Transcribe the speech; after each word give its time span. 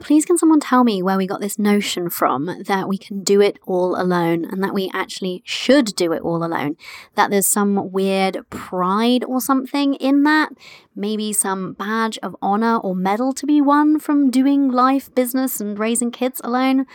Please 0.00 0.24
can 0.24 0.38
someone 0.38 0.60
tell 0.60 0.84
me 0.84 1.02
where 1.02 1.18
we 1.18 1.26
got 1.26 1.40
this 1.40 1.58
notion 1.58 2.08
from 2.08 2.62
that 2.66 2.88
we 2.88 2.96
can 2.96 3.22
do 3.22 3.40
it 3.40 3.58
all 3.66 4.00
alone 4.00 4.44
and 4.44 4.62
that 4.62 4.74
we 4.74 4.90
actually 4.94 5.42
should 5.44 5.94
do 5.96 6.12
it 6.12 6.22
all 6.22 6.44
alone? 6.44 6.76
That 7.14 7.30
there's 7.30 7.46
some 7.46 7.92
weird 7.92 8.48
pride 8.50 9.24
or 9.24 9.40
something 9.40 9.94
in 9.94 10.22
that? 10.22 10.52
Maybe 10.94 11.32
some 11.32 11.72
badge 11.74 12.18
of 12.22 12.36
honor 12.40 12.76
or 12.78 12.94
medal 12.94 13.32
to 13.32 13.46
be 13.46 13.60
won 13.60 13.98
from 13.98 14.30
doing 14.30 14.70
life, 14.70 15.14
business, 15.14 15.60
and 15.60 15.78
raising 15.78 16.10
kids 16.10 16.40
alone? 16.44 16.86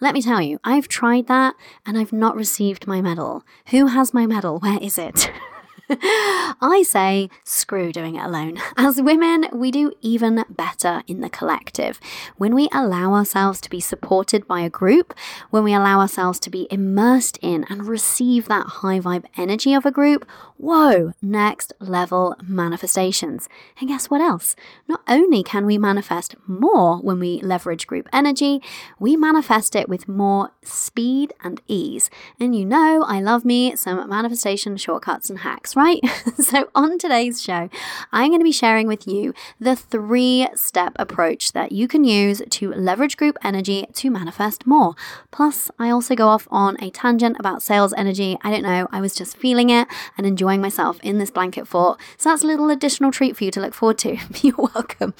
Let 0.00 0.14
me 0.14 0.20
tell 0.20 0.42
you, 0.42 0.58
I've 0.64 0.88
tried 0.88 1.28
that 1.28 1.54
and 1.86 1.96
I've 1.96 2.12
not 2.12 2.36
received 2.36 2.86
my 2.86 3.00
medal. 3.00 3.44
Who 3.68 3.86
has 3.86 4.12
my 4.12 4.26
medal? 4.26 4.58
Where 4.58 4.78
is 4.82 4.98
it? 4.98 5.30
I 5.90 6.82
say 6.86 7.28
screw 7.44 7.92
doing 7.92 8.16
it 8.16 8.24
alone. 8.24 8.58
As 8.76 9.02
women, 9.02 9.46
we 9.52 9.70
do 9.70 9.92
even 10.00 10.44
better 10.48 11.02
in 11.06 11.20
the 11.20 11.28
collective. 11.28 12.00
When 12.36 12.54
we 12.54 12.68
allow 12.72 13.12
ourselves 13.12 13.60
to 13.62 13.70
be 13.70 13.80
supported 13.80 14.46
by 14.46 14.60
a 14.60 14.70
group, 14.70 15.14
when 15.50 15.62
we 15.62 15.74
allow 15.74 16.00
ourselves 16.00 16.38
to 16.40 16.50
be 16.50 16.66
immersed 16.70 17.38
in 17.42 17.64
and 17.68 17.86
receive 17.86 18.48
that 18.48 18.66
high 18.66 19.00
vibe 19.00 19.26
energy 19.36 19.74
of 19.74 19.84
a 19.84 19.90
group, 19.90 20.26
whoa, 20.56 21.12
next 21.20 21.72
level 21.80 22.34
manifestations. 22.42 23.48
And 23.78 23.88
guess 23.88 24.08
what 24.08 24.20
else? 24.20 24.56
Not 24.88 25.02
only 25.06 25.42
can 25.42 25.66
we 25.66 25.76
manifest 25.76 26.34
more 26.46 26.98
when 26.98 27.18
we 27.18 27.40
leverage 27.42 27.86
group 27.86 28.08
energy, 28.12 28.62
we 28.98 29.16
manifest 29.16 29.76
it 29.76 29.88
with 29.88 30.08
more 30.08 30.50
speed 30.62 31.34
and 31.42 31.60
ease. 31.66 32.08
And 32.40 32.56
you 32.56 32.64
know, 32.64 33.04
I 33.06 33.20
love 33.20 33.44
me 33.44 33.76
some 33.76 34.08
manifestation 34.08 34.76
shortcuts 34.76 35.28
and 35.28 35.40
hacks 35.40 35.73
right? 35.76 36.00
so, 36.38 36.68
on 36.74 36.98
today's 36.98 37.42
show, 37.42 37.68
I'm 38.12 38.30
going 38.30 38.40
to 38.40 38.44
be 38.44 38.52
sharing 38.52 38.86
with 38.86 39.06
you 39.06 39.34
the 39.60 39.76
three 39.76 40.48
step 40.54 40.92
approach 40.96 41.52
that 41.52 41.72
you 41.72 41.88
can 41.88 42.04
use 42.04 42.42
to 42.50 42.72
leverage 42.72 43.16
group 43.16 43.36
energy 43.42 43.86
to 43.92 44.10
manifest 44.10 44.66
more. 44.66 44.94
Plus, 45.30 45.70
I 45.78 45.90
also 45.90 46.14
go 46.14 46.28
off 46.28 46.48
on 46.50 46.76
a 46.82 46.90
tangent 46.90 47.36
about 47.38 47.62
sales 47.62 47.92
energy. 47.94 48.36
I 48.42 48.50
don't 48.50 48.62
know, 48.62 48.88
I 48.92 49.00
was 49.00 49.14
just 49.14 49.36
feeling 49.36 49.70
it 49.70 49.88
and 50.16 50.26
enjoying 50.26 50.60
myself 50.60 50.98
in 51.02 51.18
this 51.18 51.30
blanket 51.30 51.66
fort. 51.66 52.00
So, 52.18 52.30
that's 52.30 52.44
a 52.44 52.46
little 52.46 52.70
additional 52.70 53.10
treat 53.10 53.36
for 53.36 53.44
you 53.44 53.50
to 53.52 53.60
look 53.60 53.74
forward 53.74 53.98
to. 53.98 54.16
You're 54.42 54.54
welcome. 54.56 55.14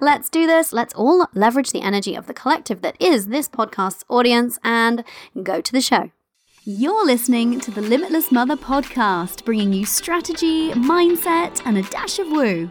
Let's 0.00 0.28
do 0.28 0.46
this. 0.46 0.72
Let's 0.72 0.94
all 0.94 1.26
leverage 1.34 1.72
the 1.72 1.82
energy 1.82 2.14
of 2.14 2.26
the 2.26 2.34
collective 2.34 2.82
that 2.82 2.96
is 3.00 3.28
this 3.28 3.48
podcast's 3.48 4.04
audience 4.08 4.58
and 4.62 5.04
go 5.42 5.60
to 5.60 5.72
the 5.72 5.80
show. 5.80 6.10
You're 6.64 7.06
listening 7.06 7.58
to 7.60 7.70
the 7.70 7.80
Limitless 7.80 8.30
Mother 8.30 8.54
podcast, 8.54 9.46
bringing 9.46 9.72
you 9.72 9.86
strategy, 9.86 10.72
mindset, 10.72 11.62
and 11.64 11.78
a 11.78 11.82
dash 11.84 12.18
of 12.18 12.30
woo. 12.30 12.70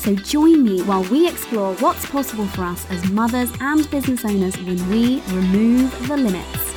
So 0.00 0.14
join 0.14 0.64
me 0.64 0.80
while 0.80 1.04
we 1.04 1.28
explore 1.28 1.74
what's 1.74 2.06
possible 2.06 2.46
for 2.46 2.64
us 2.64 2.86
as 2.90 3.10
mothers 3.10 3.52
and 3.60 3.88
business 3.90 4.24
owners 4.24 4.56
when 4.56 4.88
we 4.88 5.20
remove 5.28 6.08
the 6.08 6.16
limits. 6.16 6.70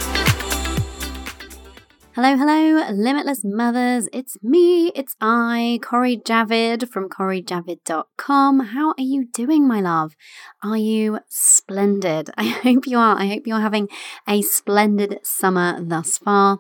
Hello, 2.15 2.35
hello, 2.35 2.91
limitless 2.91 3.45
mothers. 3.45 4.09
It's 4.11 4.35
me, 4.43 4.89
it's 4.89 5.15
I, 5.21 5.79
Cori 5.81 6.17
Javid 6.17 6.89
from 6.89 7.07
CoriJavid.com. 7.07 8.59
How 8.59 8.89
are 8.89 8.95
you 8.97 9.25
doing, 9.25 9.69
my 9.69 9.79
love? 9.79 10.17
Are 10.61 10.75
you 10.75 11.19
splendid? 11.29 12.29
I 12.37 12.49
hope 12.49 12.85
you 12.85 12.97
are. 12.97 13.17
I 13.17 13.27
hope 13.27 13.47
you're 13.47 13.61
having 13.61 13.87
a 14.27 14.41
splendid 14.41 15.19
summer 15.23 15.81
thus 15.81 16.17
far. 16.17 16.59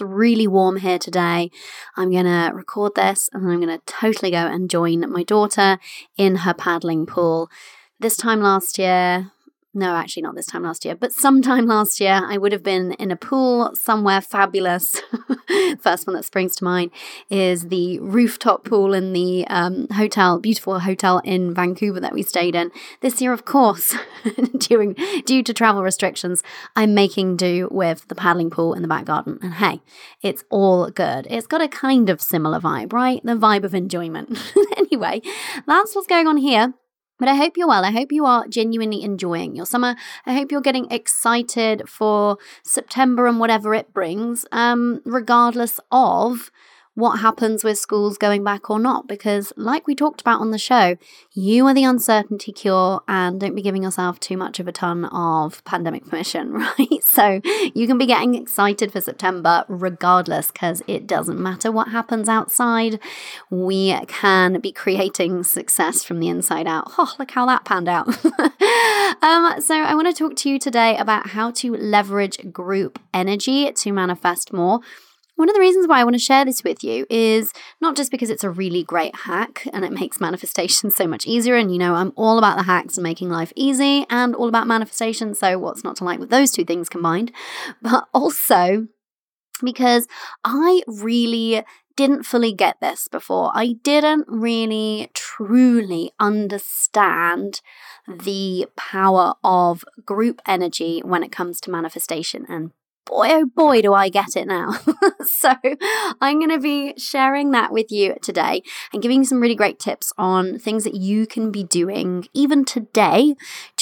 It's 0.00 0.06
really 0.08 0.46
warm 0.46 0.76
here 0.76 0.98
today. 0.98 1.50
I'm 1.94 2.10
going 2.10 2.24
to 2.24 2.52
record 2.54 2.94
this 2.94 3.28
and 3.34 3.46
I'm 3.46 3.60
going 3.60 3.78
to 3.78 3.84
totally 3.84 4.30
go 4.30 4.46
and 4.46 4.70
join 4.70 5.00
my 5.12 5.24
daughter 5.24 5.78
in 6.16 6.36
her 6.36 6.54
paddling 6.54 7.04
pool. 7.04 7.50
This 7.98 8.16
time 8.16 8.40
last 8.40 8.78
year, 8.78 9.30
no, 9.72 9.94
actually, 9.94 10.22
not 10.22 10.34
this 10.34 10.46
time 10.46 10.64
last 10.64 10.84
year, 10.84 10.96
but 10.96 11.12
sometime 11.12 11.66
last 11.66 12.00
year, 12.00 12.22
I 12.26 12.38
would 12.38 12.50
have 12.50 12.64
been 12.64 12.92
in 12.94 13.12
a 13.12 13.16
pool 13.16 13.70
somewhere 13.74 14.20
fabulous. 14.20 15.00
First 15.80 16.08
one 16.08 16.16
that 16.16 16.24
springs 16.24 16.56
to 16.56 16.64
mind 16.64 16.90
is 17.28 17.68
the 17.68 18.00
rooftop 18.00 18.64
pool 18.64 18.92
in 18.92 19.12
the 19.12 19.46
um, 19.46 19.86
hotel, 19.92 20.40
beautiful 20.40 20.80
hotel 20.80 21.20
in 21.24 21.54
Vancouver 21.54 22.00
that 22.00 22.12
we 22.12 22.22
stayed 22.22 22.56
in. 22.56 22.72
This 23.00 23.22
year, 23.22 23.32
of 23.32 23.44
course, 23.44 23.94
during 24.58 24.96
due 25.24 25.44
to 25.44 25.54
travel 25.54 25.84
restrictions, 25.84 26.42
I'm 26.74 26.92
making 26.92 27.36
do 27.36 27.68
with 27.70 28.08
the 28.08 28.16
paddling 28.16 28.50
pool 28.50 28.74
in 28.74 28.82
the 28.82 28.88
back 28.88 29.04
garden. 29.04 29.38
And 29.40 29.54
hey, 29.54 29.82
it's 30.20 30.42
all 30.50 30.90
good. 30.90 31.28
It's 31.30 31.46
got 31.46 31.62
a 31.62 31.68
kind 31.68 32.10
of 32.10 32.20
similar 32.20 32.58
vibe, 32.58 32.92
right? 32.92 33.20
The 33.22 33.36
vibe 33.36 33.62
of 33.62 33.76
enjoyment. 33.76 34.36
anyway, 34.76 35.22
that's 35.64 35.94
what's 35.94 36.08
going 36.08 36.26
on 36.26 36.38
here. 36.38 36.74
But 37.20 37.28
I 37.28 37.34
hope 37.34 37.56
you're 37.56 37.68
well. 37.68 37.84
I 37.84 37.92
hope 37.92 38.10
you 38.10 38.24
are 38.24 38.48
genuinely 38.48 39.02
enjoying 39.02 39.54
your 39.54 39.66
summer. 39.66 39.94
I 40.24 40.32
hope 40.32 40.50
you're 40.50 40.62
getting 40.62 40.90
excited 40.90 41.86
for 41.86 42.38
September 42.64 43.26
and 43.26 43.38
whatever 43.38 43.74
it 43.74 43.92
brings, 43.92 44.46
um, 44.50 45.02
regardless 45.04 45.78
of 45.92 46.50
what 46.94 47.20
happens 47.20 47.62
with 47.64 47.78
schools 47.78 48.18
going 48.18 48.42
back 48.44 48.68
or 48.68 48.78
not. 48.78 49.06
Because, 49.06 49.52
like 49.56 49.86
we 49.86 49.94
talked 49.94 50.20
about 50.20 50.40
on 50.40 50.50
the 50.50 50.58
show, 50.58 50.96
you 51.32 51.66
are 51.66 51.74
the 51.74 51.84
uncertainty 51.84 52.52
cure 52.52 53.02
and 53.08 53.40
don't 53.40 53.54
be 53.54 53.62
giving 53.62 53.82
yourself 53.82 54.18
too 54.20 54.36
much 54.36 54.60
of 54.60 54.68
a 54.68 54.72
ton 54.72 55.04
of 55.06 55.64
pandemic 55.64 56.06
permission, 56.08 56.52
right? 56.52 57.02
So, 57.02 57.40
you 57.74 57.86
can 57.86 57.98
be 57.98 58.06
getting 58.06 58.34
excited 58.34 58.92
for 58.92 59.00
September 59.00 59.64
regardless, 59.68 60.50
because 60.50 60.82
it 60.86 61.06
doesn't 61.06 61.40
matter 61.40 61.70
what 61.70 61.88
happens 61.88 62.28
outside. 62.28 62.98
We 63.50 63.98
can 64.06 64.60
be 64.60 64.72
creating 64.72 65.44
success 65.44 66.02
from 66.04 66.20
the 66.20 66.28
inside 66.28 66.66
out. 66.66 66.92
Oh, 66.98 67.14
look 67.18 67.30
how 67.30 67.46
that 67.46 67.64
panned 67.64 67.88
out. 67.88 68.08
um, 69.22 69.60
so, 69.60 69.74
I 69.76 69.94
want 69.94 70.08
to 70.08 70.12
talk 70.12 70.36
to 70.36 70.50
you 70.50 70.58
today 70.58 70.96
about 70.96 71.30
how 71.30 71.50
to 71.52 71.74
leverage 71.74 72.52
group 72.52 72.98
energy 73.14 73.70
to 73.72 73.92
manifest 73.92 74.52
more. 74.52 74.80
One 75.40 75.48
of 75.48 75.54
the 75.54 75.60
reasons 75.62 75.88
why 75.88 76.00
I 76.00 76.04
want 76.04 76.16
to 76.16 76.18
share 76.18 76.44
this 76.44 76.62
with 76.62 76.84
you 76.84 77.06
is 77.08 77.54
not 77.80 77.96
just 77.96 78.10
because 78.10 78.28
it's 78.28 78.44
a 78.44 78.50
really 78.50 78.82
great 78.82 79.16
hack 79.16 79.66
and 79.72 79.86
it 79.86 79.90
makes 79.90 80.20
manifestation 80.20 80.90
so 80.90 81.06
much 81.06 81.24
easier. 81.24 81.56
And 81.56 81.72
you 81.72 81.78
know, 81.78 81.94
I'm 81.94 82.12
all 82.14 82.36
about 82.36 82.58
the 82.58 82.64
hacks 82.64 82.98
and 82.98 83.02
making 83.02 83.30
life 83.30 83.50
easy 83.56 84.04
and 84.10 84.34
all 84.34 84.48
about 84.48 84.66
manifestation. 84.66 85.34
So, 85.34 85.58
what's 85.58 85.82
not 85.82 85.96
to 85.96 86.04
like 86.04 86.20
with 86.20 86.28
those 86.28 86.52
two 86.52 86.66
things 86.66 86.90
combined? 86.90 87.32
But 87.80 88.06
also 88.12 88.88
because 89.64 90.06
I 90.44 90.82
really 90.86 91.64
didn't 91.96 92.24
fully 92.24 92.52
get 92.52 92.76
this 92.82 93.08
before. 93.08 93.50
I 93.54 93.76
didn't 93.82 94.26
really 94.28 95.10
truly 95.14 96.12
understand 96.20 97.62
the 98.06 98.66
power 98.76 99.36
of 99.42 99.86
group 100.04 100.42
energy 100.46 101.00
when 101.02 101.22
it 101.22 101.32
comes 101.32 101.62
to 101.62 101.70
manifestation 101.70 102.44
and 102.46 102.72
boy, 103.10 103.28
oh 103.30 103.46
boy, 103.46 103.82
do 103.82 103.92
I 103.92 104.08
get 104.08 104.36
it 104.36 104.46
now. 104.46 104.70
so, 105.24 105.54
I'm 106.20 106.38
going 106.38 106.50
to 106.50 106.60
be 106.60 106.94
sharing 106.96 107.50
that 107.50 107.72
with 107.72 107.90
you 107.90 108.14
today 108.22 108.62
and 108.92 109.02
giving 109.02 109.18
you 109.18 109.24
some 109.24 109.40
really 109.40 109.56
great 109.56 109.78
tips 109.80 110.12
on 110.16 110.58
things 110.58 110.84
that 110.84 110.94
you 110.94 111.26
can 111.26 111.50
be 111.50 111.64
doing 111.64 112.28
even 112.34 112.64
today 112.64 113.34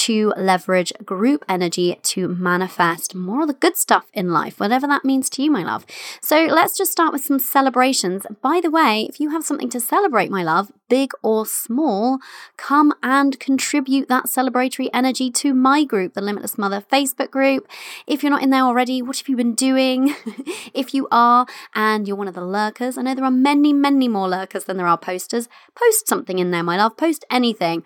to 0.09 0.33
leverage 0.35 0.91
group 1.05 1.45
energy 1.47 1.95
to 2.01 2.27
manifest 2.27 3.13
more 3.13 3.43
of 3.43 3.47
the 3.47 3.53
good 3.53 3.77
stuff 3.77 4.07
in 4.11 4.31
life, 4.31 4.59
whatever 4.59 4.87
that 4.87 5.05
means 5.05 5.29
to 5.29 5.43
you, 5.43 5.51
my 5.51 5.63
love. 5.63 5.85
So, 6.19 6.45
let's 6.45 6.75
just 6.75 6.91
start 6.91 7.13
with 7.13 7.23
some 7.23 7.37
celebrations. 7.37 8.25
By 8.41 8.59
the 8.59 8.71
way, 8.71 9.05
if 9.07 9.19
you 9.19 9.29
have 9.29 9.43
something 9.43 9.69
to 9.69 9.79
celebrate, 9.79 10.31
my 10.31 10.41
love, 10.41 10.71
big 10.89 11.11
or 11.21 11.45
small, 11.45 12.17
come 12.57 12.91
and 13.03 13.39
contribute 13.39 14.07
that 14.09 14.25
celebratory 14.25 14.89
energy 14.91 15.29
to 15.29 15.53
my 15.53 15.83
group, 15.83 16.15
the 16.15 16.21
Limitless 16.21 16.57
Mother 16.57 16.83
Facebook 16.91 17.29
group. 17.29 17.67
If 18.07 18.23
you're 18.23 18.31
not 18.31 18.41
in 18.41 18.49
there 18.49 18.63
already, 18.63 19.03
what 19.03 19.19
have 19.19 19.29
you 19.29 19.35
been 19.35 19.53
doing? 19.53 20.15
if 20.73 20.91
you 20.91 21.07
are 21.11 21.45
and 21.75 22.07
you're 22.07 22.17
one 22.17 22.27
of 22.27 22.33
the 22.33 22.43
lurkers, 22.43 22.97
I 22.97 23.03
know 23.03 23.13
there 23.13 23.25
are 23.25 23.29
many, 23.29 23.73
many 23.73 24.07
more 24.07 24.27
lurkers 24.27 24.63
than 24.63 24.77
there 24.77 24.87
are 24.87 24.97
posters. 24.97 25.47
Post 25.75 26.07
something 26.07 26.39
in 26.39 26.49
there, 26.49 26.63
my 26.63 26.77
love. 26.77 26.97
Post 26.97 27.25
anything. 27.29 27.83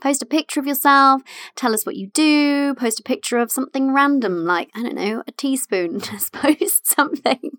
Post 0.00 0.22
a 0.22 0.26
picture 0.26 0.60
of 0.60 0.66
yourself, 0.66 1.22
tell 1.54 1.72
us 1.72 1.86
what 1.86 1.96
you 1.96 2.08
do, 2.08 2.74
post 2.74 3.00
a 3.00 3.02
picture 3.02 3.38
of 3.38 3.52
something 3.52 3.92
random, 3.92 4.44
like, 4.44 4.70
I 4.74 4.82
don't 4.82 4.96
know, 4.96 5.22
a 5.26 5.32
teaspoon. 5.32 6.00
Just 6.04 6.32
post 6.32 6.86
something 6.86 7.58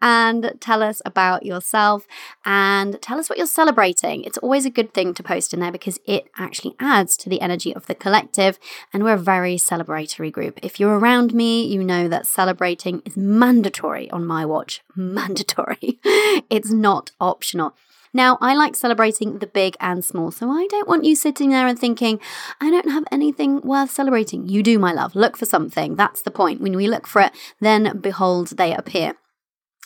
and 0.00 0.52
tell 0.60 0.82
us 0.82 1.00
about 1.04 1.44
yourself 1.44 2.06
and 2.44 3.00
tell 3.00 3.18
us 3.18 3.28
what 3.28 3.38
you're 3.38 3.46
celebrating. 3.46 4.22
It's 4.24 4.38
always 4.38 4.66
a 4.66 4.70
good 4.70 4.92
thing 4.92 5.14
to 5.14 5.22
post 5.22 5.54
in 5.54 5.60
there 5.60 5.72
because 5.72 5.98
it 6.04 6.28
actually 6.36 6.74
adds 6.78 7.16
to 7.18 7.28
the 7.28 7.40
energy 7.40 7.74
of 7.74 7.86
the 7.86 7.94
collective. 7.94 8.58
And 8.92 9.02
we're 9.02 9.14
a 9.14 9.18
very 9.18 9.56
celebratory 9.56 10.30
group. 10.30 10.60
If 10.62 10.78
you're 10.78 10.98
around 10.98 11.34
me, 11.34 11.64
you 11.64 11.82
know 11.82 12.06
that 12.08 12.26
celebrating 12.26 13.02
is 13.04 13.16
mandatory 13.16 14.10
on 14.10 14.26
my 14.26 14.44
watch. 14.44 14.82
Mandatory. 14.94 15.98
it's 16.50 16.70
not 16.70 17.12
optional. 17.20 17.74
Now, 18.14 18.36
I 18.40 18.54
like 18.54 18.76
celebrating 18.76 19.38
the 19.38 19.46
big 19.46 19.76
and 19.80 20.04
small, 20.04 20.30
so 20.30 20.50
I 20.50 20.66
don't 20.68 20.88
want 20.88 21.04
you 21.04 21.16
sitting 21.16 21.50
there 21.50 21.66
and 21.66 21.78
thinking, 21.78 22.20
I 22.60 22.70
don't 22.70 22.90
have 22.90 23.04
anything 23.10 23.60
worth 23.62 23.90
celebrating. 23.90 24.48
You 24.48 24.62
do, 24.62 24.78
my 24.78 24.92
love. 24.92 25.14
Look 25.14 25.36
for 25.36 25.46
something. 25.46 25.96
That's 25.96 26.22
the 26.22 26.30
point. 26.30 26.60
When 26.60 26.76
we 26.76 26.88
look 26.88 27.06
for 27.06 27.22
it, 27.22 27.32
then 27.60 27.98
behold, 27.98 28.48
they 28.58 28.74
appear. 28.74 29.14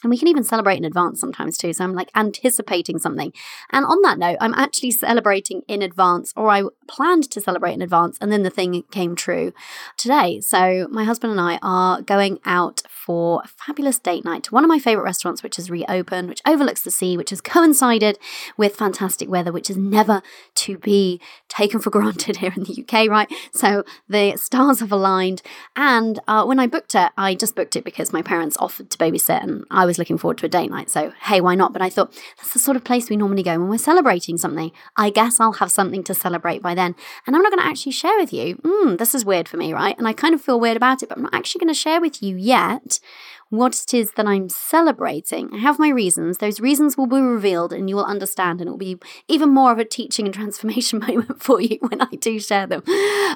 And 0.07 0.11
we 0.13 0.19
can 0.19 0.29
even 0.29 0.45
celebrate 0.45 0.77
in 0.77 0.85
advance 0.85 1.19
sometimes 1.19 1.59
too. 1.59 1.73
So 1.73 1.83
I'm 1.83 1.93
like 1.93 2.13
anticipating 2.15 3.01
something. 3.01 3.33
And 3.73 3.85
on 3.85 4.03
that 4.03 4.21
note, 4.21 4.37
I'm 4.41 4.55
actually 4.55 4.93
celebrating 4.93 5.63
in 5.67 5.83
advance, 5.83 6.33
or 6.37 6.49
I 6.49 6.63
planned 6.87 7.29
to 7.33 7.41
celebrate 7.41 7.73
in 7.73 7.83
advance, 7.83 8.17
and 8.21 8.31
then 8.31 8.45
the 8.45 8.51
thing 8.51 8.85
came 8.93 9.17
true 9.17 9.53
today. 9.97 10.41
So 10.41 10.87
my 10.93 11.03
husband 11.03 11.33
and 11.33 11.41
I 11.41 11.59
are 11.61 12.03
going 12.03 12.39
out 12.45 12.83
for 12.89 13.43
a 13.45 13.49
fabulous 13.49 13.99
date 13.99 14.25
night 14.25 14.45
to 14.45 14.55
one 14.55 14.63
of 14.63 14.69
my 14.69 14.79
favorite 14.79 15.03
restaurants, 15.03 15.43
which 15.43 15.57
has 15.57 15.73
reopened, 15.73 16.29
which 16.29 16.43
overlooks 16.47 16.83
the 16.83 16.93
sea, 16.93 17.17
which 17.17 17.31
has 17.31 17.41
coincided 17.41 18.17
with 18.57 18.77
fantastic 18.77 19.29
weather, 19.29 19.51
which 19.51 19.69
is 19.69 19.77
never 19.77 20.23
to 20.55 20.79
be 20.79 21.21
taken 21.49 21.81
for 21.81 21.91
granted 21.97 22.37
here 22.37 22.53
in 22.57 22.63
the 22.63 22.85
UK, 22.85 23.09
right? 23.09 23.33
So 23.53 23.83
the 24.09 24.37
stars 24.37 24.79
have 24.79 24.93
aligned. 24.93 25.43
And 25.75 26.21
uh, 26.29 26.45
when 26.45 26.61
I 26.61 26.69
booked 26.69 26.95
it, 26.95 27.11
I 27.17 27.35
just 27.35 27.57
booked 27.57 27.75
it 27.75 27.83
because 27.83 28.13
my 28.13 28.23
parents 28.23 28.57
offered 28.59 28.89
to 28.91 28.99
babysit 28.99 29.43
and 29.43 29.65
I 29.69 29.85
was 29.85 29.96
looking 29.99 30.19
forward 30.19 30.39
to 30.39 30.47
a 30.47 30.49
date 30.49 30.71
night. 30.71 30.91
So, 30.91 31.13
hey, 31.23 31.41
why 31.41 31.55
not? 31.55 31.73
But 31.73 31.83
I 31.83 31.91
thought 31.91 32.13
that's 32.37 32.53
the 32.53 32.59
sort 32.59 32.77
of 32.77 32.85
place 32.85 33.09
we 33.09 33.17
normally 33.17 33.43
go 33.43 33.59
when 33.59 33.69
we're 33.69 33.79
celebrating 33.79 34.37
something. 34.39 34.73
I 34.97 35.11
guess 35.11 35.41
I'll 35.41 35.53
have 35.53 35.73
something 35.73 36.03
to 36.05 36.15
celebrate 36.15 36.63
by 36.63 36.75
then. 36.75 36.95
And 37.27 37.35
I'm 37.35 37.43
not 37.43 37.53
going 37.53 37.63
to 37.63 37.69
actually 37.69 37.93
share 37.93 38.17
with 38.17 38.33
you. 38.33 38.57
Mm, 38.57 38.99
this 38.99 39.15
is 39.15 39.25
weird 39.25 39.49
for 39.49 39.57
me, 39.57 39.73
right? 39.73 39.97
And 39.99 40.07
I 40.07 40.13
kind 40.13 40.35
of 40.35 40.41
feel 40.41 40.61
weird 40.61 40.77
about 40.77 41.03
it, 41.03 41.09
but 41.09 41.19
I'm 41.19 41.25
not 41.25 41.35
actually 41.35 41.61
going 41.61 41.75
to 41.75 41.75
share 41.75 42.01
with 42.01 42.23
you 42.23 42.37
yet 42.37 43.01
what 43.49 43.81
it 43.81 43.95
is 43.95 44.13
that 44.13 44.27
I'm 44.27 44.49
celebrating. 44.49 45.51
I 45.53 45.59
have 45.59 45.79
my 45.79 45.89
reasons. 45.89 46.39
Those 46.39 46.61
reasons 46.61 46.97
will 46.97 47.07
be 47.07 47.21
revealed 47.21 47.73
and 47.73 47.89
you 47.89 47.97
will 47.97 48.05
understand, 48.05 48.61
and 48.61 48.69
it 48.69 48.71
will 48.71 48.79
be 48.79 48.99
even 49.29 49.51
more 49.51 49.73
of 49.73 49.79
a 49.79 49.85
teaching 49.85 50.27
and 50.27 50.35
transformation 50.35 50.99
moment 51.07 51.43
for 51.43 51.61
you 51.61 51.79
when 51.81 52.01
I 52.01 52.11
do 52.19 52.39
share 52.41 52.67
them. 52.67 52.83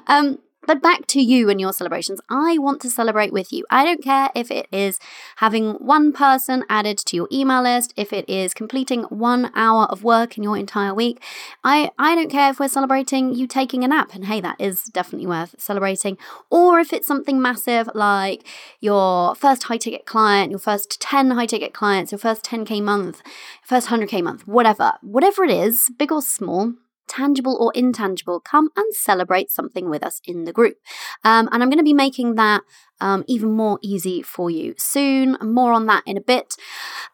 Um, 0.06 0.38
but 0.66 0.82
back 0.82 1.06
to 1.08 1.20
you 1.20 1.48
and 1.48 1.60
your 1.60 1.72
celebrations. 1.72 2.20
I 2.28 2.58
want 2.58 2.80
to 2.82 2.90
celebrate 2.90 3.32
with 3.32 3.52
you. 3.52 3.64
I 3.70 3.84
don't 3.84 4.02
care 4.02 4.30
if 4.34 4.50
it 4.50 4.68
is 4.70 4.98
having 5.36 5.72
one 5.74 6.12
person 6.12 6.64
added 6.68 6.98
to 6.98 7.16
your 7.16 7.28
email 7.32 7.62
list, 7.62 7.94
if 7.96 8.12
it 8.12 8.28
is 8.28 8.54
completing 8.54 9.02
one 9.04 9.50
hour 9.54 9.84
of 9.84 10.04
work 10.04 10.36
in 10.36 10.42
your 10.42 10.56
entire 10.56 10.94
week. 10.94 11.22
I, 11.64 11.90
I 11.98 12.14
don't 12.14 12.30
care 12.30 12.50
if 12.50 12.60
we're 12.60 12.68
celebrating 12.68 13.34
you 13.34 13.46
taking 13.46 13.84
a 13.84 13.88
nap, 13.88 14.14
and 14.14 14.26
hey, 14.26 14.40
that 14.40 14.60
is 14.60 14.84
definitely 14.84 15.26
worth 15.26 15.54
celebrating. 15.58 16.18
Or 16.50 16.78
if 16.78 16.92
it's 16.92 17.06
something 17.06 17.40
massive 17.40 17.88
like 17.94 18.46
your 18.80 19.34
first 19.34 19.64
high 19.64 19.78
ticket 19.78 20.06
client, 20.06 20.50
your 20.50 20.58
first 20.58 21.00
10 21.00 21.32
high 21.32 21.46
ticket 21.46 21.72
clients, 21.72 22.12
your 22.12 22.18
first 22.18 22.44
10K 22.44 22.82
month, 22.82 23.22
first 23.62 23.88
100K 23.88 24.22
month, 24.22 24.46
whatever. 24.46 24.92
Whatever 25.00 25.44
it 25.44 25.50
is, 25.50 25.90
big 25.98 26.12
or 26.12 26.22
small, 26.22 26.74
tangible 27.10 27.56
or 27.60 27.72
intangible, 27.74 28.40
come 28.40 28.70
and 28.76 28.94
celebrate 28.94 29.50
something 29.50 29.90
with 29.90 30.02
us 30.02 30.20
in 30.24 30.44
the 30.44 30.52
group. 30.52 30.76
Um, 31.24 31.48
and 31.52 31.62
I'm 31.62 31.68
going 31.68 31.78
to 31.78 31.84
be 31.84 31.92
making 31.92 32.36
that 32.36 32.62
um, 33.00 33.24
even 33.26 33.52
more 33.52 33.78
easy 33.82 34.22
for 34.22 34.50
you 34.50 34.74
soon. 34.78 35.36
More 35.42 35.72
on 35.72 35.86
that 35.86 36.02
in 36.06 36.16
a 36.16 36.20
bit. 36.20 36.54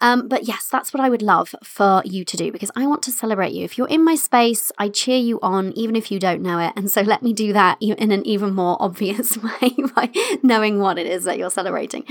Um, 0.01 0.29
but 0.29 0.47
yes, 0.47 0.69
that's 0.69 0.93
what 0.93 1.01
I 1.01 1.09
would 1.09 1.23
love 1.23 1.55
for 1.63 2.03
you 2.05 2.25
to 2.25 2.37
do 2.37 2.53
because 2.53 2.71
I 2.77 2.87
want 2.87 3.03
to 3.05 3.13
celebrate 3.13 3.53
you. 3.53 3.65
If 3.65 3.79
you're 3.79 3.89
in 3.89 4.05
my 4.05 4.17
space, 4.17 4.71
I 4.79 4.89
cheer 4.89 5.19
you 5.19 5.39
on, 5.41 5.73
even 5.73 5.97
if 5.97 6.11
you 6.11 6.19
don't 6.19 6.43
know 6.43 6.59
it. 6.59 6.73
And 6.77 6.91
so 6.91 7.01
let 7.01 7.23
me 7.23 7.33
do 7.33 7.53
that 7.53 7.79
in 7.81 8.13
an 8.13 8.27
even 8.27 8.55
more 8.55 8.77
obvious 8.81 9.39
way 9.39 9.77
by 9.95 10.11
knowing 10.43 10.81
what 10.81 10.99
it 10.99 11.07
is 11.07 11.25
that 11.25 11.39
you're 11.39 11.51
celebrating. 11.51 12.05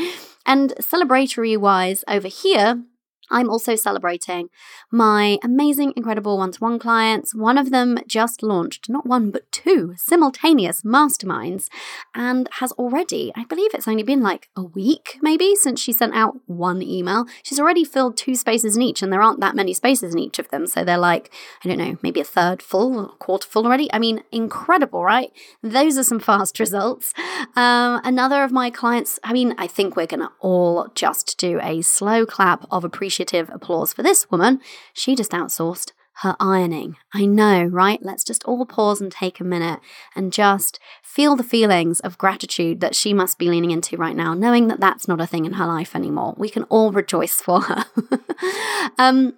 And 0.45 0.73
celebratory 0.79 1.57
wise, 1.57 2.03
over 2.07 2.27
here, 2.27 2.83
I'm 3.29 3.49
also 3.49 3.75
celebrating 3.75 4.49
my 4.91 5.39
amazing, 5.43 5.93
incredible 5.95 6.37
one 6.37 6.51
to 6.51 6.59
one 6.59 6.79
clients. 6.79 7.33
One 7.33 7.57
of 7.57 7.71
them 7.71 7.99
just 8.07 8.43
launched, 8.43 8.89
not 8.89 9.05
one, 9.05 9.31
but 9.31 9.51
two 9.51 9.95
simultaneous 9.97 10.83
masterminds 10.83 11.67
and 12.13 12.47
has 12.59 12.71
already, 12.73 13.31
I 13.35 13.45
believe 13.45 13.73
it's 13.73 13.87
only 13.87 14.03
been 14.03 14.21
like 14.21 14.49
a 14.55 14.63
week 14.63 15.17
maybe 15.21 15.55
since 15.55 15.79
she 15.79 15.91
sent 15.91 16.15
out 16.15 16.35
one 16.45 16.81
email. 16.81 17.25
She's 17.43 17.59
already 17.59 17.83
filled 17.83 18.17
two 18.17 18.35
spaces 18.35 18.75
in 18.75 18.81
each, 18.83 19.01
and 19.01 19.11
there 19.11 19.21
aren't 19.21 19.39
that 19.39 19.55
many 19.55 19.73
spaces 19.73 20.13
in 20.13 20.19
each 20.19 20.39
of 20.39 20.49
them. 20.49 20.67
So 20.67 20.83
they're 20.83 20.97
like, 20.97 21.31
I 21.63 21.67
don't 21.67 21.79
know, 21.79 21.97
maybe 22.01 22.19
a 22.19 22.25
third 22.25 22.61
full, 22.61 22.99
a 22.99 23.07
quarter 23.17 23.47
full 23.47 23.65
already. 23.65 23.91
I 23.91 23.99
mean, 23.99 24.23
incredible, 24.31 25.03
right? 25.03 25.31
Those 25.63 25.97
are 25.97 26.03
some 26.03 26.19
fast 26.19 26.59
results. 26.65 27.13
Um, 27.55 28.01
another 28.03 28.43
of 28.43 28.51
my 28.51 28.69
clients, 28.69 29.19
I 29.23 29.33
mean, 29.33 29.55
I 29.57 29.67
think 29.67 29.95
we're 29.95 30.05
going 30.05 30.21
to 30.21 30.31
all 30.39 30.87
just 30.93 31.37
do 31.37 31.59
a 31.61 31.81
slow 31.81 32.25
clap 32.25 32.65
of 32.69 32.83
appreciation 32.83 33.14
appreciative 33.15 33.53
applause 33.53 33.93
for 33.93 34.03
this 34.03 34.29
woman. 34.29 34.59
She 34.93 35.15
just 35.15 35.31
outsourced 35.31 35.91
her 36.19 36.35
ironing. 36.39 36.95
I 37.13 37.25
know, 37.25 37.63
right? 37.63 37.99
Let's 38.01 38.23
just 38.23 38.43
all 38.45 38.65
pause 38.65 39.01
and 39.01 39.11
take 39.11 39.39
a 39.39 39.43
minute 39.43 39.79
and 40.15 40.31
just 40.31 40.79
feel 41.03 41.35
the 41.35 41.43
feelings 41.43 41.99
of 42.01 42.17
gratitude 42.17 42.79
that 42.79 42.95
she 42.95 43.13
must 43.13 43.37
be 43.37 43.49
leaning 43.49 43.71
into 43.71 43.97
right 43.97 44.15
now, 44.15 44.33
knowing 44.33 44.67
that 44.67 44.79
that's 44.79 45.07
not 45.07 45.19
a 45.19 45.27
thing 45.27 45.45
in 45.45 45.53
her 45.53 45.65
life 45.65 45.95
anymore. 45.95 46.33
We 46.37 46.49
can 46.49 46.63
all 46.63 46.91
rejoice 46.91 47.41
for 47.41 47.61
her. 47.61 47.85
um, 48.97 49.33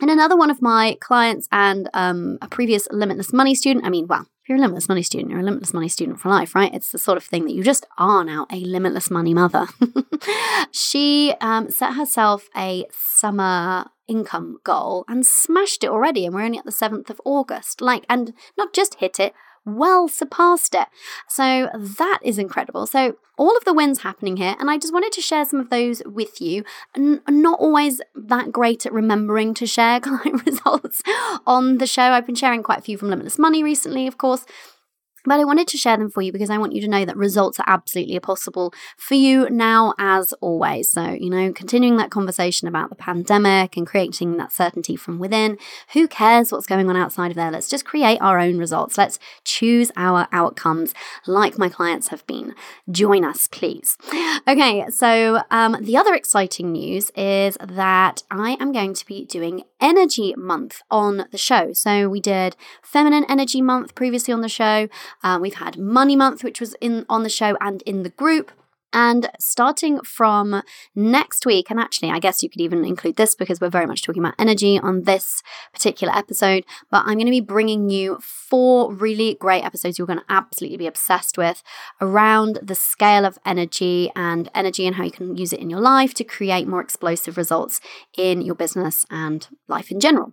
and 0.00 0.10
another 0.10 0.36
one 0.36 0.50
of 0.50 0.62
my 0.62 0.96
clients 1.00 1.48
and 1.52 1.88
um, 1.94 2.38
a 2.42 2.48
previous 2.48 2.88
Limitless 2.90 3.32
Money 3.32 3.54
student, 3.54 3.84
I 3.84 3.90
mean, 3.90 4.06
well, 4.06 4.26
you're 4.48 4.58
a 4.58 4.60
limitless 4.60 4.88
money 4.88 5.02
student, 5.02 5.30
you're 5.30 5.40
a 5.40 5.44
limitless 5.44 5.74
money 5.74 5.88
student 5.88 6.20
for 6.20 6.28
life, 6.28 6.54
right? 6.54 6.72
It's 6.74 6.90
the 6.90 6.98
sort 6.98 7.18
of 7.18 7.24
thing 7.24 7.44
that 7.44 7.52
you 7.52 7.62
just 7.62 7.86
are 7.98 8.24
now 8.24 8.46
a 8.50 8.60
limitless 8.60 9.10
money 9.10 9.34
mother. 9.34 9.66
she 10.72 11.34
um, 11.40 11.70
set 11.70 11.94
herself 11.94 12.48
a 12.56 12.86
summer 12.90 13.86
income 14.06 14.58
goal 14.64 15.04
and 15.06 15.26
smashed 15.26 15.84
it 15.84 15.90
already, 15.90 16.24
and 16.24 16.34
we're 16.34 16.42
only 16.42 16.58
at 16.58 16.64
the 16.64 16.70
7th 16.70 17.10
of 17.10 17.20
August. 17.24 17.80
Like, 17.80 18.04
and 18.08 18.32
not 18.56 18.72
just 18.72 18.96
hit 18.96 19.20
it, 19.20 19.34
well 19.64 20.08
surpassed 20.08 20.74
it. 20.74 20.88
So 21.28 21.68
that 21.74 22.18
is 22.22 22.38
incredible. 22.38 22.86
So 22.86 23.16
all 23.36 23.56
of 23.56 23.64
the 23.64 23.72
wins 23.72 24.02
happening 24.02 24.36
here, 24.36 24.56
and 24.58 24.70
I 24.70 24.78
just 24.78 24.92
wanted 24.92 25.12
to 25.12 25.20
share 25.20 25.44
some 25.44 25.60
of 25.60 25.70
those 25.70 26.02
with 26.04 26.40
you. 26.40 26.64
Not 26.96 27.60
always 27.60 28.00
that 28.14 28.52
great 28.52 28.84
at 28.84 28.92
remembering 28.92 29.54
to 29.54 29.66
share 29.66 30.00
client 30.00 30.44
results 30.44 31.02
on 31.46 31.78
the 31.78 31.86
show. 31.86 32.02
I've 32.02 32.26
been 32.26 32.34
sharing 32.34 32.62
quite 32.62 32.78
a 32.78 32.82
few 32.82 32.98
from 32.98 33.10
Limitless 33.10 33.38
Money 33.38 33.62
recently, 33.62 34.06
of 34.06 34.18
course. 34.18 34.44
But 35.28 35.40
I 35.40 35.44
wanted 35.44 35.68
to 35.68 35.76
share 35.76 35.96
them 35.96 36.10
for 36.10 36.22
you 36.22 36.32
because 36.32 36.50
I 36.50 36.58
want 36.58 36.72
you 36.72 36.80
to 36.80 36.88
know 36.88 37.04
that 37.04 37.16
results 37.16 37.60
are 37.60 37.64
absolutely 37.66 38.18
possible 38.20 38.72
for 38.96 39.14
you 39.14 39.48
now 39.50 39.94
as 39.98 40.32
always. 40.40 40.90
So, 40.90 41.10
you 41.10 41.30
know, 41.30 41.52
continuing 41.52 41.96
that 41.98 42.10
conversation 42.10 42.66
about 42.66 42.88
the 42.88 42.96
pandemic 42.96 43.76
and 43.76 43.86
creating 43.86 44.36
that 44.38 44.52
certainty 44.52 44.96
from 44.96 45.18
within. 45.18 45.58
Who 45.92 46.08
cares 46.08 46.50
what's 46.50 46.66
going 46.66 46.88
on 46.88 46.96
outside 46.96 47.30
of 47.30 47.36
there? 47.36 47.50
Let's 47.50 47.68
just 47.68 47.84
create 47.84 48.18
our 48.20 48.38
own 48.38 48.58
results. 48.58 48.96
Let's 48.96 49.18
choose 49.44 49.92
our 49.96 50.28
outcomes 50.32 50.94
like 51.26 51.58
my 51.58 51.68
clients 51.68 52.08
have 52.08 52.26
been. 52.26 52.54
Join 52.90 53.24
us, 53.24 53.48
please. 53.48 53.98
Okay, 54.46 54.86
so 54.90 55.42
um, 55.50 55.76
the 55.80 55.96
other 55.96 56.14
exciting 56.14 56.72
news 56.72 57.10
is 57.14 57.58
that 57.60 58.22
I 58.30 58.56
am 58.60 58.72
going 58.72 58.94
to 58.94 59.04
be 59.04 59.26
doing 59.26 59.64
Energy 59.80 60.34
Month 60.36 60.82
on 60.90 61.26
the 61.30 61.38
show. 61.38 61.72
So 61.72 62.08
we 62.08 62.20
did 62.20 62.56
Feminine 62.82 63.24
Energy 63.28 63.60
Month 63.60 63.94
previously 63.94 64.32
on 64.32 64.40
the 64.40 64.48
show. 64.48 64.88
Uh, 65.22 65.38
we've 65.40 65.54
had 65.54 65.78
Money 65.78 66.16
Month, 66.16 66.44
which 66.44 66.60
was 66.60 66.74
in 66.80 67.04
on 67.08 67.22
the 67.22 67.28
show 67.28 67.56
and 67.60 67.82
in 67.82 68.02
the 68.02 68.10
group. 68.10 68.52
And 68.92 69.30
starting 69.38 70.00
from 70.00 70.62
next 70.94 71.44
week, 71.44 71.70
and 71.70 71.78
actually, 71.78 72.10
I 72.10 72.18
guess 72.18 72.42
you 72.42 72.48
could 72.48 72.62
even 72.62 72.86
include 72.86 73.16
this 73.16 73.34
because 73.34 73.60
we're 73.60 73.68
very 73.68 73.84
much 73.84 74.02
talking 74.02 74.22
about 74.22 74.34
energy 74.38 74.78
on 74.78 75.02
this 75.02 75.42
particular 75.74 76.14
episode. 76.16 76.64
But 76.90 77.02
I'm 77.04 77.14
going 77.14 77.26
to 77.26 77.30
be 77.30 77.40
bringing 77.40 77.90
you 77.90 78.18
four 78.22 78.92
really 78.92 79.34
great 79.34 79.62
episodes 79.62 79.98
you're 79.98 80.06
going 80.06 80.20
to 80.20 80.24
absolutely 80.30 80.78
be 80.78 80.86
obsessed 80.86 81.36
with 81.36 81.62
around 82.00 82.60
the 82.62 82.74
scale 82.74 83.26
of 83.26 83.38
energy 83.44 84.10
and 84.16 84.48
energy 84.54 84.86
and 84.86 84.96
how 84.96 85.04
you 85.04 85.10
can 85.10 85.36
use 85.36 85.52
it 85.52 85.60
in 85.60 85.68
your 85.68 85.80
life 85.80 86.14
to 86.14 86.24
create 86.24 86.66
more 86.66 86.80
explosive 86.80 87.36
results 87.36 87.80
in 88.16 88.40
your 88.40 88.54
business 88.54 89.04
and 89.10 89.48
life 89.68 89.90
in 89.90 90.00
general. 90.00 90.32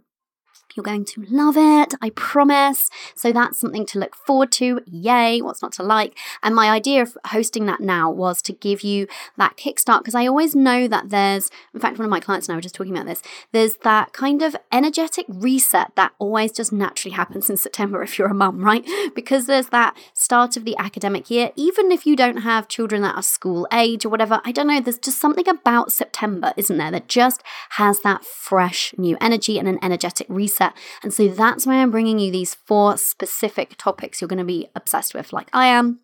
You're 0.76 0.84
going 0.84 1.06
to 1.06 1.26
love 1.30 1.56
it, 1.58 1.94
I 2.02 2.10
promise. 2.12 2.90
So 3.16 3.32
that's 3.32 3.58
something 3.58 3.86
to 3.88 4.00
look 4.00 4.14
forward 4.14 4.52
to. 4.54 4.82
Yay, 4.86 5.42
what's 5.42 5.62
not 5.62 5.72
to 5.74 5.84
like? 5.84 6.18
And 6.44 6.54
my 6.54 6.70
idea 6.70 7.02
of 7.02 7.18
hosting 7.28 7.66
that 7.68 7.80
now 7.80 8.12
was 8.12 8.42
to 8.44 8.54
give 8.54 8.82
you 8.82 9.08
that 9.38 9.56
kickstart 9.56 10.00
because 10.00 10.16
I 10.16 10.28
always 10.28 10.54
know 10.54 10.88
that 10.90 11.10
there's, 11.10 11.50
in 11.74 11.80
fact, 11.80 11.98
one 11.98 12.06
of 12.06 12.12
my 12.12 12.20
clients 12.20 12.48
and 12.48 12.54
I 12.54 12.58
were 12.58 12.62
just 12.62 12.76
talking 12.76 12.94
about 12.94 13.06
this, 13.06 13.22
there's 13.54 13.78
that 13.78 14.12
kind 14.12 14.42
of 14.42 14.56
energetic 14.72 15.26
reset 15.30 15.96
that 15.96 16.12
always 16.20 16.52
just 16.52 16.74
naturally 16.74 17.16
happens 17.16 17.50
in 17.50 17.56
September 17.56 18.04
if 18.04 18.20
you're 18.20 18.28
a 18.28 18.34
mum, 18.34 18.64
right? 18.64 18.86
Because 19.16 19.46
there's 19.46 19.70
that 19.70 19.96
start 20.14 20.58
of 20.58 20.66
the 20.66 20.78
academic 20.78 21.32
year. 21.32 21.52
Even 21.56 21.92
if 21.92 22.06
you 22.06 22.18
don't 22.18 22.38
have 22.38 22.68
children 22.68 23.02
that 23.04 23.16
are 23.16 23.24
school 23.24 23.66
age 23.72 24.04
or 24.04 24.10
whatever, 24.10 24.42
I 24.44 24.52
don't 24.52 24.68
know, 24.68 24.82
there's 24.82 24.98
just 24.98 25.20
something 25.20 25.48
about 25.48 25.94
September, 25.94 26.54
isn't 26.58 26.78
there, 26.78 26.92
that 26.92 27.08
just 27.08 27.42
has 27.72 28.02
that 28.02 28.26
fresh 28.26 28.94
new 28.98 29.18
energy 29.22 29.58
and 29.58 29.70
an 29.70 29.80
energetic 29.82 30.28
reset 30.30 30.65
and 31.04 31.14
so 31.14 31.28
that's 31.28 31.66
why 31.66 31.76
I'm 31.76 31.92
bringing 31.92 32.20
you 32.20 32.32
these 32.32 32.54
four 32.54 32.98
specific 32.98 33.76
topics 33.78 34.22
you're 34.22 34.28
going 34.28 34.40
to 34.40 34.46
be 34.46 34.68
obsessed 34.76 35.14
with, 35.14 35.34
like 35.34 35.50
I 35.54 35.68
am, 35.68 36.00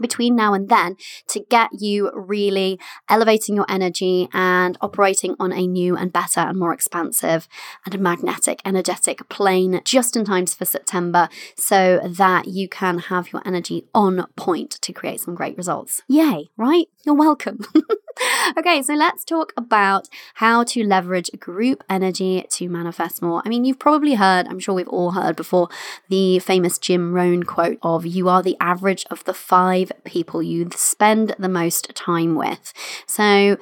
between 0.00 0.36
now 0.36 0.54
and 0.54 0.68
then 0.68 0.96
to 1.28 1.40
get 1.40 1.70
you 1.78 2.10
really 2.14 2.78
elevating 3.08 3.56
your 3.56 3.66
energy 3.68 4.28
and 4.32 4.78
operating 4.80 5.34
on 5.38 5.52
a 5.52 5.66
new 5.66 5.96
and 5.96 6.12
better 6.12 6.40
and 6.40 6.58
more 6.58 6.72
expansive 6.72 7.48
and 7.84 7.98
magnetic, 8.00 8.60
energetic 8.64 9.28
plane 9.28 9.80
just 9.84 10.16
in 10.16 10.24
time 10.24 10.46
for 10.46 10.64
September 10.64 11.28
so 11.56 12.00
that 12.04 12.46
you 12.46 12.68
can 12.68 12.98
have 12.98 13.32
your 13.32 13.42
energy 13.44 13.86
on 13.94 14.26
point 14.36 14.70
to 14.70 14.92
create 14.92 15.20
some 15.20 15.34
great 15.34 15.56
results. 15.56 16.02
Yay, 16.08 16.48
right? 16.56 16.86
You're 17.04 17.14
welcome. 17.14 17.60
okay, 18.58 18.82
so 18.82 18.94
let's 18.94 19.24
talk 19.24 19.52
about 19.56 20.08
how 20.34 20.64
to 20.64 20.84
leverage 20.84 21.30
group 21.38 21.84
energy 21.88 22.44
to 22.50 22.68
manifest 22.68 23.22
more. 23.22 23.42
I 23.44 23.48
mean, 23.48 23.64
you've 23.64 23.78
probably 23.78 24.14
heard, 24.14 24.46
I'm 24.48 24.58
sure 24.58 24.74
we've 24.74 24.88
all 24.88 25.12
heard 25.12 25.36
before, 25.36 25.68
the 26.08 26.38
famous 26.38 26.78
Jim 26.78 27.12
Rohn 27.12 27.42
quote 27.42 27.78
of 27.82 28.06
you 28.06 28.28
are 28.28 28.42
the 28.42 28.56
average 28.60 29.04
of 29.10 29.24
the 29.24 29.34
five 29.34 29.92
people 30.04 30.42
you 30.42 30.68
spend 30.74 31.34
the 31.38 31.48
most 31.48 31.94
time 31.94 32.34
with. 32.34 32.72
So, 33.06 33.58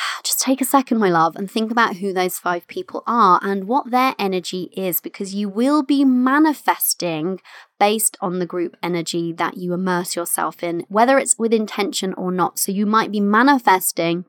just 0.24 0.40
take 0.40 0.60
a 0.60 0.64
second, 0.64 0.98
my 0.98 1.08
love, 1.08 1.36
and 1.36 1.50
think 1.50 1.70
about 1.70 1.96
who 1.96 2.12
those 2.12 2.38
five 2.38 2.66
people 2.66 3.02
are 3.06 3.38
and 3.42 3.64
what 3.64 3.90
their 3.90 4.14
energy 4.18 4.70
is, 4.76 5.00
because 5.00 5.34
you 5.34 5.48
will 5.48 5.82
be 5.82 6.04
manifesting 6.04 7.40
based 7.78 8.16
on 8.20 8.38
the 8.38 8.46
group 8.46 8.76
energy 8.82 9.32
that 9.32 9.56
you 9.56 9.72
immerse 9.72 10.16
yourself 10.16 10.62
in, 10.62 10.84
whether 10.88 11.18
it's 11.18 11.38
with 11.38 11.52
intention 11.52 12.14
or 12.14 12.30
not. 12.30 12.58
So 12.58 12.72
you 12.72 12.86
might 12.86 13.10
be 13.10 13.20
manifesting 13.20 14.24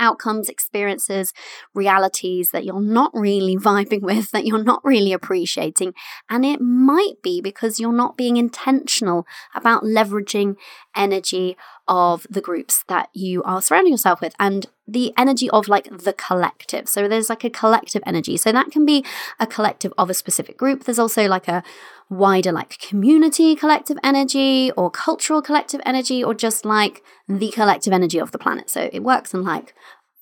outcomes, 0.00 0.48
experiences, 0.48 1.32
realities 1.74 2.50
that 2.50 2.64
you're 2.64 2.80
not 2.80 3.12
really 3.14 3.56
vibing 3.70 4.00
with, 4.00 4.30
that 4.32 4.46
you're 4.46 4.64
not 4.64 4.80
really 4.82 5.12
appreciating. 5.12 5.94
And 6.28 6.44
it 6.44 6.60
might 6.60 7.22
be 7.22 7.40
because 7.40 7.78
you're 7.78 7.92
not 7.92 8.16
being 8.16 8.36
intentional 8.36 9.26
about 9.54 9.84
leveraging 9.84 10.56
energy 10.96 11.56
of 11.86 12.26
the 12.30 12.40
groups 12.40 12.84
that 12.88 13.10
you 13.14 13.42
are 13.44 13.62
surrounding 13.62 13.92
yourself 13.92 14.20
with 14.20 14.34
and 14.40 14.66
the 14.90 15.12
energy 15.16 15.48
of 15.50 15.68
like 15.68 15.88
the 15.90 16.12
collective. 16.12 16.88
So 16.88 17.08
there's 17.08 17.28
like 17.28 17.44
a 17.44 17.50
collective 17.50 18.02
energy. 18.04 18.36
So 18.36 18.52
that 18.52 18.70
can 18.70 18.84
be 18.84 19.04
a 19.38 19.46
collective 19.46 19.92
of 19.96 20.10
a 20.10 20.14
specific 20.14 20.56
group. 20.56 20.84
There's 20.84 20.98
also 20.98 21.26
like 21.28 21.48
a 21.48 21.62
wider 22.08 22.50
like 22.50 22.76
community 22.78 23.54
collective 23.54 23.96
energy 24.02 24.72
or 24.72 24.90
cultural 24.90 25.40
collective 25.40 25.80
energy 25.86 26.24
or 26.24 26.34
just 26.34 26.64
like 26.64 27.02
the 27.28 27.50
collective 27.52 27.92
energy 27.92 28.18
of 28.18 28.32
the 28.32 28.38
planet. 28.38 28.68
So 28.68 28.90
it 28.92 29.04
works 29.04 29.32
in 29.32 29.44
like 29.44 29.74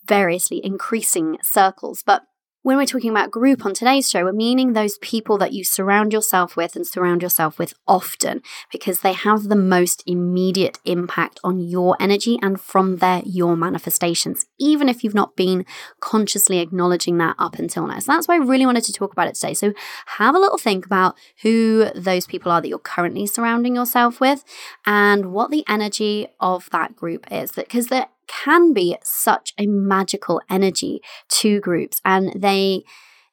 variously 0.07 0.65
increasing 0.65 1.39
circles. 1.43 2.03
But 2.03 2.23
when 2.69 2.77
we're 2.77 2.85
talking 2.85 3.11
about 3.11 3.31
group 3.31 3.65
on 3.65 3.73
today's 3.73 4.11
show, 4.11 4.25
we're 4.25 4.33
meaning 4.33 4.75
those 4.75 4.99
people 4.99 5.39
that 5.39 5.55
you 5.55 5.65
surround 5.65 6.13
yourself 6.13 6.55
with 6.55 6.77
and 6.77 6.87
surround 6.87 7.23
yourself 7.23 7.59
with 7.59 7.73
often 7.87 8.43
because 8.71 9.01
they 9.01 9.15
have 9.15 9.45
the 9.45 9.57
most 9.57 10.03
immediate 10.05 10.79
impact 10.85 11.41
on 11.43 11.59
your 11.59 11.97
energy 11.99 12.39
and 12.43 12.61
from 12.61 12.97
there, 12.97 13.23
your 13.25 13.57
manifestations, 13.57 14.45
even 14.59 14.87
if 14.87 15.03
you've 15.03 15.15
not 15.15 15.35
been 15.35 15.65
consciously 16.01 16.59
acknowledging 16.59 17.17
that 17.17 17.37
up 17.39 17.59
until 17.59 17.87
now. 17.87 17.99
So 18.01 18.13
that's 18.13 18.29
why 18.29 18.35
I 18.35 18.45
really 18.45 18.67
wanted 18.67 18.85
to 18.85 18.93
talk 18.93 19.13
about 19.13 19.29
it 19.29 19.37
today. 19.37 19.55
So 19.55 19.73
have 20.19 20.35
a 20.35 20.39
little 20.39 20.59
think 20.59 20.85
about 20.85 21.17
who 21.41 21.87
those 21.95 22.27
people 22.27 22.53
are 22.53 22.61
that 22.61 22.69
you're 22.69 22.79
currently 22.79 23.27
surrounding 23.27 23.77
yourself 23.77 24.21
with 24.21 24.45
and 24.85 25.33
what 25.33 25.51
the 25.51 25.65
energy 25.67 26.29
of 26.39 26.69
that 26.69 26.97
group 26.97 27.33
is. 27.33 27.51
Because 27.51 27.87
they're 27.87 28.09
can 28.29 28.73
be 28.73 28.97
such 29.03 29.55
a 29.59 29.67
magical 29.67 30.41
energy 30.49 31.01
to 31.29 31.61
groups 31.61 32.01
and 32.05 32.33
they 32.41 32.85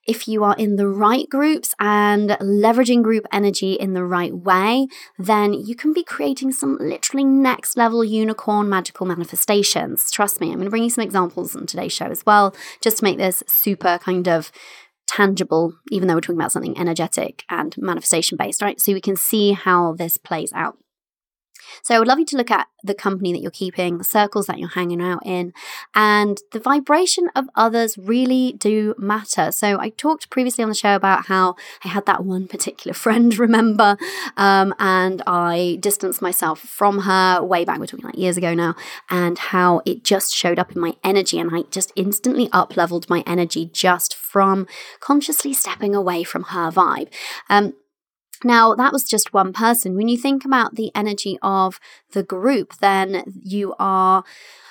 if 0.05 0.27
you 0.27 0.43
are 0.43 0.55
in 0.55 0.75
the 0.75 0.87
right 0.87 1.27
groups 1.29 1.73
and 1.79 2.29
leveraging 2.41 3.01
group 3.01 3.25
energy 3.31 3.73
in 3.73 3.93
the 3.93 4.03
right 4.03 4.33
way, 4.33 4.87
then 5.17 5.53
you 5.53 5.75
can 5.75 5.93
be 5.93 6.03
creating 6.03 6.51
some 6.51 6.77
literally 6.79 7.23
next 7.23 7.75
level 7.75 8.03
unicorn 8.03 8.69
magical 8.69 9.05
manifestations. 9.05 10.11
Trust 10.11 10.39
me, 10.39 10.47
I'm 10.47 10.55
going 10.55 10.65
to 10.65 10.69
bring 10.69 10.83
you 10.83 10.89
some 10.89 11.03
examples 11.03 11.55
on 11.55 11.65
today's 11.65 11.93
show 11.93 12.05
as 12.05 12.25
well, 12.25 12.55
just 12.81 12.97
to 12.97 13.03
make 13.03 13.17
this 13.17 13.43
super 13.47 13.97
kind 13.97 14.27
of 14.27 14.51
tangible, 15.07 15.73
even 15.91 16.07
though 16.07 16.15
we're 16.15 16.21
talking 16.21 16.39
about 16.39 16.51
something 16.51 16.77
energetic 16.77 17.43
and 17.49 17.75
manifestation 17.77 18.37
based, 18.37 18.61
right? 18.61 18.79
So 18.79 18.93
we 18.93 19.01
can 19.01 19.15
see 19.15 19.53
how 19.53 19.93
this 19.93 20.17
plays 20.17 20.51
out. 20.53 20.77
So 21.83 21.95
I 21.95 21.99
would 21.99 22.07
love 22.07 22.19
you 22.19 22.25
to 22.25 22.37
look 22.37 22.51
at 22.51 22.67
the 22.83 22.93
company 22.93 23.33
that 23.33 23.41
you're 23.41 23.51
keeping, 23.51 23.97
the 23.97 24.03
circles 24.03 24.45
that 24.47 24.59
you're 24.59 24.69
hanging 24.69 25.01
out 25.01 25.25
in, 25.25 25.53
and 25.93 26.39
the 26.51 26.59
vibration 26.59 27.29
of 27.35 27.45
others 27.55 27.97
really 27.97 28.53
do 28.53 28.93
matter. 28.97 29.51
So 29.51 29.79
I 29.79 29.89
talked 29.89 30.29
previously 30.29 30.63
on 30.63 30.69
the 30.69 30.75
show 30.75 30.95
about 30.95 31.25
how 31.25 31.55
I 31.83 31.89
had 31.89 32.05
that 32.05 32.23
one 32.23 32.47
particular 32.47 32.93
friend, 33.05 33.37
remember, 33.37 33.97
um, 34.37 34.73
and 34.79 35.21
I 35.25 35.77
distanced 35.79 36.21
myself 36.21 36.59
from 36.59 36.99
her 36.99 37.41
way 37.43 37.65
back, 37.65 37.79
we're 37.79 37.87
talking 37.87 38.05
like 38.05 38.17
years 38.17 38.37
ago 38.37 38.53
now, 38.53 38.75
and 39.09 39.37
how 39.37 39.81
it 39.85 40.03
just 40.03 40.33
showed 40.33 40.59
up 40.59 40.75
in 40.75 40.81
my 40.81 40.95
energy 41.03 41.39
and 41.39 41.55
I 41.55 41.63
just 41.71 41.91
instantly 41.95 42.49
up 42.51 42.77
leveled 42.77 43.09
my 43.09 43.23
energy 43.25 43.65
just 43.65 44.15
from 44.15 44.67
consciously 44.99 45.53
stepping 45.53 45.95
away 45.95 46.23
from 46.23 46.43
her 46.43 46.71
vibe. 46.71 47.09
Um, 47.49 47.73
now, 48.43 48.75
that 48.75 48.93
was 48.93 49.03
just 49.03 49.33
one 49.33 49.53
person. 49.53 49.95
When 49.95 50.07
you 50.07 50.17
think 50.17 50.45
about 50.45 50.75
the 50.75 50.91
energy 50.95 51.37
of 51.41 51.79
the 52.11 52.23
group, 52.23 52.77
then 52.77 53.23
you 53.43 53.75
are 53.79 54.23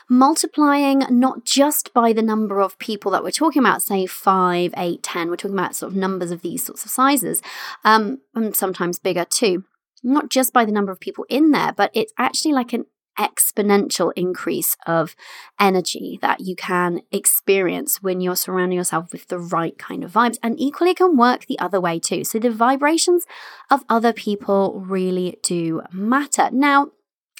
multiplying 0.08 1.02
not 1.08 1.44
just 1.44 1.92
by 1.94 2.12
the 2.12 2.22
number 2.22 2.60
of 2.60 2.78
people 2.78 3.10
that 3.12 3.24
we're 3.24 3.30
talking 3.30 3.60
about, 3.60 3.82
say 3.82 4.06
five, 4.06 4.74
eight, 4.76 5.02
ten. 5.02 5.30
We're 5.30 5.36
talking 5.36 5.58
about 5.58 5.74
sort 5.74 5.92
of 5.92 5.96
numbers 5.96 6.30
of 6.30 6.42
these 6.42 6.64
sorts 6.64 6.84
of 6.84 6.90
sizes, 6.90 7.42
um, 7.84 8.20
and 8.34 8.54
sometimes 8.54 8.98
bigger 8.98 9.24
too. 9.24 9.64
Not 10.02 10.28
just 10.28 10.52
by 10.52 10.66
the 10.66 10.72
number 10.72 10.92
of 10.92 11.00
people 11.00 11.24
in 11.30 11.52
there, 11.52 11.72
but 11.72 11.90
it's 11.94 12.12
actually 12.18 12.52
like 12.52 12.74
an 12.74 12.84
exponential 13.18 14.12
increase 14.16 14.76
of 14.86 15.14
energy 15.58 16.18
that 16.22 16.40
you 16.40 16.56
can 16.56 17.00
experience 17.12 18.02
when 18.02 18.20
you're 18.20 18.36
surrounding 18.36 18.78
yourself 18.78 19.12
with 19.12 19.28
the 19.28 19.38
right 19.38 19.78
kind 19.78 20.04
of 20.04 20.12
vibes. 20.12 20.38
And 20.42 20.58
equally, 20.58 20.90
it 20.90 20.98
can 20.98 21.16
work 21.16 21.46
the 21.46 21.58
other 21.58 21.80
way 21.80 21.98
too. 21.98 22.24
So, 22.24 22.38
the 22.38 22.50
vibrations 22.50 23.26
of 23.70 23.84
other 23.88 24.12
people 24.12 24.80
really 24.80 25.38
do 25.42 25.82
matter. 25.92 26.48
Now, 26.52 26.90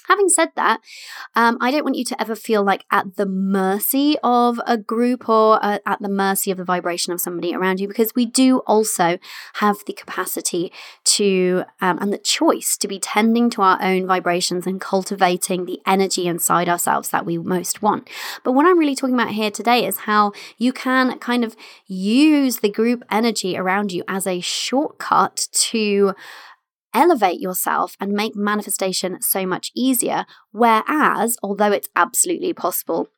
Having 0.07 0.29
said 0.29 0.49
that, 0.55 0.81
um, 1.35 1.57
I 1.59 1.71
don't 1.71 1.83
want 1.83 1.95
you 1.95 2.05
to 2.05 2.21
ever 2.21 2.35
feel 2.35 2.63
like 2.63 2.85
at 2.91 3.15
the 3.15 3.25
mercy 3.25 4.17
of 4.23 4.59
a 4.65 4.77
group 4.77 5.27
or 5.27 5.59
uh, 5.63 5.79
at 5.85 6.01
the 6.01 6.09
mercy 6.09 6.51
of 6.51 6.57
the 6.57 6.63
vibration 6.63 7.13
of 7.13 7.21
somebody 7.21 7.53
around 7.53 7.79
you, 7.79 7.87
because 7.87 8.13
we 8.15 8.25
do 8.25 8.59
also 8.59 9.17
have 9.55 9.77
the 9.85 9.93
capacity 9.93 10.71
to 11.03 11.63
um, 11.81 11.97
and 11.99 12.13
the 12.13 12.17
choice 12.17 12.77
to 12.77 12.87
be 12.87 12.99
tending 12.99 13.49
to 13.51 13.61
our 13.61 13.81
own 13.81 14.05
vibrations 14.05 14.67
and 14.67 14.79
cultivating 14.81 15.65
the 15.65 15.81
energy 15.85 16.27
inside 16.27 16.69
ourselves 16.69 17.09
that 17.09 17.25
we 17.25 17.37
most 17.37 17.81
want. 17.81 18.09
But 18.43 18.53
what 18.53 18.65
I'm 18.65 18.79
really 18.79 18.95
talking 18.95 19.15
about 19.15 19.31
here 19.31 19.51
today 19.51 19.85
is 19.85 19.99
how 19.99 20.33
you 20.57 20.73
can 20.73 21.17
kind 21.19 21.43
of 21.43 21.55
use 21.87 22.59
the 22.59 22.69
group 22.69 23.03
energy 23.09 23.57
around 23.57 23.91
you 23.91 24.03
as 24.07 24.27
a 24.27 24.39
shortcut 24.39 25.47
to 25.51 26.13
elevate 26.95 27.39
yourself 27.39 27.95
and 27.99 28.13
make 28.13 28.35
manifestation 28.35 29.21
so 29.21 29.45
much 29.45 29.71
easier. 29.75 30.25
Whereas, 30.51 31.37
although 31.43 31.71
it's 31.71 31.89
absolutely 31.95 32.53
possible 32.53 33.09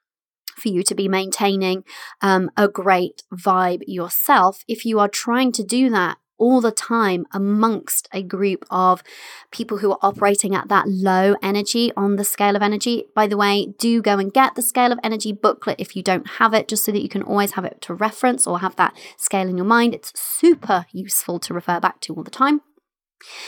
for 0.55 0.69
you 0.69 0.83
to 0.83 0.95
be 0.95 1.07
maintaining 1.07 1.83
um, 2.21 2.49
a 2.57 2.67
great 2.67 3.23
vibe 3.33 3.83
yourself, 3.85 4.63
if 4.67 4.85
you 4.85 4.99
are 4.99 5.07
trying 5.07 5.51
to 5.53 5.63
do 5.63 5.89
that 5.91 6.17
all 6.39 6.61
the 6.61 6.71
time 6.71 7.25
amongst 7.33 8.07
a 8.11 8.21
group 8.21 8.63
of 8.69 9.03
people 9.51 9.79
who 9.79 9.91
are 9.91 9.99
operating 10.01 10.53
at 10.53 10.69
that 10.69 10.87
low 10.87 11.35
energy 11.41 11.91
on 11.97 12.15
the 12.15 12.23
scale 12.23 12.55
of 12.55 12.61
energy. 12.61 13.05
By 13.15 13.27
the 13.27 13.37
way, 13.37 13.73
do 13.79 14.01
go 14.01 14.19
and 14.19 14.31
get 14.31 14.55
the 14.55 14.61
scale 14.61 14.91
of 14.91 14.99
energy 15.03 15.31
booklet 15.31 15.79
if 15.79 15.95
you 15.95 16.03
don't 16.03 16.27
have 16.31 16.53
it, 16.53 16.67
just 16.67 16.83
so 16.83 16.91
that 16.91 17.01
you 17.01 17.09
can 17.09 17.23
always 17.23 17.53
have 17.53 17.65
it 17.65 17.81
to 17.81 17.93
reference 17.93 18.45
or 18.45 18.59
have 18.59 18.75
that 18.75 18.95
scale 19.17 19.49
in 19.49 19.57
your 19.57 19.65
mind. 19.65 19.95
It's 19.95 20.13
super 20.19 20.85
useful 20.91 21.39
to 21.39 21.53
refer 21.53 21.79
back 21.79 22.01
to 22.01 22.13
all 22.13 22.23
the 22.23 22.31
time. 22.31 22.61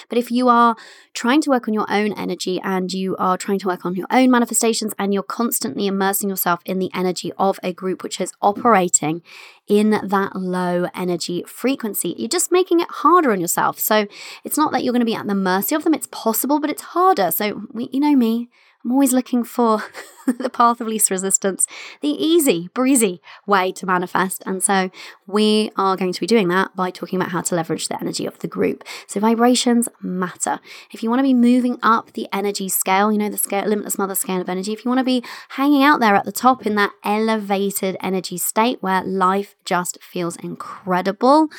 But 0.07 0.17
if 0.17 0.31
you 0.31 0.47
are 0.49 0.75
trying 1.13 1.41
to 1.41 1.49
work 1.49 1.67
on 1.67 1.73
your 1.73 1.85
own 1.89 2.13
energy 2.13 2.59
and 2.63 2.91
you 2.91 3.15
are 3.17 3.37
trying 3.37 3.59
to 3.59 3.67
work 3.67 3.85
on 3.85 3.95
your 3.95 4.07
own 4.11 4.31
manifestations 4.31 4.93
and 4.97 5.13
you're 5.13 5.23
constantly 5.23 5.87
immersing 5.87 6.29
yourself 6.29 6.61
in 6.65 6.79
the 6.79 6.91
energy 6.93 7.31
of 7.37 7.59
a 7.63 7.73
group 7.73 8.03
which 8.03 8.19
is 8.19 8.33
operating 8.41 9.21
in 9.67 9.91
that 9.91 10.35
low 10.35 10.87
energy 10.95 11.43
frequency, 11.47 12.15
you're 12.17 12.27
just 12.27 12.51
making 12.51 12.79
it 12.79 12.89
harder 12.89 13.31
on 13.31 13.39
yourself. 13.39 13.79
So 13.79 14.07
it's 14.43 14.57
not 14.57 14.71
that 14.71 14.83
you're 14.83 14.93
going 14.93 15.01
to 15.01 15.05
be 15.05 15.15
at 15.15 15.27
the 15.27 15.35
mercy 15.35 15.75
of 15.75 15.83
them, 15.83 15.93
it's 15.93 16.07
possible, 16.07 16.59
but 16.59 16.69
it's 16.69 16.81
harder. 16.81 17.31
So, 17.31 17.63
we, 17.71 17.89
you 17.91 17.99
know 17.99 18.15
me, 18.15 18.49
I'm 18.83 18.93
always 18.93 19.11
looking 19.11 19.43
for 19.43 19.83
the 20.37 20.49
path 20.49 20.79
of 20.79 20.87
least 20.87 21.11
resistance, 21.11 21.67
the 22.01 22.09
easy, 22.09 22.69
breezy 22.73 23.21
way 23.45 23.71
to 23.73 23.85
manifest. 23.85 24.41
And 24.45 24.63
so 24.63 24.89
we 25.27 25.71
are 25.75 25.97
going 25.97 26.13
to 26.13 26.19
be 26.19 26.27
doing 26.27 26.47
that 26.49 26.75
by 26.75 26.91
talking 26.91 27.19
about 27.19 27.31
how 27.31 27.41
to 27.41 27.55
leverage 27.55 27.87
the 27.87 27.99
energy 27.99 28.25
of 28.25 28.39
the 28.39 28.47
group. 28.47 28.83
So 29.07 29.19
vibrations 29.19 29.89
matter. 30.01 30.59
If 30.91 31.03
you 31.03 31.09
want 31.09 31.19
to 31.19 31.23
be 31.23 31.33
moving 31.33 31.77
up 31.83 32.13
the 32.13 32.27
energy 32.31 32.69
scale, 32.69 33.11
you 33.11 33.17
know, 33.17 33.29
the 33.29 33.37
scale, 33.37 33.65
limitless 33.65 33.97
mother 33.97 34.15
scale 34.15 34.39
of 34.39 34.49
energy, 34.49 34.71
if 34.71 34.85
you 34.85 34.89
want 34.89 34.99
to 34.99 35.05
be 35.05 35.23
hanging 35.49 35.83
out 35.83 35.99
there 35.99 36.15
at 36.15 36.25
the 36.25 36.31
top 36.31 36.65
in 36.65 36.75
that 36.75 36.91
elevated 37.03 37.97
energy 38.01 38.37
state 38.37 38.81
where 38.81 39.03
life 39.03 39.55
just 39.65 40.01
feels 40.01 40.37
incredible, 40.37 41.49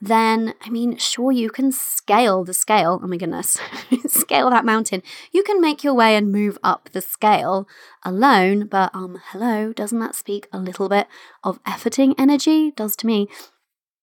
then 0.00 0.54
I 0.64 0.70
mean, 0.70 0.96
sure, 0.98 1.32
you 1.32 1.50
can 1.50 1.72
scale 1.72 2.44
the 2.44 2.54
scale. 2.54 3.00
Oh 3.02 3.06
my 3.08 3.16
goodness, 3.16 3.58
scale 4.06 4.50
that 4.50 4.64
mountain. 4.64 5.02
You 5.32 5.42
can 5.42 5.60
make 5.60 5.82
your 5.82 5.94
way 5.94 6.14
and 6.14 6.30
move 6.30 6.58
up 6.62 6.90
the 6.92 7.00
scale 7.00 7.66
alone, 8.04 8.66
but 8.66 8.94
um, 8.94 9.20
hello, 9.30 9.72
doesn't 9.72 9.98
that 9.98 10.14
speak 10.14 10.48
a 10.52 10.58
little 10.58 10.88
bit 10.88 11.06
of 11.44 11.62
efforting 11.64 12.14
energy? 12.18 12.70
Does 12.72 12.96
to 12.96 13.06
me. 13.06 13.28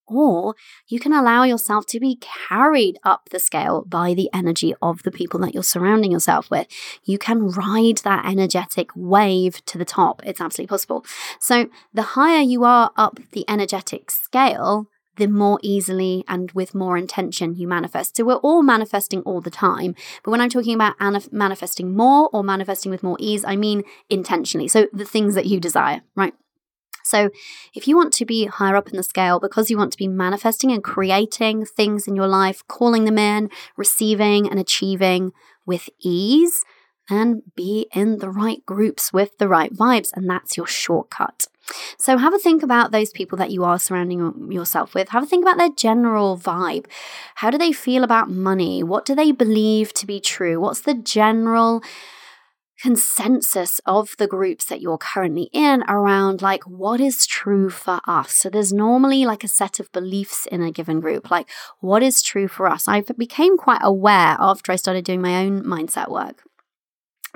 Or 0.08 0.56
you 0.88 1.02
can 1.02 1.12
allow 1.12 1.44
yourself 1.44 1.86
to 1.88 2.00
be 2.00 2.18
carried 2.22 2.98
up 3.04 3.30
the 3.30 3.40
scale 3.40 3.84
by 3.86 4.14
the 4.14 4.30
energy 4.34 4.74
of 4.82 5.04
the 5.04 5.12
people 5.12 5.38
that 5.42 5.54
you're 5.54 5.64
surrounding 5.64 6.14
yourself 6.14 6.50
with. 6.50 6.68
You 7.04 7.18
can 7.18 7.50
ride 7.50 7.98
that 8.06 8.26
energetic 8.26 8.90
wave 8.96 9.66
to 9.66 9.78
the 9.78 9.84
top. 9.84 10.22
It's 10.26 10.40
absolutely 10.40 10.70
possible. 10.70 11.06
So, 11.42 11.68
the 11.94 12.04
higher 12.04 12.42
you 12.42 12.64
are 12.64 12.92
up 12.96 13.20
the 13.34 13.44
energetic 13.50 14.10
scale, 14.10 14.88
the 15.17 15.27
more 15.27 15.59
easily 15.62 16.24
and 16.27 16.51
with 16.51 16.74
more 16.74 16.97
intention 16.97 17.55
you 17.55 17.67
manifest. 17.67 18.15
So 18.17 18.24
we're 18.24 18.36
all 18.36 18.63
manifesting 18.63 19.21
all 19.21 19.41
the 19.41 19.50
time. 19.50 19.95
But 20.24 20.31
when 20.31 20.41
I'm 20.41 20.50
talking 20.50 20.75
about 20.75 20.95
manifesting 21.31 21.95
more 21.95 22.29
or 22.31 22.43
manifesting 22.43 22.91
with 22.91 23.03
more 23.03 23.17
ease, 23.19 23.43
I 23.45 23.55
mean 23.55 23.83
intentionally. 24.09 24.67
So 24.67 24.88
the 24.93 25.05
things 25.05 25.36
that 25.36 25.45
you 25.45 25.59
desire, 25.59 26.01
right? 26.15 26.33
So, 27.03 27.29
if 27.74 27.88
you 27.88 27.95
want 27.95 28.12
to 28.13 28.25
be 28.25 28.47
higher 28.47 28.75
up 28.75 28.89
in 28.89 28.97
the 28.97 29.03
scale 29.03 29.39
because 29.39 29.71
you 29.71 29.77
want 29.77 29.93
to 29.93 29.97
be 29.97 30.09
manifesting 30.09 30.71
and 30.71 30.83
creating 30.83 31.65
things 31.65 32.05
in 32.05 32.17
your 32.17 32.27
life, 32.27 32.67
calling 32.67 33.05
them 33.05 33.17
in, 33.17 33.50
receiving 33.77 34.50
and 34.50 34.59
achieving 34.59 35.31
with 35.65 35.89
ease, 36.01 36.65
then 37.09 37.43
be 37.55 37.88
in 37.93 38.17
the 38.17 38.29
right 38.29 38.65
groups 38.65 39.13
with 39.13 39.38
the 39.38 39.47
right 39.47 39.74
vibes. 39.74 40.12
And 40.13 40.29
that's 40.29 40.57
your 40.57 40.67
shortcut. 40.67 41.47
So 41.97 42.17
have 42.17 42.33
a 42.33 42.39
think 42.39 42.63
about 42.63 42.91
those 42.91 43.12
people 43.12 43.38
that 43.38 43.51
you 43.51 43.63
are 43.63 43.79
surrounding 43.79 44.51
yourself 44.51 44.93
with. 44.93 45.09
Have 45.09 45.24
a 45.24 45.25
think 45.25 45.43
about 45.43 45.57
their 45.57 45.69
general 45.69 46.38
vibe. 46.38 46.86
How 47.36 47.50
do 47.50 47.57
they 47.57 47.71
feel 47.71 48.03
about 48.03 48.29
money? 48.29 48.83
What 48.83 49.05
do 49.05 49.15
they 49.15 49.31
believe 49.31 49.93
to 49.93 50.05
be 50.05 50.19
true? 50.19 50.59
What's 50.59 50.81
the 50.81 50.93
general 50.93 51.81
consensus 52.79 53.81
of 53.86 54.15
the 54.17 54.27
groups 54.27 54.65
that 54.65 54.81
you're 54.81 54.97
currently 54.97 55.50
in 55.51 55.83
around 55.88 56.41
like 56.41 56.63
what 56.65 57.01
is 57.01 57.25
true 57.25 57.69
for 57.69 58.00
us. 58.05 58.36
So 58.36 58.50
there's 58.50 58.71
normally 58.71 59.25
like 59.25 59.43
a 59.43 59.47
set 59.47 59.79
of 59.79 59.91
beliefs 59.91 60.45
in 60.45 60.62
a 60.62 60.71
given 60.71 61.00
group, 61.00 61.31
like 61.31 61.50
what 61.79 62.03
is 62.03 62.21
true 62.21 62.47
for 62.47 62.67
us. 62.67 62.88
I 62.88 63.01
became 63.17 63.57
quite 63.57 63.81
aware 63.81 64.38
after 64.39 64.71
I 64.71 64.75
started 64.75 65.05
doing 65.05 65.21
my 65.21 65.43
own 65.43 65.63
mindset 65.63 66.09
work 66.09 66.43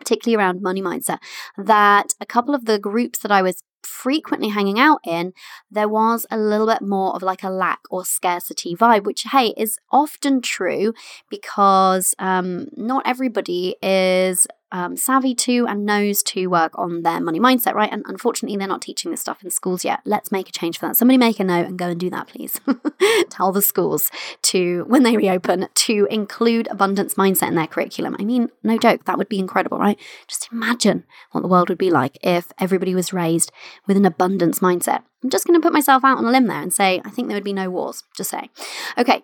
particularly 0.02 0.42
around 0.42 0.62
money 0.62 0.82
mindset, 0.82 1.20
that 1.58 2.14
a 2.20 2.26
couple 2.26 2.54
of 2.54 2.66
the 2.66 2.80
groups 2.80 3.20
that 3.20 3.32
I 3.32 3.42
was 3.42 3.64
frequently 3.84 4.50
hanging 4.50 4.80
out 4.80 5.00
in, 5.06 5.34
there 5.70 5.90
was 5.90 6.26
a 6.32 6.38
little 6.38 6.68
bit 6.68 6.82
more 6.82 7.16
of 7.16 7.22
like 7.22 7.44
a 7.44 7.50
lack 7.50 7.82
or 7.90 8.06
scarcity 8.06 8.76
vibe, 8.76 9.04
which, 9.04 9.24
hey, 9.32 9.54
is 9.58 9.78
often 9.92 10.42
true 10.42 10.94
because 11.30 12.16
um, 12.20 12.68
not 12.76 13.04
everybody 13.06 13.76
is 13.82 14.48
um, 14.72 14.96
savvy 14.96 15.36
to 15.36 15.66
and 15.68 15.86
knows 15.86 16.24
to 16.24 16.48
work 16.48 16.72
on 16.76 17.04
their 17.04 17.20
money 17.20 17.40
mindset, 17.40 17.74
right? 17.74 17.92
And 17.92 18.04
unfortunately, 18.08 18.58
they're 18.58 18.68
not 18.68 18.82
teaching 18.82 19.12
this 19.12 19.22
stuff 19.22 19.44
in 19.44 19.50
schools 19.50 19.84
yet. 19.84 20.02
Let's 20.06 20.32
make 20.32 20.50
a 20.50 20.52
change 20.52 20.80
for 20.80 20.88
that. 20.88 20.98
Somebody 20.98 21.18
make 21.18 21.40
a 21.40 21.44
note 21.44 21.66
and 21.66 21.78
go 21.78 21.88
and 21.88 22.00
do 22.00 22.10
that, 22.10 22.28
please. 22.28 22.60
Tell 23.30 23.52
the 23.52 23.62
schools 23.62 24.12
to, 24.44 24.86
when 24.88 25.04
they 25.04 25.18
reopen, 25.18 25.68
to 25.74 26.08
include 26.10 26.68
abundance 26.68 27.16
mindset 27.16 27.50
in 27.50 27.56
their 27.56 27.68
curriculum. 27.68 28.16
I 28.20 28.24
mean, 28.24 28.50
no 28.64 28.78
joke, 28.78 29.06
that 29.06 29.18
would 29.18 29.30
be 29.30 29.40
incredible, 29.40 29.78
right? 29.78 30.00
Just 30.28 30.50
imagine 30.52 31.06
what 31.32 31.42
the 31.42 31.48
world 31.48 31.70
would 31.70 31.78
be 31.78 31.92
like 31.92 32.18
if 32.24 32.52
everybody 32.60 32.96
was 32.96 33.14
raised 33.14 33.52
with 33.88 33.98
an 33.98 34.06
abundance 34.06 34.60
mindset. 34.60 35.04
I'm 35.24 35.30
just 35.30 35.46
going 35.46 35.60
to 35.60 35.64
put 35.64 35.74
myself 35.74 36.04
out 36.04 36.18
on 36.18 36.26
a 36.26 36.32
limb 36.32 36.48
there 36.48 36.62
and 36.62 36.74
say, 36.74 37.02
I 37.06 37.10
think 37.10 37.28
there 37.28 37.36
would 37.36 37.44
be 37.44 37.54
no 37.54 37.70
wars. 37.70 38.04
Just 38.16 38.32
say. 38.32 38.50
Okay, 38.98 39.24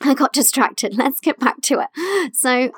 I 0.00 0.14
got 0.14 0.32
distracted. 0.32 0.94
Let's 0.96 1.20
get 1.20 1.38
back 1.38 1.60
to 1.62 1.80
it. 1.80 2.34
So, 2.34 2.72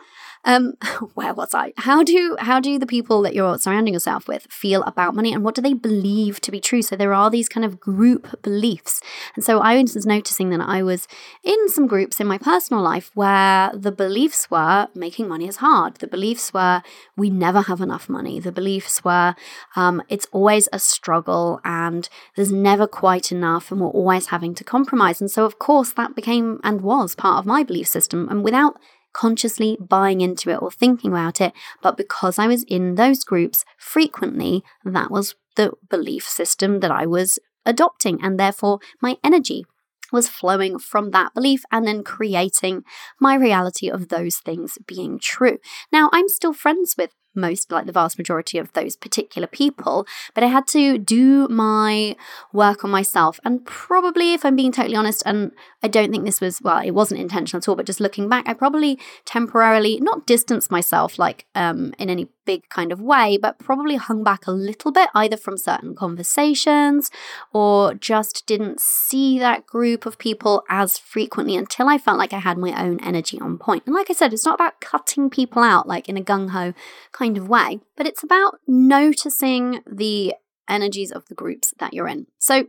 um, 0.45 0.75
where 1.15 1.35
was 1.35 1.55
I? 1.55 1.73
How 1.77 2.03
do 2.03 2.37
how 2.41 2.61
do 2.61 2.79
the 2.79 2.87
people 2.87 3.23
that 3.23 3.35
you're 3.35 3.59
surrounding 3.59 3.95
yourself 3.95 4.27
with 4.27 4.47
feel 4.51 4.83
about 4.83 5.15
money, 5.15 5.33
and 5.33 5.45
what 5.45 5.55
do 5.55 5.63
they 5.63 5.75
believe 5.75 6.41
to 6.43 6.51
be 6.51 6.61
true? 6.61 6.83
So 6.83 6.97
there 6.97 7.15
are 7.15 7.31
these 7.31 7.49
kind 7.49 7.65
of 7.65 7.81
group 7.81 8.43
beliefs, 8.43 9.01
and 9.37 9.45
so 9.45 9.61
I 9.61 9.81
was 9.81 10.07
noticing 10.07 10.51
that 10.51 10.61
I 10.61 10.83
was 10.83 11.07
in 11.45 11.69
some 11.69 11.87
groups 11.87 12.21
in 12.21 12.27
my 12.27 12.39
personal 12.39 12.83
life 12.83 13.11
where 13.15 13.71
the 13.75 13.93
beliefs 13.93 14.51
were 14.51 14.89
making 14.95 15.29
money 15.29 15.47
is 15.47 15.57
hard. 15.57 15.97
The 15.97 16.07
beliefs 16.07 16.53
were 16.53 16.83
we 17.17 17.31
never 17.31 17.63
have 17.63 17.81
enough 17.81 18.09
money. 18.09 18.41
The 18.41 18.53
beliefs 18.53 19.05
were 19.05 19.35
um, 19.77 20.03
it's 20.09 20.27
always 20.33 20.69
a 20.73 20.79
struggle 20.79 21.61
and 21.65 22.09
there's 22.37 22.53
never 22.53 22.87
quite 22.87 23.31
enough, 23.31 23.71
and 23.71 23.81
we're 23.81 23.89
always 23.89 24.27
having 24.27 24.55
to 24.57 24.65
compromise. 24.65 25.21
And 25.21 25.31
so 25.31 25.45
of 25.45 25.59
course 25.59 25.93
that 25.93 26.17
became 26.17 26.61
and 26.65 26.81
was 26.81 27.15
part 27.15 27.39
of 27.39 27.47
my 27.47 27.63
belief 27.63 27.87
system, 27.87 28.29
and 28.29 28.43
without 28.43 28.77
consciously 29.13 29.77
buying 29.81 30.21
into 30.21 30.51
it 30.51 30.61
or 30.63 30.71
thinking 30.71 31.13
about 31.13 31.41
it, 31.41 31.53
but 31.83 31.97
because 31.97 32.39
I 32.39 32.47
was 32.47 32.65
in 32.65 32.95
those 32.95 33.25
groups 33.25 33.65
frequently, 33.79 34.65
that 34.85 35.11
was 35.11 35.35
the 35.57 35.73
belief 35.89 36.29
system 36.29 36.81
that 36.81 36.91
I 36.91 37.07
was 37.07 37.39
adopting, 37.67 38.23
and 38.23 38.39
therefore 38.39 38.81
my 39.01 39.19
energy 39.23 39.65
was 40.13 40.29
flowing 40.29 40.79
from 40.79 41.11
that 41.11 41.33
belief 41.35 41.65
and 41.73 41.87
then 41.87 42.05
creating 42.05 42.85
my 43.19 43.35
reality 43.35 43.89
of 43.89 44.09
those 44.09 44.37
things 44.37 44.79
being 44.87 45.19
true. 45.19 45.59
Now, 45.91 46.11
I'm 46.13 46.29
still 46.29 46.53
friends 46.53 46.95
with 46.99 47.15
most, 47.35 47.71
like 47.71 47.87
the 47.87 47.93
vast 47.93 48.19
majority 48.19 48.59
of 48.59 48.73
those 48.73 48.97
particular 48.97 49.47
people. 49.47 50.07
But 50.35 50.45
I 50.45 50.49
had 50.49 50.67
to 50.69 50.99
do 50.99 51.49
my 51.49 52.17
work 52.53 52.85
on 52.85 52.91
myself. 52.91 53.41
And 53.45 53.65
probably, 53.65 54.35
if 54.35 54.45
I'm 54.45 54.57
being 54.57 54.73
totally 54.73 54.97
honest, 54.97 55.23
and 55.27 55.53
I 55.83 55.89
don't 55.89 56.11
think 56.11 56.25
this 56.25 56.41
was, 56.41 56.61
well, 56.63 56.79
it 56.79 56.93
wasn't 56.93 57.21
intentional 57.21 57.59
at 57.59 57.69
all, 57.69 57.77
but 57.77 57.87
just 57.87 58.01
looking 58.01 58.29
back, 58.29 58.49
I 58.49 58.55
probably 58.55 58.99
temporarily 59.25 59.99
not 60.01 60.27
distanced 60.27 60.71
myself 60.71 61.19
like 61.19 61.47
um, 61.55 61.95
in 61.99 62.11
any 62.11 62.29
big 62.45 62.69
kind 62.69 62.93
of 62.93 63.01
way, 63.01 63.39
but 63.41 63.59
probably 63.59 63.97
hung 63.97 64.25
back 64.25 64.47
a 64.47 64.53
little 64.53 64.91
bit, 64.91 65.09
either 65.15 65.37
from 65.37 65.57
certain 65.57 65.95
conversations 65.95 67.11
or 67.53 67.95
just 67.95 68.47
didn't 68.47 68.81
see 68.81 69.39
that 69.39 69.67
group 69.67 70.07
of 70.07 70.19
people 70.19 70.65
as 70.69 70.99
frequently 70.99 71.57
until 71.57 71.89
I 71.89 71.99
felt 71.99 72.19
like 72.19 72.33
I 72.33 72.39
had 72.39 72.59
my 72.59 72.73
own 72.81 72.99
energy 73.05 73.41
on 73.41 73.59
point. 73.59 73.85
And 73.87 73.95
like 73.95 74.11
I 74.11 74.15
said, 74.15 74.33
it's 74.33 74.45
not 74.45 74.57
about 74.57 74.81
cutting 74.81 75.31
people 75.31 75.63
out 75.63 75.87
like 75.87 76.09
in 76.09 76.17
a 76.17 76.23
gung 76.23 76.51
ho 76.51 76.75
kind 77.23 77.39
of 77.39 77.49
way, 77.49 77.79
but 77.97 78.07
it's 78.07 78.25
about 78.25 78.59
noticing 78.67 79.81
the 79.87 80.35
energies 80.69 81.13
of 81.13 81.27
the 81.27 81.35
groups 81.35 81.73
that 81.79 81.95
you're 81.95 82.09
in. 82.09 82.27
So 82.39 82.67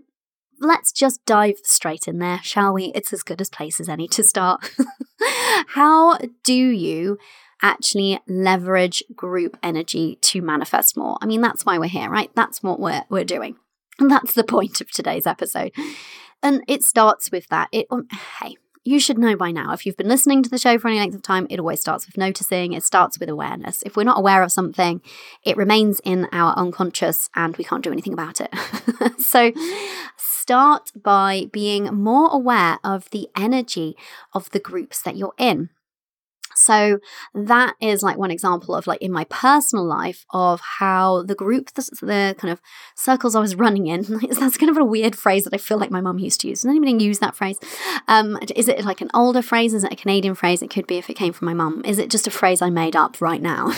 let's 0.60 0.92
just 0.92 1.26
dive 1.26 1.58
straight 1.64 2.08
in 2.08 2.20
there, 2.20 2.40
shall 2.44 2.74
we? 2.74 2.92
It's 2.94 3.12
as 3.14 3.24
good 3.24 3.42
as 3.42 3.50
place 3.50 3.80
as 3.80 3.90
any 3.90 4.08
to 4.10 4.24
start. 4.24 4.70
How 5.70 6.20
do 6.44 6.54
you 6.54 7.18
actually 7.64 8.20
leverage 8.28 9.02
group 9.16 9.58
energy 9.64 10.20
to 10.22 10.42
manifest 10.42 10.96
more? 10.96 11.18
I 11.20 11.26
mean, 11.26 11.42
that's 11.42 11.66
why 11.66 11.80
we're 11.80 11.86
here, 11.88 12.10
right? 12.10 12.30
That's 12.36 12.62
what 12.62 12.80
we're 12.80 13.06
we're 13.10 13.24
doing. 13.24 13.56
And 14.00 14.12
that's 14.12 14.34
the 14.34 14.44
point 14.44 14.82
of 14.82 14.92
today's 14.92 15.26
episode. 15.26 15.72
And 16.44 16.64
it 16.68 16.84
starts 16.84 17.32
with 17.32 17.48
that. 17.48 17.70
It 17.72 17.88
um, 17.90 18.08
hey, 18.40 18.58
you 18.86 19.00
should 19.00 19.18
know 19.18 19.36
by 19.36 19.52
now. 19.52 19.72
If 19.74 19.86
you've 19.86 19.98
been 19.98 20.10
listening 20.10 20.44
to 20.44 20.50
the 20.50 20.58
show 20.58 20.78
for 20.78 20.88
any 20.88 21.00
length 21.00 21.16
of 21.16 21.22
time, 21.22 21.48
it 21.50 21.60
always 21.60 21.80
starts 21.80 22.06
with 22.06 22.18
noticing, 22.18 22.74
it 22.74 22.84
starts 22.84 23.20
with 23.20 23.30
awareness. 23.30 23.82
If 23.86 23.96
we're 23.96 24.04
not 24.04 24.20
aware 24.20 24.44
of 24.44 24.52
something, 24.52 25.02
it 25.44 25.58
remains 25.58 26.02
in 26.04 26.28
our 26.32 26.54
unconscious 26.58 27.30
and 27.36 27.56
we 27.58 27.64
can't 27.64 27.84
do 27.84 27.92
anything 27.92 28.14
about 28.14 28.42
it. 28.42 28.54
so, 29.20 29.52
start 30.18 30.92
by 31.02 31.50
being 31.52 31.86
more 31.86 32.30
aware 32.30 32.80
of 32.84 33.10
the 33.12 33.30
energy 33.38 33.96
of 34.34 34.50
the 34.52 34.60
groups 34.60 35.02
that 35.02 35.16
you're 35.16 35.36
in. 35.38 35.70
So 36.56 37.00
that 37.34 37.76
is 37.82 38.04
like 38.04 38.18
one 38.18 38.32
example 38.32 38.76
of 38.76 38.88
like 38.88 39.02
in 39.02 39.12
my 39.12 39.26
personal 39.26 39.86
life 39.86 40.26
of 40.32 40.62
how 40.80 41.24
the 41.24 41.36
group, 41.36 41.74
the, 41.74 41.90
the 42.02 42.36
kind 42.38 42.52
of 42.52 42.62
circles 42.96 43.36
I 43.36 43.40
was 43.40 43.56
running 43.56 43.88
in. 43.88 44.04
That's 44.40 44.58
kind 44.58 44.70
of 44.70 44.78
a 44.78 44.86
weird 44.86 45.16
phrase 45.16 45.44
that 45.46 45.54
I 45.54 45.58
feel 45.58 45.78
like 45.78 45.92
my 45.92 46.02
mum 46.02 46.20
used 46.20 46.42
to 46.42 46.48
use. 46.48 46.62
Does 46.62 46.70
anybody 46.70 47.04
use 47.04 47.20
that 47.20 47.36
phrase? 47.36 47.58
Um, 48.08 48.40
is 48.56 48.68
it 48.68 48.86
like 48.86 49.02
an 49.02 49.10
older 49.14 49.42
phrase? 49.42 49.74
Is 49.74 49.84
it 49.84 49.94
a 49.94 49.96
Canadian 49.96 50.36
phrase? 50.36 50.62
It 50.62 50.70
could 50.70 50.88
be 50.88 50.98
if 50.98 51.10
it 51.10 51.16
came 51.16 51.34
from 51.34 51.46
my 51.46 51.54
mum. 51.54 51.82
Is 51.86 52.00
it 52.00 52.10
just 52.10 52.28
a 52.28 52.32
phrase 52.32 52.62
I 52.62 52.70
made 52.70 52.96
up 52.96 53.22
right 53.22 53.42
now? 53.42 53.74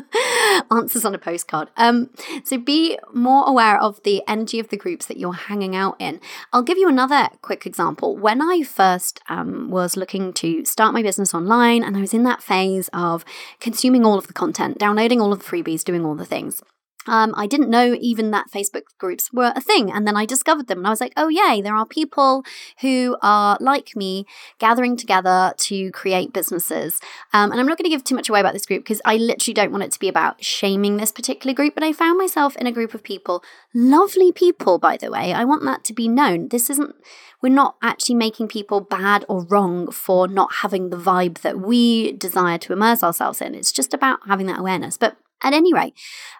Answers 0.70 1.04
on 1.04 1.14
a 1.14 1.18
postcard. 1.18 1.68
Um, 1.76 2.10
so 2.44 2.58
be 2.58 2.98
more 3.12 3.44
aware 3.46 3.80
of 3.80 4.02
the 4.02 4.22
energy 4.28 4.58
of 4.58 4.68
the 4.68 4.76
groups 4.76 5.06
that 5.06 5.16
you're 5.16 5.32
hanging 5.32 5.74
out 5.76 5.96
in. 5.98 6.20
I'll 6.52 6.62
give 6.62 6.78
you 6.78 6.88
another 6.88 7.28
quick 7.42 7.66
example. 7.66 8.16
When 8.16 8.42
I 8.42 8.62
first 8.62 9.20
um, 9.28 9.70
was 9.70 9.96
looking 9.96 10.32
to 10.34 10.64
start 10.64 10.94
my 10.94 11.02
business 11.02 11.34
online 11.34 11.82
and 11.82 11.96
I 11.96 11.99
was 12.00 12.14
in 12.14 12.22
that 12.24 12.42
phase 12.42 12.88
of 12.92 13.24
consuming 13.60 14.04
all 14.04 14.18
of 14.18 14.26
the 14.26 14.32
content, 14.32 14.78
downloading 14.78 15.20
all 15.20 15.32
of 15.32 15.38
the 15.38 15.44
freebies, 15.44 15.84
doing 15.84 16.04
all 16.04 16.14
the 16.14 16.24
things. 16.24 16.62
Um, 17.06 17.34
I 17.36 17.46
didn't 17.46 17.70
know 17.70 17.96
even 17.98 18.30
that 18.30 18.50
Facebook 18.50 18.82
groups 18.98 19.32
were 19.32 19.52
a 19.56 19.60
thing. 19.60 19.90
And 19.90 20.06
then 20.06 20.16
I 20.16 20.26
discovered 20.26 20.66
them 20.66 20.78
and 20.78 20.86
I 20.86 20.90
was 20.90 21.00
like, 21.00 21.14
oh, 21.16 21.28
yay, 21.28 21.62
there 21.62 21.74
are 21.74 21.86
people 21.86 22.44
who 22.80 23.16
are 23.22 23.56
like 23.60 23.96
me 23.96 24.26
gathering 24.58 24.96
together 24.96 25.54
to 25.56 25.90
create 25.92 26.32
businesses. 26.32 27.00
Um, 27.32 27.50
and 27.50 27.60
I'm 27.60 27.66
not 27.66 27.78
going 27.78 27.84
to 27.84 27.90
give 27.90 28.04
too 28.04 28.14
much 28.14 28.28
away 28.28 28.40
about 28.40 28.52
this 28.52 28.66
group 28.66 28.84
because 28.84 29.00
I 29.04 29.16
literally 29.16 29.54
don't 29.54 29.72
want 29.72 29.84
it 29.84 29.92
to 29.92 29.98
be 29.98 30.08
about 30.08 30.44
shaming 30.44 30.98
this 30.98 31.10
particular 31.10 31.54
group. 31.54 31.74
But 31.74 31.84
I 31.84 31.92
found 31.92 32.18
myself 32.18 32.54
in 32.56 32.66
a 32.66 32.72
group 32.72 32.92
of 32.92 33.02
people, 33.02 33.42
lovely 33.74 34.30
people, 34.30 34.78
by 34.78 34.98
the 34.98 35.10
way. 35.10 35.32
I 35.32 35.44
want 35.44 35.64
that 35.64 35.84
to 35.84 35.94
be 35.94 36.06
known. 36.06 36.48
This 36.48 36.68
isn't, 36.68 36.94
we're 37.40 37.48
not 37.48 37.76
actually 37.82 38.16
making 38.16 38.48
people 38.48 38.82
bad 38.82 39.24
or 39.26 39.44
wrong 39.44 39.90
for 39.90 40.28
not 40.28 40.56
having 40.56 40.90
the 40.90 40.98
vibe 40.98 41.38
that 41.38 41.60
we 41.60 42.12
desire 42.12 42.58
to 42.58 42.74
immerse 42.74 43.02
ourselves 43.02 43.40
in. 43.40 43.54
It's 43.54 43.72
just 43.72 43.94
about 43.94 44.20
having 44.28 44.46
that 44.46 44.60
awareness. 44.60 44.98
But 44.98 45.16
at 45.42 45.52
any 45.52 45.72
rate, 45.72 45.94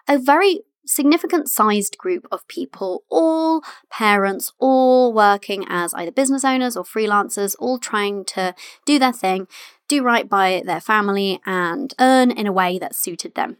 a 0.07 0.17
very 0.17 0.61
significant 0.85 1.49
sized 1.49 1.97
group 1.97 2.27
of 2.31 2.47
people, 2.47 3.03
all 3.09 3.61
parents, 3.89 4.51
all 4.59 5.13
working 5.13 5.65
as 5.69 5.93
either 5.93 6.11
business 6.11 6.43
owners 6.43 6.75
or 6.75 6.83
freelancers, 6.83 7.55
all 7.59 7.77
trying 7.77 8.25
to 8.25 8.53
do 8.85 8.99
their 8.99 9.13
thing, 9.13 9.47
do 9.87 10.03
right 10.03 10.27
by 10.27 10.61
their 10.65 10.81
family, 10.81 11.39
and 11.45 11.93
earn 11.99 12.31
in 12.31 12.47
a 12.47 12.51
way 12.51 12.77
that 12.79 12.95
suited 12.95 13.35
them. 13.35 13.57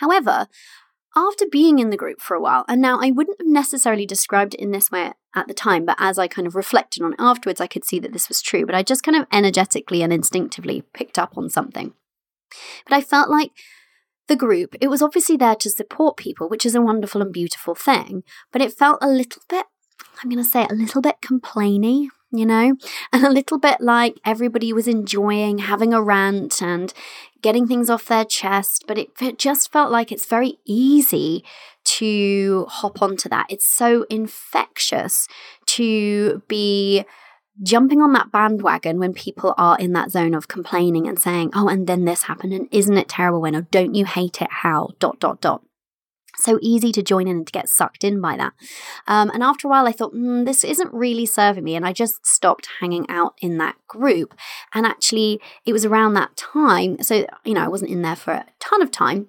However, 0.00 0.48
after 1.16 1.46
being 1.50 1.78
in 1.78 1.88
the 1.88 1.96
group 1.96 2.20
for 2.20 2.34
a 2.34 2.40
while, 2.40 2.66
and 2.68 2.82
now 2.82 2.98
I 3.00 3.10
wouldn't 3.10 3.40
have 3.40 3.48
necessarily 3.48 4.04
described 4.04 4.52
it 4.54 4.60
in 4.60 4.70
this 4.70 4.90
way 4.90 5.12
at 5.34 5.48
the 5.48 5.54
time, 5.54 5.86
but 5.86 5.96
as 5.98 6.18
I 6.18 6.28
kind 6.28 6.46
of 6.46 6.54
reflected 6.54 7.02
on 7.02 7.14
it 7.14 7.20
afterwards, 7.20 7.60
I 7.60 7.66
could 7.66 7.84
see 7.84 7.98
that 8.00 8.12
this 8.12 8.28
was 8.28 8.42
true. 8.42 8.66
But 8.66 8.74
I 8.74 8.82
just 8.82 9.02
kind 9.02 9.16
of 9.16 9.26
energetically 9.32 10.02
and 10.02 10.12
instinctively 10.12 10.82
picked 10.92 11.18
up 11.18 11.38
on 11.38 11.48
something. 11.48 11.94
But 12.86 12.96
I 12.96 13.00
felt 13.00 13.30
like 13.30 13.52
the 14.28 14.36
group, 14.36 14.74
it 14.80 14.88
was 14.88 15.02
obviously 15.02 15.36
there 15.36 15.54
to 15.56 15.70
support 15.70 16.16
people, 16.16 16.48
which 16.48 16.66
is 16.66 16.74
a 16.74 16.82
wonderful 16.82 17.22
and 17.22 17.32
beautiful 17.32 17.74
thing, 17.74 18.22
but 18.52 18.62
it 18.62 18.72
felt 18.72 18.98
a 19.00 19.08
little 19.08 19.42
bit, 19.48 19.66
I'm 20.22 20.30
going 20.30 20.42
to 20.42 20.48
say, 20.48 20.66
a 20.68 20.74
little 20.74 21.00
bit 21.00 21.16
complainy, 21.20 22.08
you 22.32 22.46
know, 22.46 22.76
and 23.12 23.24
a 23.24 23.30
little 23.30 23.58
bit 23.58 23.80
like 23.80 24.16
everybody 24.24 24.72
was 24.72 24.88
enjoying 24.88 25.58
having 25.58 25.94
a 25.94 26.02
rant 26.02 26.62
and 26.62 26.92
getting 27.42 27.66
things 27.66 27.88
off 27.88 28.06
their 28.06 28.24
chest, 28.24 28.84
but 28.88 28.98
it, 28.98 29.10
it 29.20 29.38
just 29.38 29.70
felt 29.72 29.90
like 29.90 30.10
it's 30.10 30.26
very 30.26 30.58
easy 30.64 31.44
to 31.84 32.66
hop 32.68 33.00
onto 33.00 33.28
that. 33.28 33.46
It's 33.48 33.64
so 33.64 34.04
infectious 34.10 35.28
to 35.66 36.42
be 36.48 37.04
jumping 37.62 38.02
on 38.02 38.12
that 38.12 38.30
bandwagon 38.32 38.98
when 38.98 39.12
people 39.12 39.54
are 39.56 39.78
in 39.78 39.92
that 39.92 40.10
zone 40.10 40.34
of 40.34 40.48
complaining 40.48 41.06
and 41.06 41.18
saying, 41.18 41.50
oh, 41.54 41.68
and 41.68 41.86
then 41.86 42.04
this 42.04 42.24
happened, 42.24 42.52
and 42.52 42.68
isn't 42.70 42.96
it 42.96 43.08
terrible 43.08 43.40
when, 43.40 43.56
or 43.56 43.62
don't 43.62 43.94
you 43.94 44.04
hate 44.04 44.42
it 44.42 44.50
how, 44.50 44.90
dot, 44.98 45.18
dot, 45.20 45.40
dot. 45.40 45.62
So 46.38 46.58
easy 46.60 46.92
to 46.92 47.02
join 47.02 47.28
in 47.28 47.38
and 47.38 47.46
to 47.46 47.52
get 47.52 47.68
sucked 47.68 48.04
in 48.04 48.20
by 48.20 48.36
that. 48.36 48.52
Um, 49.06 49.30
and 49.30 49.42
after 49.42 49.66
a 49.66 49.70
while, 49.70 49.88
I 49.88 49.92
thought, 49.92 50.14
mm, 50.14 50.44
this 50.44 50.64
isn't 50.64 50.92
really 50.92 51.24
serving 51.24 51.64
me. 51.64 51.74
And 51.74 51.86
I 51.86 51.94
just 51.94 52.26
stopped 52.26 52.68
hanging 52.80 53.06
out 53.08 53.34
in 53.40 53.56
that 53.58 53.76
group. 53.88 54.34
And 54.74 54.84
actually, 54.84 55.40
it 55.64 55.72
was 55.72 55.86
around 55.86 56.12
that 56.14 56.36
time. 56.36 57.02
So, 57.02 57.26
you 57.44 57.54
know, 57.54 57.64
I 57.64 57.68
wasn't 57.68 57.90
in 57.90 58.02
there 58.02 58.16
for 58.16 58.32
a 58.32 58.46
ton 58.60 58.82
of 58.82 58.90
time, 58.90 59.28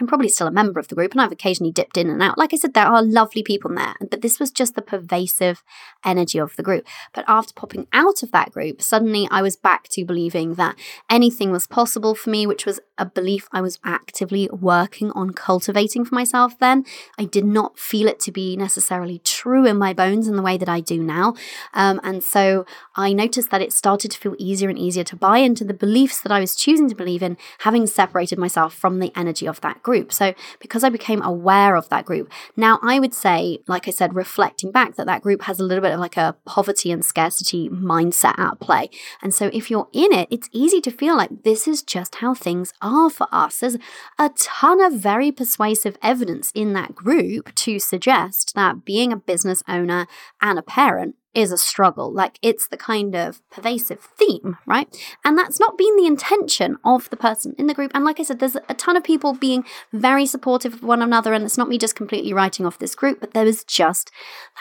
I'm 0.00 0.06
probably 0.06 0.28
still 0.28 0.46
a 0.46 0.52
member 0.52 0.80
of 0.80 0.88
the 0.88 0.94
group 0.94 1.12
and 1.12 1.20
I've 1.20 1.32
occasionally 1.32 1.72
dipped 1.72 1.98
in 1.98 2.08
and 2.08 2.22
out. 2.22 2.38
Like 2.38 2.54
I 2.54 2.56
said, 2.56 2.72
there 2.72 2.86
are 2.86 3.02
lovely 3.02 3.42
people 3.42 3.70
in 3.70 3.76
there, 3.76 3.94
but 4.10 4.22
this 4.22 4.40
was 4.40 4.50
just 4.50 4.74
the 4.74 4.82
pervasive 4.82 5.62
energy 6.04 6.38
of 6.38 6.56
the 6.56 6.62
group. 6.62 6.86
But 7.12 7.26
after 7.28 7.52
popping 7.52 7.86
out 7.92 8.22
of 8.22 8.32
that 8.32 8.52
group, 8.52 8.80
suddenly 8.80 9.28
I 9.30 9.42
was 9.42 9.56
back 9.56 9.88
to 9.90 10.04
believing 10.04 10.54
that 10.54 10.76
anything 11.10 11.50
was 11.50 11.66
possible 11.66 12.14
for 12.14 12.30
me, 12.30 12.46
which 12.46 12.64
was 12.64 12.80
a 12.96 13.04
belief 13.04 13.46
I 13.52 13.60
was 13.60 13.78
actively 13.84 14.48
working 14.50 15.10
on 15.12 15.30
cultivating 15.30 16.04
for 16.04 16.14
myself 16.14 16.58
then. 16.58 16.84
I 17.18 17.24
did 17.24 17.44
not 17.44 17.78
feel 17.78 18.08
it 18.08 18.20
to 18.20 18.32
be 18.32 18.56
necessarily 18.56 19.18
true 19.18 19.66
in 19.66 19.76
my 19.76 19.92
bones 19.92 20.28
in 20.28 20.36
the 20.36 20.42
way 20.42 20.56
that 20.56 20.68
I 20.68 20.80
do 20.80 21.02
now. 21.02 21.34
Um, 21.74 22.00
and 22.02 22.24
so 22.24 22.64
I 22.96 23.12
noticed 23.12 23.50
that 23.50 23.62
it 23.62 23.72
started 23.72 24.10
to 24.12 24.18
feel 24.18 24.34
easier 24.38 24.70
and 24.70 24.78
easier 24.78 25.04
to 25.04 25.16
buy 25.16 25.38
into 25.38 25.64
the 25.64 25.74
beliefs 25.74 26.22
that 26.22 26.32
I 26.32 26.40
was 26.40 26.56
choosing 26.56 26.88
to 26.88 26.94
believe 26.94 27.22
in, 27.22 27.36
having 27.60 27.86
separated 27.86 28.38
myself 28.38 28.74
from 28.74 28.98
the 28.98 29.12
energy 29.14 29.46
of 29.46 29.60
that 29.60 29.82
group 29.82 29.89
group. 29.90 30.12
So 30.12 30.34
because 30.60 30.84
I 30.84 30.88
became 30.88 31.20
aware 31.20 31.74
of 31.74 31.88
that 31.88 32.04
group, 32.04 32.30
now 32.56 32.78
I 32.80 33.00
would 33.00 33.12
say, 33.12 33.58
like 33.66 33.88
I 33.88 33.90
said, 33.90 34.14
reflecting 34.14 34.70
back, 34.70 34.94
that 34.94 35.06
that 35.06 35.22
group 35.22 35.42
has 35.42 35.58
a 35.58 35.64
little 35.64 35.82
bit 35.82 35.92
of 35.92 35.98
like 35.98 36.16
a 36.16 36.36
poverty 36.46 36.92
and 36.92 37.04
scarcity 37.04 37.68
mindset 37.68 38.38
at 38.38 38.60
play. 38.60 38.88
And 39.20 39.34
so 39.34 39.50
if 39.52 39.68
you're 39.68 39.88
in 39.92 40.12
it, 40.12 40.28
it's 40.30 40.48
easy 40.52 40.80
to 40.82 40.92
feel 40.92 41.16
like 41.16 41.42
this 41.42 41.66
is 41.66 41.82
just 41.82 42.16
how 42.16 42.34
things 42.34 42.72
are 42.80 43.10
for 43.10 43.26
us. 43.32 43.58
There's 43.58 43.78
a 44.16 44.30
ton 44.38 44.80
of 44.80 44.92
very 44.92 45.32
persuasive 45.32 45.98
evidence 46.02 46.52
in 46.54 46.72
that 46.74 46.94
group 46.94 47.52
to 47.56 47.80
suggest 47.80 48.54
that 48.54 48.84
being 48.84 49.12
a 49.12 49.16
business 49.16 49.64
owner 49.66 50.06
and 50.40 50.56
a 50.56 50.62
parent 50.62 51.16
is 51.34 51.52
a 51.52 51.58
struggle. 51.58 52.12
Like 52.12 52.38
it's 52.42 52.68
the 52.68 52.76
kind 52.76 53.14
of 53.14 53.40
pervasive 53.50 54.00
theme, 54.00 54.58
right? 54.66 54.88
And 55.24 55.38
that's 55.38 55.60
not 55.60 55.78
been 55.78 55.96
the 55.96 56.06
intention 56.06 56.76
of 56.84 57.08
the 57.10 57.16
person 57.16 57.54
in 57.58 57.66
the 57.66 57.74
group. 57.74 57.92
And 57.94 58.04
like 58.04 58.18
I 58.18 58.24
said, 58.24 58.40
there's 58.40 58.56
a 58.68 58.74
ton 58.74 58.96
of 58.96 59.04
people 59.04 59.34
being 59.34 59.64
very 59.92 60.26
supportive 60.26 60.74
of 60.74 60.82
one 60.82 61.02
another. 61.02 61.32
And 61.32 61.44
it's 61.44 61.58
not 61.58 61.68
me 61.68 61.78
just 61.78 61.94
completely 61.94 62.32
writing 62.32 62.66
off 62.66 62.78
this 62.78 62.94
group, 62.94 63.20
but 63.20 63.32
there 63.32 63.44
was 63.44 63.64
just 63.64 64.10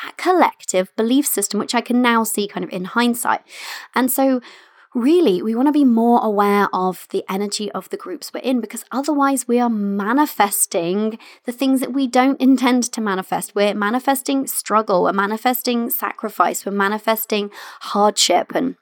that 0.04 0.18
collective 0.18 0.96
belief 0.96 1.26
system, 1.26 1.60
which 1.60 1.76
I 1.76 1.82
can 1.82 2.02
now 2.02 2.24
see 2.24 2.48
kind 2.48 2.64
of 2.64 2.72
in 2.72 2.86
hindsight. 2.86 3.42
And 3.96 4.12
so 4.12 4.42
really, 4.94 5.42
we 5.42 5.56
want 5.56 5.68
to 5.68 5.72
be 5.72 5.86
more 5.86 6.20
aware 6.24 6.68
of 6.74 7.08
the 7.12 7.24
energy 7.30 7.72
of 7.72 7.90
the 7.90 7.98
groups 7.98 8.32
we're 8.34 8.40
in 8.42 8.62
because 8.62 8.84
otherwise 8.92 9.48
we 9.48 9.60
are 9.60 9.70
manifesting 9.70 11.20
the 11.46 11.52
things 11.52 11.80
that 11.80 11.94
we 11.94 12.08
don't 12.08 12.42
intend 12.42 12.84
to 12.84 13.02
manifest. 13.02 13.56
We're 13.56 13.74
manifesting 13.74 14.48
struggle, 14.48 15.04
we're 15.04 15.14
manifesting 15.14 15.90
sacrifice, 15.90 16.66
we're 16.66 16.72
manifesting 16.72 17.52
hardship 17.82 18.54
and 18.56 18.76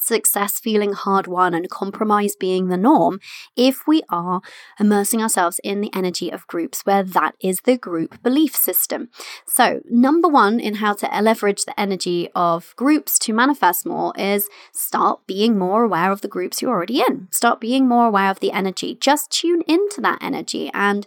success 0.00 0.58
feeling 0.58 0.92
hard 0.92 1.26
won 1.26 1.54
and 1.54 1.68
compromise 1.70 2.36
being 2.36 2.68
the 2.68 2.76
norm 2.76 3.20
if 3.56 3.86
we 3.86 4.02
are 4.08 4.40
immersing 4.78 5.22
ourselves 5.22 5.60
in 5.62 5.80
the 5.80 5.90
energy 5.94 6.30
of 6.30 6.46
groups 6.46 6.84
where 6.84 7.02
that 7.02 7.34
is 7.40 7.60
the 7.60 7.76
group 7.76 8.22
belief 8.22 8.54
system. 8.54 9.08
So, 9.46 9.80
number 9.88 10.28
one 10.28 10.60
in 10.60 10.76
how 10.76 10.94
to 10.94 11.20
leverage 11.20 11.64
the 11.64 11.78
energy 11.78 12.28
of 12.34 12.74
groups 12.76 13.18
to 13.20 13.32
manifest 13.32 13.86
more 13.86 14.12
is 14.16 14.48
start 14.72 15.26
being 15.26 15.58
more 15.58 15.84
aware 15.84 16.10
of 16.10 16.20
the 16.20 16.28
groups 16.28 16.60
you're 16.60 16.72
already 16.72 17.00
in. 17.00 17.28
Start 17.30 17.60
being 17.60 17.88
more 17.88 18.06
aware 18.06 18.30
of 18.30 18.40
the 18.40 18.52
energy. 18.52 18.96
Just 19.00 19.30
tune 19.30 19.62
into 19.66 20.00
that 20.00 20.18
energy 20.20 20.70
and 20.74 21.06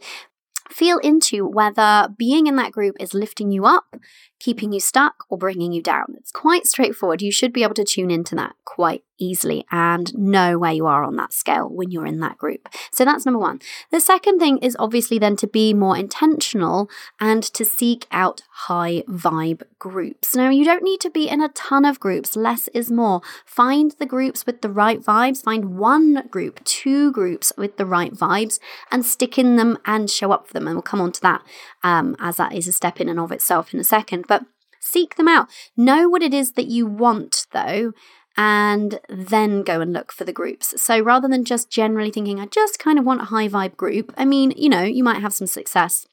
feel 0.70 0.98
into 1.00 1.46
whether 1.46 2.10
being 2.18 2.48
in 2.48 2.56
that 2.58 2.72
group 2.72 2.96
is 3.00 3.14
lifting 3.14 3.52
you 3.52 3.66
up, 3.66 3.96
keeping 4.40 4.72
you 4.72 4.80
stuck, 4.80 5.26
or 5.30 5.38
bringing 5.38 5.72
you 5.72 5.82
down. 5.82 6.16
It's 6.18 6.32
quite 6.32 6.68
straightforward. 6.68 7.22
You 7.22 7.32
should 7.32 7.54
be 7.54 7.64
able 7.64 7.76
to 7.76 7.84
tune 7.84 8.12
into 8.12 8.36
that 8.36 8.56
quite 8.66 9.04
easily 9.20 9.66
and 9.72 10.16
know 10.16 10.58
where 10.58 10.72
you 10.72 10.86
are 10.86 11.04
on 11.04 11.16
that 11.16 11.34
scale 11.34 11.68
when 11.70 11.92
you're 11.92 12.06
in 12.06 12.20
that 12.20 12.38
group. 12.38 12.70
So 12.92 13.04
that's 13.04 13.26
number 13.26 13.40
one. 13.40 13.60
The 13.92 14.00
second 14.00 14.40
thing 14.40 14.58
is 14.60 14.76
obviously 14.80 15.18
then 15.20 15.36
to 15.38 15.48
be 15.48 15.74
more 15.74 15.98
intentional 15.98 16.90
and 17.20 17.44
to 17.44 17.66
seek 17.66 18.06
out 18.12 18.44
high 18.52 19.04
vibe 19.08 19.64
groups. 19.80 20.36
Now, 20.36 20.50
you 20.50 20.66
don't 20.66 20.84
need 20.84 21.00
to 21.02 21.10
be 21.10 21.28
in 21.28 21.42
a 21.42 21.50
ton 21.50 21.86
of 21.86 22.00
groups, 22.00 22.36
less 22.36 22.68
is 22.70 22.92
more. 22.92 23.22
Find 23.46 23.96
the 24.00 24.06
groups 24.06 24.46
with 24.46 24.62
the 24.62 24.70
right 24.70 25.02
vibes, 25.02 25.44
find 25.44 25.78
one 25.78 26.28
group, 26.30 26.64
two 26.64 27.12
groups 27.12 27.52
with 27.58 27.78
the 27.78 27.86
right 27.86 28.14
vibes, 28.14 28.60
and 28.92 29.06
stick 29.06 29.38
in 29.38 29.56
them 29.56 29.78
and 29.86 30.10
show 30.10 30.32
up 30.32 30.48
for 30.48 30.54
them. 30.54 30.68
And 30.68 30.76
we'll 30.76 30.82
come 30.84 31.02
on 31.02 31.12
to 31.14 31.22
that 31.22 31.42
um, 31.88 32.18
as 32.20 32.36
that 32.36 32.54
is 32.54 32.68
a 32.68 32.74
step 32.74 33.00
in 33.00 33.08
and 33.08 33.20
of 33.20 33.32
itself 33.32 33.74
in 33.74 33.80
a 33.80 33.84
second. 33.84 34.26
But 34.28 34.44
seek 34.82 35.16
them 35.16 35.30
out. 35.30 35.48
Know 35.78 36.10
what 36.10 36.22
it 36.22 36.34
is 36.34 36.52
that 36.54 36.68
you 36.68 36.86
want, 36.86 37.48
though, 37.54 37.94
and 38.36 39.00
then 39.10 39.64
go 39.64 39.80
and 39.80 39.94
look 39.94 40.12
for 40.12 40.26
the 40.26 40.34
groups. 40.34 40.80
So 40.82 41.00
rather 41.00 41.30
than 41.30 41.46
just 41.46 41.72
generally 41.72 42.12
thinking, 42.12 42.40
I 42.40 42.46
just 42.48 42.78
kind 42.78 43.00
of 43.00 43.06
want 43.06 43.22
a 43.22 43.26
high 43.26 43.48
vibe 43.48 43.78
group, 43.78 44.14
I 44.18 44.26
mean, 44.26 44.52
you 44.58 44.70
know, 44.70 44.84
you 44.84 45.04
might 45.04 45.22
have 45.22 45.34
some 45.34 45.48
success 45.48 46.06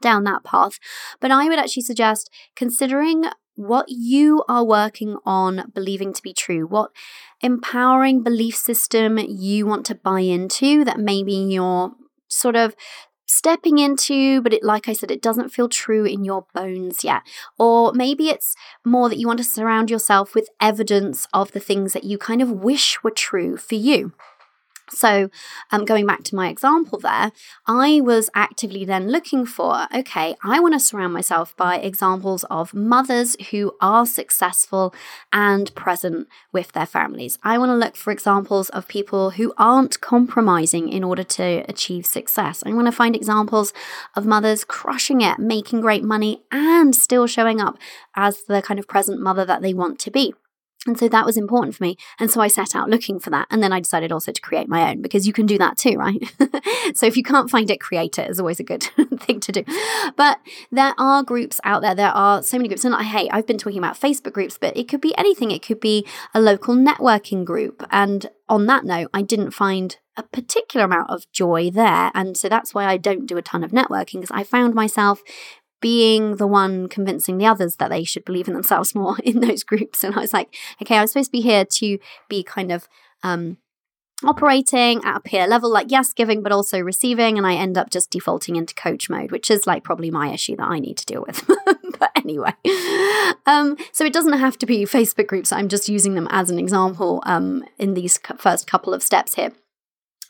down 0.00 0.24
that 0.24 0.42
path, 0.42 0.78
but 1.20 1.30
I 1.30 1.48
would 1.48 1.58
actually 1.58 1.82
suggest 1.82 2.30
considering 2.56 3.26
what 3.54 3.86
you 3.88 4.42
are 4.48 4.64
working 4.64 5.18
on 5.26 5.70
believing 5.74 6.14
to 6.14 6.22
be 6.22 6.32
true, 6.32 6.66
what 6.66 6.90
empowering 7.42 8.22
belief 8.22 8.56
system 8.56 9.18
you 9.18 9.66
want 9.66 9.84
to 9.86 9.94
buy 9.94 10.20
into 10.20 10.82
that 10.84 10.98
maybe 10.98 11.34
you're 11.34 11.92
sort 12.28 12.56
of 12.56 12.74
stepping 13.30 13.78
into, 13.78 14.42
but 14.42 14.52
it, 14.52 14.64
like 14.64 14.88
I 14.88 14.92
said, 14.92 15.10
it 15.10 15.22
doesn't 15.22 15.50
feel 15.50 15.68
true 15.68 16.04
in 16.04 16.24
your 16.24 16.46
bones 16.52 17.04
yet. 17.04 17.22
Or 17.58 17.92
maybe 17.92 18.28
it's 18.28 18.54
more 18.84 19.08
that 19.08 19.18
you 19.18 19.26
want 19.26 19.38
to 19.38 19.44
surround 19.44 19.90
yourself 19.90 20.34
with 20.34 20.48
evidence 20.60 21.28
of 21.32 21.52
the 21.52 21.60
things 21.60 21.92
that 21.92 22.04
you 22.04 22.18
kind 22.18 22.42
of 22.42 22.50
wish 22.50 23.02
were 23.02 23.10
true 23.10 23.56
for 23.56 23.76
you. 23.76 24.12
So, 24.90 25.30
um, 25.70 25.84
going 25.84 26.06
back 26.06 26.24
to 26.24 26.34
my 26.34 26.48
example 26.48 26.98
there, 26.98 27.32
I 27.66 28.00
was 28.00 28.30
actively 28.34 28.84
then 28.84 29.10
looking 29.10 29.46
for 29.46 29.86
okay, 29.94 30.34
I 30.42 30.60
want 30.60 30.74
to 30.74 30.80
surround 30.80 31.12
myself 31.12 31.56
by 31.56 31.76
examples 31.76 32.44
of 32.44 32.74
mothers 32.74 33.36
who 33.50 33.72
are 33.80 34.06
successful 34.06 34.94
and 35.32 35.74
present 35.74 36.28
with 36.52 36.72
their 36.72 36.86
families. 36.86 37.38
I 37.42 37.58
want 37.58 37.70
to 37.70 37.76
look 37.76 37.96
for 37.96 38.10
examples 38.10 38.68
of 38.70 38.88
people 38.88 39.30
who 39.30 39.52
aren't 39.56 40.00
compromising 40.00 40.88
in 40.88 41.04
order 41.04 41.24
to 41.24 41.64
achieve 41.68 42.06
success. 42.06 42.62
I 42.66 42.72
want 42.72 42.86
to 42.86 42.92
find 42.92 43.14
examples 43.14 43.72
of 44.16 44.26
mothers 44.26 44.64
crushing 44.64 45.20
it, 45.20 45.38
making 45.38 45.80
great 45.80 46.04
money, 46.04 46.42
and 46.50 46.94
still 46.94 47.26
showing 47.26 47.60
up 47.60 47.78
as 48.14 48.44
the 48.44 48.62
kind 48.62 48.80
of 48.80 48.88
present 48.88 49.20
mother 49.20 49.44
that 49.44 49.62
they 49.62 49.74
want 49.74 49.98
to 50.00 50.10
be. 50.10 50.34
And 50.86 50.98
so 50.98 51.08
that 51.08 51.26
was 51.26 51.36
important 51.36 51.74
for 51.74 51.84
me. 51.84 51.96
And 52.18 52.30
so 52.30 52.40
I 52.40 52.48
set 52.48 52.74
out 52.74 52.88
looking 52.88 53.20
for 53.20 53.28
that. 53.30 53.46
And 53.50 53.62
then 53.62 53.72
I 53.72 53.80
decided 53.80 54.12
also 54.12 54.32
to 54.32 54.40
create 54.40 54.66
my 54.66 54.90
own 54.90 55.02
because 55.02 55.26
you 55.26 55.32
can 55.32 55.44
do 55.44 55.58
that 55.58 55.76
too, 55.76 55.96
right? 55.96 56.22
so 56.94 57.04
if 57.04 57.18
you 57.18 57.22
can't 57.22 57.50
find 57.50 57.70
it, 57.70 57.80
create 57.80 58.18
it 58.18 58.30
is 58.30 58.40
always 58.40 58.60
a 58.60 58.64
good 58.64 58.82
thing 59.20 59.40
to 59.40 59.52
do. 59.52 59.64
But 60.16 60.40
there 60.72 60.94
are 60.96 61.22
groups 61.22 61.60
out 61.64 61.82
there. 61.82 61.94
There 61.94 62.08
are 62.08 62.42
so 62.42 62.56
many 62.56 62.68
groups. 62.68 62.86
And 62.86 62.94
I, 62.94 63.02
hey, 63.02 63.28
I've 63.30 63.46
been 63.46 63.58
talking 63.58 63.78
about 63.78 64.00
Facebook 64.00 64.32
groups, 64.32 64.56
but 64.58 64.74
it 64.74 64.88
could 64.88 65.02
be 65.02 65.16
anything. 65.18 65.50
It 65.50 65.62
could 65.62 65.80
be 65.80 66.06
a 66.32 66.40
local 66.40 66.74
networking 66.74 67.44
group. 67.44 67.86
And 67.90 68.30
on 68.48 68.64
that 68.66 68.84
note, 68.84 69.10
I 69.12 69.20
didn't 69.20 69.50
find 69.50 69.96
a 70.16 70.22
particular 70.22 70.84
amount 70.84 71.10
of 71.10 71.30
joy 71.30 71.70
there. 71.70 72.10
And 72.14 72.36
so 72.36 72.48
that's 72.48 72.74
why 72.74 72.86
I 72.86 72.96
don't 72.96 73.26
do 73.26 73.38
a 73.38 73.42
ton 73.42 73.62
of 73.62 73.70
networking 73.70 74.20
because 74.20 74.30
I 74.30 74.44
found 74.44 74.74
myself 74.74 75.22
being 75.80 76.36
the 76.36 76.46
one 76.46 76.88
convincing 76.88 77.38
the 77.38 77.46
others 77.46 77.76
that 77.76 77.88
they 77.88 78.04
should 78.04 78.24
believe 78.24 78.48
in 78.48 78.54
themselves 78.54 78.94
more 78.94 79.16
in 79.24 79.40
those 79.40 79.64
groups. 79.64 80.04
And 80.04 80.14
I 80.14 80.20
was 80.20 80.32
like, 80.32 80.54
okay, 80.82 80.96
I 80.96 81.02
was 81.02 81.12
supposed 81.12 81.28
to 81.28 81.32
be 81.32 81.40
here 81.40 81.64
to 81.64 81.98
be 82.28 82.42
kind 82.42 82.70
of 82.70 82.88
um, 83.22 83.56
operating 84.24 85.02
at 85.04 85.16
a 85.16 85.20
peer 85.20 85.46
level, 85.46 85.70
like 85.70 85.90
yes, 85.90 86.12
giving, 86.12 86.42
but 86.42 86.52
also 86.52 86.78
receiving. 86.80 87.38
And 87.38 87.46
I 87.46 87.54
end 87.54 87.78
up 87.78 87.90
just 87.90 88.10
defaulting 88.10 88.56
into 88.56 88.74
coach 88.74 89.08
mode, 89.08 89.32
which 89.32 89.50
is 89.50 89.66
like 89.66 89.84
probably 89.84 90.10
my 90.10 90.32
issue 90.32 90.56
that 90.56 90.68
I 90.68 90.78
need 90.78 90.98
to 90.98 91.06
deal 91.06 91.24
with. 91.26 91.46
but 91.98 92.10
anyway, 92.16 92.52
um, 93.46 93.76
so 93.92 94.04
it 94.04 94.12
doesn't 94.12 94.38
have 94.38 94.58
to 94.58 94.66
be 94.66 94.84
Facebook 94.84 95.26
groups. 95.26 95.52
I'm 95.52 95.68
just 95.68 95.88
using 95.88 96.14
them 96.14 96.28
as 96.30 96.50
an 96.50 96.58
example 96.58 97.22
um, 97.26 97.64
in 97.78 97.94
these 97.94 98.18
first 98.38 98.66
couple 98.66 98.92
of 98.92 99.02
steps 99.02 99.34
here 99.34 99.52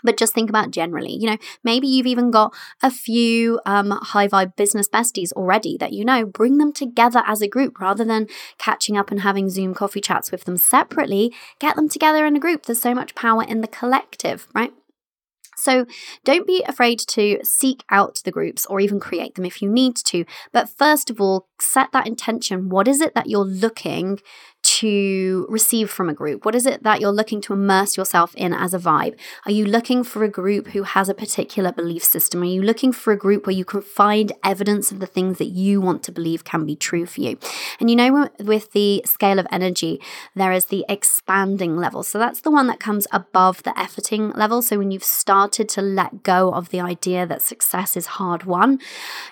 but 0.02 0.16
just 0.16 0.34
think 0.34 0.48
about 0.48 0.70
generally. 0.70 1.12
You 1.12 1.30
know, 1.30 1.36
maybe 1.64 1.86
you've 1.86 2.06
even 2.06 2.30
got 2.30 2.54
a 2.82 2.90
few 2.90 3.60
um, 3.66 3.90
high 3.90 4.28
vibe 4.28 4.56
business 4.56 4.88
besties 4.88 5.32
already 5.32 5.76
that 5.78 5.92
you 5.92 6.04
know. 6.04 6.24
Bring 6.24 6.58
them 6.58 6.72
together 6.72 7.22
as 7.26 7.42
a 7.42 7.48
group 7.48 7.80
rather 7.80 8.04
than 8.04 8.26
catching 8.58 8.96
up 8.96 9.10
and 9.10 9.20
having 9.20 9.50
Zoom 9.50 9.74
coffee 9.74 10.00
chats 10.00 10.30
with 10.30 10.44
them 10.44 10.56
separately. 10.56 11.32
Get 11.58 11.76
them 11.76 11.88
together 11.88 12.26
in 12.26 12.36
a 12.36 12.40
group. 12.40 12.66
There's 12.66 12.80
so 12.80 12.94
much 12.94 13.14
power 13.14 13.42
in 13.42 13.60
the 13.60 13.68
collective, 13.68 14.46
right? 14.54 14.72
So 15.60 15.86
don't 16.24 16.46
be 16.46 16.64
afraid 16.66 16.98
to 17.08 17.38
seek 17.42 17.84
out 17.90 18.20
the 18.24 18.30
groups 18.30 18.66
or 18.66 18.80
even 18.80 18.98
create 18.98 19.34
them 19.34 19.44
if 19.44 19.60
you 19.60 19.68
need 19.68 19.96
to. 20.06 20.24
But 20.52 20.70
first 20.70 21.10
of 21.10 21.20
all, 21.20 21.48
set 21.60 21.92
that 21.92 22.06
intention. 22.06 22.70
What 22.70 22.88
is 22.88 23.00
it 23.00 23.14
that 23.14 23.28
you're 23.28 23.44
looking 23.44 24.20
to 24.80 25.46
receive 25.50 25.90
from 25.90 26.08
a 26.08 26.14
group? 26.14 26.46
What 26.46 26.54
is 26.54 26.64
it 26.64 26.82
that 26.84 27.00
you're 27.00 27.12
looking 27.12 27.42
to 27.42 27.52
immerse 27.52 27.98
yourself 27.98 28.34
in 28.34 28.54
as 28.54 28.72
a 28.72 28.78
vibe? 28.78 29.14
Are 29.44 29.52
you 29.52 29.66
looking 29.66 30.02
for 30.02 30.24
a 30.24 30.28
group 30.28 30.68
who 30.68 30.84
has 30.84 31.10
a 31.10 31.14
particular 31.14 31.70
belief 31.70 32.02
system? 32.02 32.40
Are 32.40 32.46
you 32.46 32.62
looking 32.62 32.90
for 32.90 33.12
a 33.12 33.16
group 33.16 33.46
where 33.46 33.54
you 33.54 33.66
can 33.66 33.82
find 33.82 34.32
evidence 34.42 34.90
of 34.90 34.98
the 34.98 35.06
things 35.06 35.36
that 35.36 35.48
you 35.48 35.82
want 35.82 36.02
to 36.04 36.12
believe 36.12 36.44
can 36.44 36.64
be 36.64 36.76
true 36.76 37.04
for 37.04 37.20
you? 37.20 37.38
And 37.78 37.90
you 37.90 37.96
know, 37.96 38.30
with 38.38 38.72
the 38.72 39.02
scale 39.04 39.38
of 39.38 39.46
energy, 39.52 40.00
there 40.34 40.52
is 40.52 40.66
the 40.66 40.86
expanding 40.88 41.76
level. 41.76 42.02
So 42.02 42.18
that's 42.18 42.40
the 42.40 42.50
one 42.50 42.66
that 42.68 42.80
comes 42.80 43.06
above 43.12 43.62
the 43.64 43.72
efforting 43.72 44.34
level. 44.34 44.62
So 44.62 44.78
when 44.78 44.90
you've 44.90 45.04
started 45.04 45.68
to 45.70 45.82
let 45.82 46.22
go 46.22 46.52
of 46.54 46.70
the 46.70 46.80
idea 46.80 47.26
that 47.26 47.42
success 47.42 47.98
is 47.98 48.06
hard 48.06 48.44
won, 48.44 48.78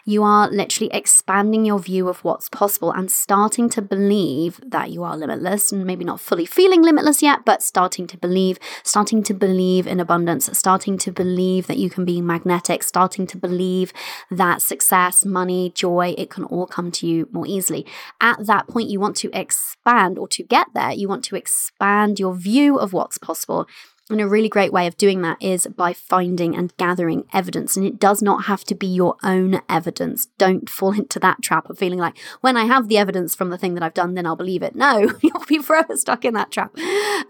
you 0.05 0.23
are 0.23 0.51
literally 0.51 0.93
expanding 0.93 1.65
your 1.65 1.79
view 1.79 2.09
of 2.09 2.23
what's 2.23 2.51
possible 2.51 2.93
and 2.93 3.11
starting 3.11 3.71
to 3.71 3.81
believe 3.81 4.61
that 4.63 4.91
you 4.91 5.03
are 5.03 5.17
limitless 5.17 5.38
and 5.73 5.85
maybe 5.85 6.05
not 6.05 6.21
fully 6.21 6.47
feeling 6.47 6.83
limitless 6.83 7.23
yet, 7.23 7.45
but 7.45 7.63
starting 7.63 8.07
to 8.07 8.17
believe, 8.17 8.59
starting 8.83 9.23
to 9.25 9.35
believe 9.35 9.87
in 9.87 10.01
abundance, 10.01 10.49
starting 10.57 10.99
to 10.99 11.13
believe 11.13 11.67
that 11.67 11.79
you 11.79 11.91
can 11.91 12.05
be 12.05 12.21
magnetic, 12.21 12.83
starting 12.83 13.27
to 13.27 13.37
believe 13.37 13.93
that 14.31 14.63
success, 14.63 15.25
money, 15.25 15.71
joy, 15.75 16.15
it 16.19 16.31
can 16.31 16.45
all 16.45 16.67
come 16.67 16.91
to 16.91 17.07
you 17.07 17.29
more 17.33 17.47
easily. 17.47 17.87
At 18.21 18.47
that 18.47 18.69
point, 18.69 18.89
you 18.89 19.01
want 19.01 19.17
to 19.17 19.31
expand, 19.33 20.19
or 20.19 20.29
to 20.29 20.43
get 20.43 20.69
there, 20.75 20.93
you 20.93 21.09
want 21.09 21.25
to 21.25 21.37
expand 21.37 22.19
your 22.19 22.35
view 22.35 22.79
of 22.79 22.93
what's 22.93 23.19
possible 23.19 23.67
and 24.11 24.21
a 24.21 24.29
really 24.29 24.49
great 24.49 24.73
way 24.73 24.87
of 24.87 24.97
doing 24.97 25.23
that 25.23 25.37
is 25.41 25.67
by 25.67 25.93
finding 25.93 26.57
and 26.57 26.77
gathering 26.77 27.25
evidence. 27.33 27.77
And 27.77 27.85
it 27.85 27.99
does 27.99 28.23
not 28.23 28.45
have 28.45 28.65
to 28.65 28.75
be 28.75 28.87
your 28.87 29.17
own 29.23 29.61
evidence. 29.69 30.27
Don't 30.39 30.71
fall 30.71 30.93
into 30.93 31.19
that 31.21 31.43
trap 31.43 31.69
of 31.69 31.79
feeling 31.79 31.99
like, 31.99 32.17
when 32.41 32.57
I 32.57 32.65
have 32.65 32.89
the 32.89 32.99
evidence 32.99 33.35
from 33.35 33.51
the 33.51 33.59
thing 33.59 33.75
that 33.75 33.83
I've 33.83 33.95
done, 33.95 34.15
then 34.15 34.27
I'll 34.27 34.37
believe 34.37 34.63
it. 34.63 34.75
No, 34.75 35.13
you'll 35.23 35.45
be 35.47 35.59
forever 35.59 35.97
stuck 35.97 36.25
in 36.25 36.35
that 36.35 36.51
trap. 36.51 36.77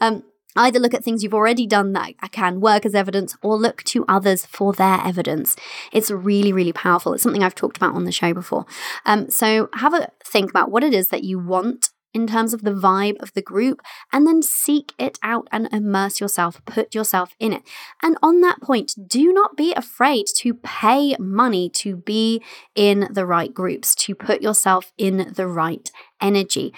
Um, 0.00 0.22
Either 0.56 0.80
look 0.80 0.94
at 0.94 1.04
things 1.04 1.22
you've 1.22 1.34
already 1.34 1.66
done 1.66 1.92
that 1.92 2.14
can 2.32 2.60
work 2.60 2.84
as 2.84 2.94
evidence 2.94 3.36
or 3.42 3.56
look 3.56 3.84
to 3.84 4.04
others 4.08 4.44
for 4.44 4.72
their 4.72 4.98
evidence. 5.04 5.54
It's 5.92 6.10
really, 6.10 6.52
really 6.52 6.72
powerful. 6.72 7.12
It's 7.12 7.22
something 7.22 7.44
I've 7.44 7.54
talked 7.54 7.76
about 7.76 7.94
on 7.94 8.04
the 8.04 8.10
show 8.10 8.34
before. 8.34 8.66
Um, 9.06 9.30
so 9.30 9.68
have 9.74 9.94
a 9.94 10.10
think 10.24 10.50
about 10.50 10.70
what 10.70 10.82
it 10.82 10.92
is 10.92 11.08
that 11.08 11.22
you 11.22 11.38
want 11.38 11.90
in 12.14 12.26
terms 12.26 12.54
of 12.54 12.62
the 12.62 12.72
vibe 12.72 13.20
of 13.20 13.32
the 13.34 13.42
group, 13.42 13.80
and 14.12 14.26
then 14.26 14.42
seek 14.42 14.92
it 14.98 15.18
out 15.22 15.48
and 15.52 15.68
immerse 15.72 16.20
yourself, 16.20 16.64
put 16.64 16.94
yourself 16.94 17.34
in 17.38 17.52
it. 17.52 17.62
And 18.02 18.16
on 18.22 18.40
that 18.40 18.60
point, 18.60 18.94
do 19.06 19.32
not 19.32 19.56
be 19.56 19.72
afraid 19.74 20.26
to 20.36 20.54
pay 20.54 21.16
money 21.18 21.68
to 21.70 21.96
be 21.96 22.42
in 22.74 23.08
the 23.10 23.26
right 23.26 23.52
groups, 23.52 23.94
to 23.96 24.14
put 24.14 24.42
yourself 24.42 24.92
in 24.96 25.32
the 25.36 25.46
right 25.46 25.90
energy. 26.20 26.72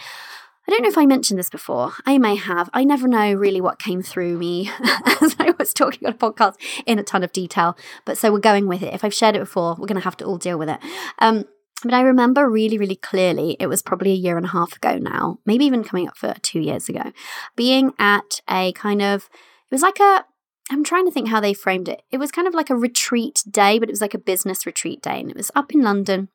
I 0.70 0.74
don't 0.74 0.82
know 0.82 0.88
if 0.88 0.98
I 0.98 1.06
mentioned 1.06 1.36
this 1.36 1.50
before. 1.50 1.94
I 2.06 2.16
may 2.18 2.36
have. 2.36 2.70
I 2.72 2.84
never 2.84 3.08
know 3.08 3.32
really 3.32 3.60
what 3.60 3.80
came 3.80 4.02
through 4.02 4.38
me 4.38 4.70
as 5.20 5.34
I 5.40 5.52
was 5.58 5.74
talking 5.74 6.06
on 6.06 6.14
a 6.14 6.16
podcast 6.16 6.54
in 6.86 7.00
a 7.00 7.02
ton 7.02 7.24
of 7.24 7.32
detail. 7.32 7.76
But 8.04 8.18
so 8.18 8.32
we're 8.32 8.38
going 8.38 8.68
with 8.68 8.80
it. 8.80 8.94
If 8.94 9.02
I've 9.02 9.12
shared 9.12 9.34
it 9.34 9.40
before, 9.40 9.74
we're 9.76 9.88
going 9.88 9.98
to 9.98 10.04
have 10.04 10.16
to 10.18 10.24
all 10.24 10.38
deal 10.38 10.60
with 10.60 10.68
it. 10.68 10.78
Um, 11.18 11.46
but 11.82 11.94
I 11.94 12.02
remember 12.02 12.48
really, 12.48 12.78
really 12.78 12.96
clearly, 12.96 13.56
it 13.58 13.66
was 13.66 13.82
probably 13.82 14.12
a 14.12 14.16
year 14.16 14.36
and 14.36 14.46
a 14.46 14.50
half 14.50 14.76
ago 14.76 14.98
now, 14.98 15.38
maybe 15.46 15.64
even 15.64 15.84
coming 15.84 16.08
up 16.08 16.16
for 16.16 16.34
two 16.42 16.60
years 16.60 16.88
ago, 16.88 17.12
being 17.56 17.92
at 17.98 18.40
a 18.48 18.72
kind 18.72 19.02
of, 19.02 19.28
it 19.70 19.74
was 19.74 19.82
like 19.82 20.00
a, 20.00 20.24
I'm 20.70 20.84
trying 20.84 21.06
to 21.06 21.10
think 21.10 21.28
how 21.28 21.40
they 21.40 21.54
framed 21.54 21.88
it. 21.88 22.02
It 22.10 22.18
was 22.18 22.30
kind 22.30 22.46
of 22.46 22.54
like 22.54 22.70
a 22.70 22.76
retreat 22.76 23.42
day, 23.50 23.78
but 23.78 23.88
it 23.88 23.92
was 23.92 24.00
like 24.00 24.14
a 24.14 24.18
business 24.18 24.66
retreat 24.66 25.02
day. 25.02 25.20
And 25.20 25.30
it 25.30 25.36
was 25.36 25.50
up 25.56 25.72
in 25.72 25.82
London. 25.82 26.28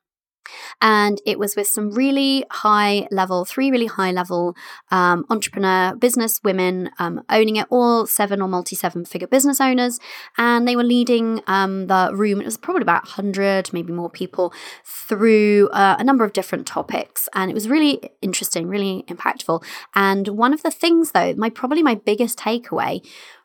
And 0.80 1.20
it 1.26 1.38
was 1.38 1.56
with 1.56 1.66
some 1.66 1.90
really 1.90 2.44
high 2.50 3.08
level, 3.10 3.44
three 3.44 3.70
really 3.70 3.86
high 3.86 4.12
level 4.12 4.56
um, 4.90 5.24
entrepreneur 5.30 5.94
business 5.94 6.40
women 6.44 6.90
um, 6.98 7.22
owning 7.30 7.56
it, 7.56 7.66
all 7.70 8.06
seven 8.06 8.40
or 8.40 8.48
multi 8.48 8.76
seven 8.76 9.04
figure 9.04 9.28
business 9.28 9.60
owners. 9.60 9.98
And 10.36 10.66
they 10.66 10.76
were 10.76 10.84
leading 10.84 11.42
um, 11.46 11.86
the 11.86 12.10
room, 12.14 12.40
it 12.40 12.44
was 12.44 12.56
probably 12.56 12.82
about 12.82 13.04
100, 13.04 13.72
maybe 13.72 13.92
more 13.92 14.10
people, 14.10 14.52
through 14.84 15.68
uh, 15.72 15.96
a 15.98 16.04
number 16.04 16.24
of 16.24 16.32
different 16.32 16.66
topics. 16.66 17.28
And 17.34 17.50
it 17.50 17.54
was 17.54 17.68
really 17.68 18.10
interesting, 18.22 18.68
really 18.68 19.04
impactful. 19.08 19.64
And 19.94 20.28
one 20.28 20.52
of 20.52 20.62
the 20.62 20.70
things, 20.70 21.12
though, 21.12 21.34
my 21.34 21.50
probably 21.50 21.82
my 21.82 21.94
biggest 21.94 22.38
takeaway 22.38 23.02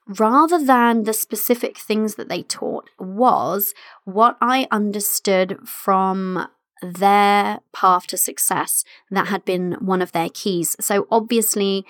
rather 0.08 0.64
than 0.64 1.04
the 1.04 1.14
specific 1.14 1.78
things 1.78 2.16
that 2.16 2.30
they 2.30 2.44
taught 2.44 2.90
was 3.00 3.74
what 4.04 4.38
I 4.42 4.68
understood 4.72 5.60
from 5.66 6.48
their 6.82 7.60
path 7.74 8.08
to 8.08 8.18
success 8.18 8.84
that 9.10 9.28
had 9.28 9.46
been 9.46 9.74
one 9.80 10.02
of 10.02 10.12
their 10.12 10.30
keys. 10.30 10.76
So, 10.80 11.08
obviously, 11.12 11.86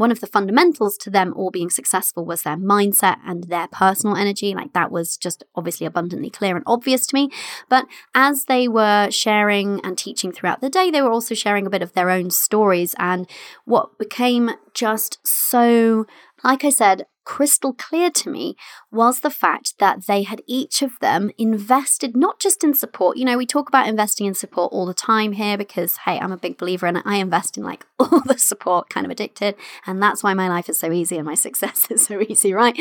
one 0.00 0.10
of 0.10 0.20
the 0.20 0.26
fundamentals 0.26 0.96
to 0.96 1.10
them 1.10 1.34
all 1.36 1.50
being 1.50 1.68
successful 1.68 2.24
was 2.24 2.42
their 2.42 2.56
mindset 2.56 3.16
and 3.26 3.44
their 3.44 3.68
personal 3.68 4.16
energy. 4.16 4.54
Like 4.54 4.72
that 4.72 4.90
was 4.90 5.16
just 5.16 5.44
obviously 5.54 5.86
abundantly 5.86 6.30
clear 6.30 6.56
and 6.56 6.64
obvious 6.66 7.06
to 7.08 7.14
me. 7.14 7.28
But 7.68 7.86
as 8.14 8.46
they 8.46 8.66
were 8.66 9.10
sharing 9.10 9.78
and 9.84 9.98
teaching 9.98 10.32
throughout 10.32 10.62
the 10.62 10.70
day, 10.70 10.90
they 10.90 11.02
were 11.02 11.12
also 11.12 11.34
sharing 11.34 11.66
a 11.66 11.70
bit 11.70 11.82
of 11.82 11.92
their 11.92 12.08
own 12.08 12.30
stories. 12.30 12.94
And 12.98 13.28
what 13.66 13.98
became 13.98 14.52
just 14.72 15.18
so 15.22 16.06
like 16.42 16.64
I 16.64 16.70
said, 16.70 17.06
crystal 17.24 17.72
clear 17.72 18.10
to 18.10 18.30
me 18.30 18.56
was 18.90 19.20
the 19.20 19.30
fact 19.30 19.78
that 19.78 20.06
they 20.06 20.22
had 20.24 20.42
each 20.46 20.82
of 20.82 20.98
them 21.00 21.30
invested 21.38 22.16
not 22.16 22.40
just 22.40 22.64
in 22.64 22.74
support. 22.74 23.16
You 23.16 23.24
know, 23.24 23.36
we 23.36 23.46
talk 23.46 23.68
about 23.68 23.86
investing 23.86 24.26
in 24.26 24.34
support 24.34 24.72
all 24.72 24.86
the 24.86 24.94
time 24.94 25.32
here 25.32 25.56
because, 25.56 25.98
hey, 25.98 26.18
I'm 26.18 26.32
a 26.32 26.36
big 26.36 26.56
believer 26.56 26.86
and. 26.86 27.00
I 27.04 27.16
invest 27.16 27.56
in 27.56 27.64
like 27.64 27.86
all 27.98 28.20
the 28.20 28.38
support, 28.38 28.88
kind 28.90 29.06
of 29.06 29.10
addicted. 29.10 29.54
And 29.86 30.02
that's 30.02 30.22
why 30.22 30.34
my 30.34 30.48
life 30.48 30.68
is 30.68 30.78
so 30.78 30.92
easy 30.92 31.16
and 31.16 31.26
my 31.26 31.34
success 31.46 31.90
is 31.90 32.04
so 32.04 32.20
easy, 32.20 32.52
right? 32.52 32.76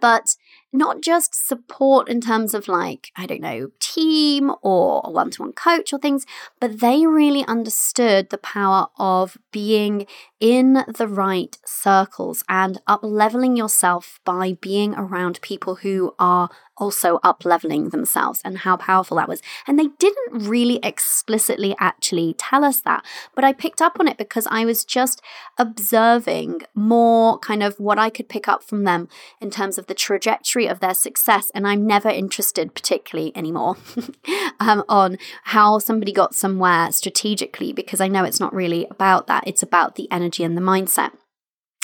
But 0.00 0.36
not 0.74 1.00
just 1.00 1.34
support 1.34 2.08
in 2.08 2.20
terms 2.20 2.52
of 2.52 2.66
like, 2.66 3.12
I 3.16 3.26
don't 3.26 3.40
know, 3.40 3.70
team 3.78 4.50
or 4.60 5.00
a 5.04 5.10
one 5.10 5.30
to 5.30 5.42
one 5.42 5.52
coach 5.52 5.92
or 5.92 5.98
things, 5.98 6.26
but 6.60 6.80
they 6.80 7.06
really 7.06 7.44
understood 7.46 8.30
the 8.30 8.38
power 8.38 8.88
of 8.98 9.38
being 9.52 10.06
in 10.40 10.84
the 10.88 11.06
right 11.06 11.56
circles 11.64 12.44
and 12.48 12.80
up 12.88 13.00
leveling 13.02 13.56
yourself 13.56 14.20
by 14.24 14.58
being 14.60 14.94
around 14.94 15.40
people 15.42 15.76
who 15.76 16.12
are 16.18 16.50
also 16.76 17.20
up 17.22 17.44
leveling 17.44 17.90
themselves 17.90 18.40
and 18.44 18.58
how 18.58 18.76
powerful 18.76 19.16
that 19.16 19.28
was. 19.28 19.40
And 19.66 19.78
they 19.78 19.88
didn't 19.98 20.48
really 20.48 20.80
explicitly 20.82 21.74
actually 21.78 22.34
tell 22.34 22.64
us 22.64 22.80
that, 22.80 23.04
but 23.34 23.44
I 23.44 23.52
picked 23.52 23.80
up 23.80 23.98
on 24.00 24.08
it 24.08 24.18
because 24.18 24.46
I 24.50 24.64
was 24.64 24.84
just 24.84 25.22
observing 25.56 26.62
more 26.74 27.38
kind 27.38 27.62
of 27.62 27.78
what 27.78 27.98
I 27.98 28.10
could 28.10 28.28
pick 28.28 28.48
up 28.48 28.64
from 28.64 28.84
them 28.84 29.08
in 29.40 29.50
terms 29.50 29.78
of 29.78 29.86
the 29.86 29.94
trajectory 29.94 30.63
of 30.66 30.80
their 30.80 30.94
success. 30.94 31.50
And 31.54 31.66
I'm 31.66 31.86
never 31.86 32.08
interested, 32.08 32.74
particularly 32.74 33.32
anymore, 33.36 33.76
um, 34.60 34.84
on 34.88 35.18
how 35.44 35.78
somebody 35.78 36.12
got 36.12 36.34
somewhere 36.34 36.92
strategically 36.92 37.72
because 37.72 38.00
I 38.00 38.08
know 38.08 38.24
it's 38.24 38.40
not 38.40 38.54
really 38.54 38.86
about 38.90 39.26
that. 39.26 39.44
It's 39.46 39.62
about 39.62 39.96
the 39.96 40.10
energy 40.10 40.44
and 40.44 40.56
the 40.56 40.62
mindset. 40.62 41.12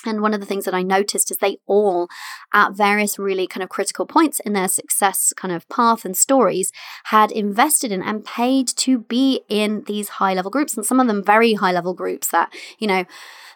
And 0.05 0.23
one 0.23 0.33
of 0.33 0.41
the 0.41 0.47
things 0.47 0.65
that 0.65 0.75
I 0.75 0.83
noticed 0.83 1.31
is 1.31 1.37
they 1.37 1.59
all, 1.67 2.09
at 2.55 2.73
various 2.73 3.19
really 3.19 3.47
kind 3.47 3.63
of 3.63 3.69
critical 3.69 4.07
points 4.07 4.41
in 4.41 4.55
their 4.55 4.69
success 4.69 5.33
kind 5.37 5.53
of 5.53 5.69
path 5.69 6.05
and 6.05 6.17
stories, 6.17 6.73
had 7.05 7.31
invested 7.31 7.93
in 7.93 8.03
and 8.03 8.25
paid 8.25 8.69
to 8.69 9.01
be 9.01 9.43
in 9.49 9.85
these 9.87 10.09
high 10.09 10.33
level 10.33 10.51
groups. 10.51 10.75
And 10.75 10.87
some 10.87 11.01
of 11.01 11.07
them 11.07 11.23
very 11.23 11.55
high 11.55 11.73
level 11.73 11.93
groups 11.93 12.29
that, 12.29 12.51
you 12.79 12.87
know, 12.87 13.05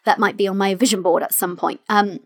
that 0.05 0.19
might 0.19 0.37
be 0.37 0.47
on 0.47 0.59
my 0.59 0.75
vision 0.75 1.01
board 1.01 1.23
at 1.23 1.33
some 1.33 1.57
point. 1.57 1.81
Um, 1.89 2.21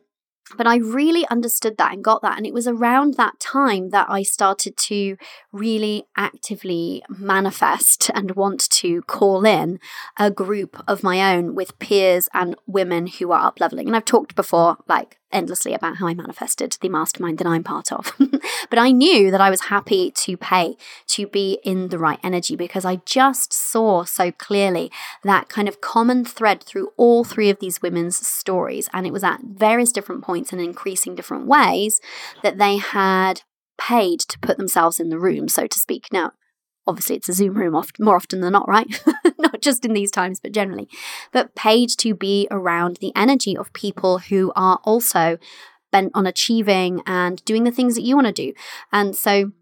but 0.57 0.67
I 0.67 0.77
really 0.77 1.27
understood 1.29 1.77
that 1.79 1.93
and 1.93 2.03
got 2.03 2.23
that. 2.23 2.37
And 2.37 2.47
it 2.47 2.55
was 2.55 2.67
around 2.67 3.15
that 3.15 3.39
time 3.41 3.91
that 3.91 4.07
I 4.09 4.23
started 4.23 4.77
to 4.77 5.17
really 5.53 6.05
actively 6.17 7.03
manifest 7.09 8.11
and 8.15 8.33
want 8.37 8.69
to 8.71 9.03
call 9.03 9.45
in 9.45 9.79
a 10.19 10.31
group 10.31 10.83
of 10.89 11.03
my 11.03 11.35
own 11.35 11.55
with 11.55 11.79
peers 11.79 12.29
and 12.33 12.57
women 12.67 13.07
who 13.07 13.33
are 13.33 13.47
up 13.47 13.61
leveling. 13.61 13.87
And 13.87 13.97
I've 13.97 14.05
talked 14.05 14.35
before, 14.35 14.77
like 14.89 15.19
endlessly 15.33 15.75
about 15.75 15.97
how 15.97 16.07
I 16.07 16.15
manifested 16.15 16.77
the 16.81 16.89
mastermind 16.89 17.39
that 17.39 17.47
I'm 17.47 17.65
part 17.65 17.93
of. 17.93 18.13
but 18.71 18.79
I 18.79 18.91
knew 18.91 19.31
that 19.31 19.41
I 19.41 19.51
was 19.51 19.63
happy 19.63 20.11
to 20.11 20.37
pay 20.37 20.77
to 21.09 21.27
be 21.27 21.59
in 21.63 21.89
the 21.89 21.99
right 21.99 22.19
energy 22.23 22.57
because 22.57 22.85
I 22.85 22.97
just 23.05 23.53
saw 23.53 24.05
so 24.05 24.33
clearly 24.33 24.91
that 25.25 25.49
kind 25.49 25.69
of 25.69 25.81
common 25.81 26.25
thread 26.25 26.63
through 26.63 26.91
all 26.97 27.25
three 27.25 27.51
of 27.51 27.59
these 27.61 27.83
women's 27.83 28.27
stories. 28.27 28.89
And 28.93 29.07
it 29.07 29.13
was 29.13 29.25
at 29.25 29.41
various 29.43 29.93
different 29.93 30.23
points 30.23 30.53
and 30.53 30.61
increasing 30.61 31.15
different 31.15 31.47
ways 31.47 32.01
that 32.43 32.59
they 32.59 32.79
had 32.79 33.43
paid 33.79 34.21
to 34.21 34.39
put 34.41 34.59
themselves 34.59 34.99
in 34.99 35.09
the 35.09 35.19
room, 35.19 35.49
so 35.49 35.67
to 35.67 35.79
speak. 35.79 36.07
Now, 36.13 36.33
obviously 36.89 37.17
it's 37.17 37.29
a 37.29 37.33
Zoom 37.33 37.55
room 37.55 37.77
oft, 37.77 38.01
more 38.01 38.17
often 38.17 38.41
than 38.41 38.53
not, 38.53 38.69
right? 38.69 39.03
not 39.39 39.61
just 39.61 39.85
in 39.85 39.93
these 39.93 40.11
times, 40.11 40.41
but 40.41 40.53
generally. 40.53 40.89
But 41.33 41.55
paid 41.55 41.91
to 41.99 42.15
be 42.15 42.49
around 42.51 42.97
the 42.97 43.13
energy 43.15 43.57
of 43.57 43.73
people 43.73 44.19
who 44.19 44.53
are 44.57 44.81
also 44.85 45.39
bent 45.93 46.13
on 46.15 46.27
achieving 46.27 47.03
and 47.07 47.45
doing 47.45 47.65
the 47.65 47.71
things 47.71 47.95
that 47.95 48.03
you 48.03 48.15
want 48.15 48.27
to 48.27 48.33
do. 48.33 48.53
And 48.93 49.15
so 49.15 49.53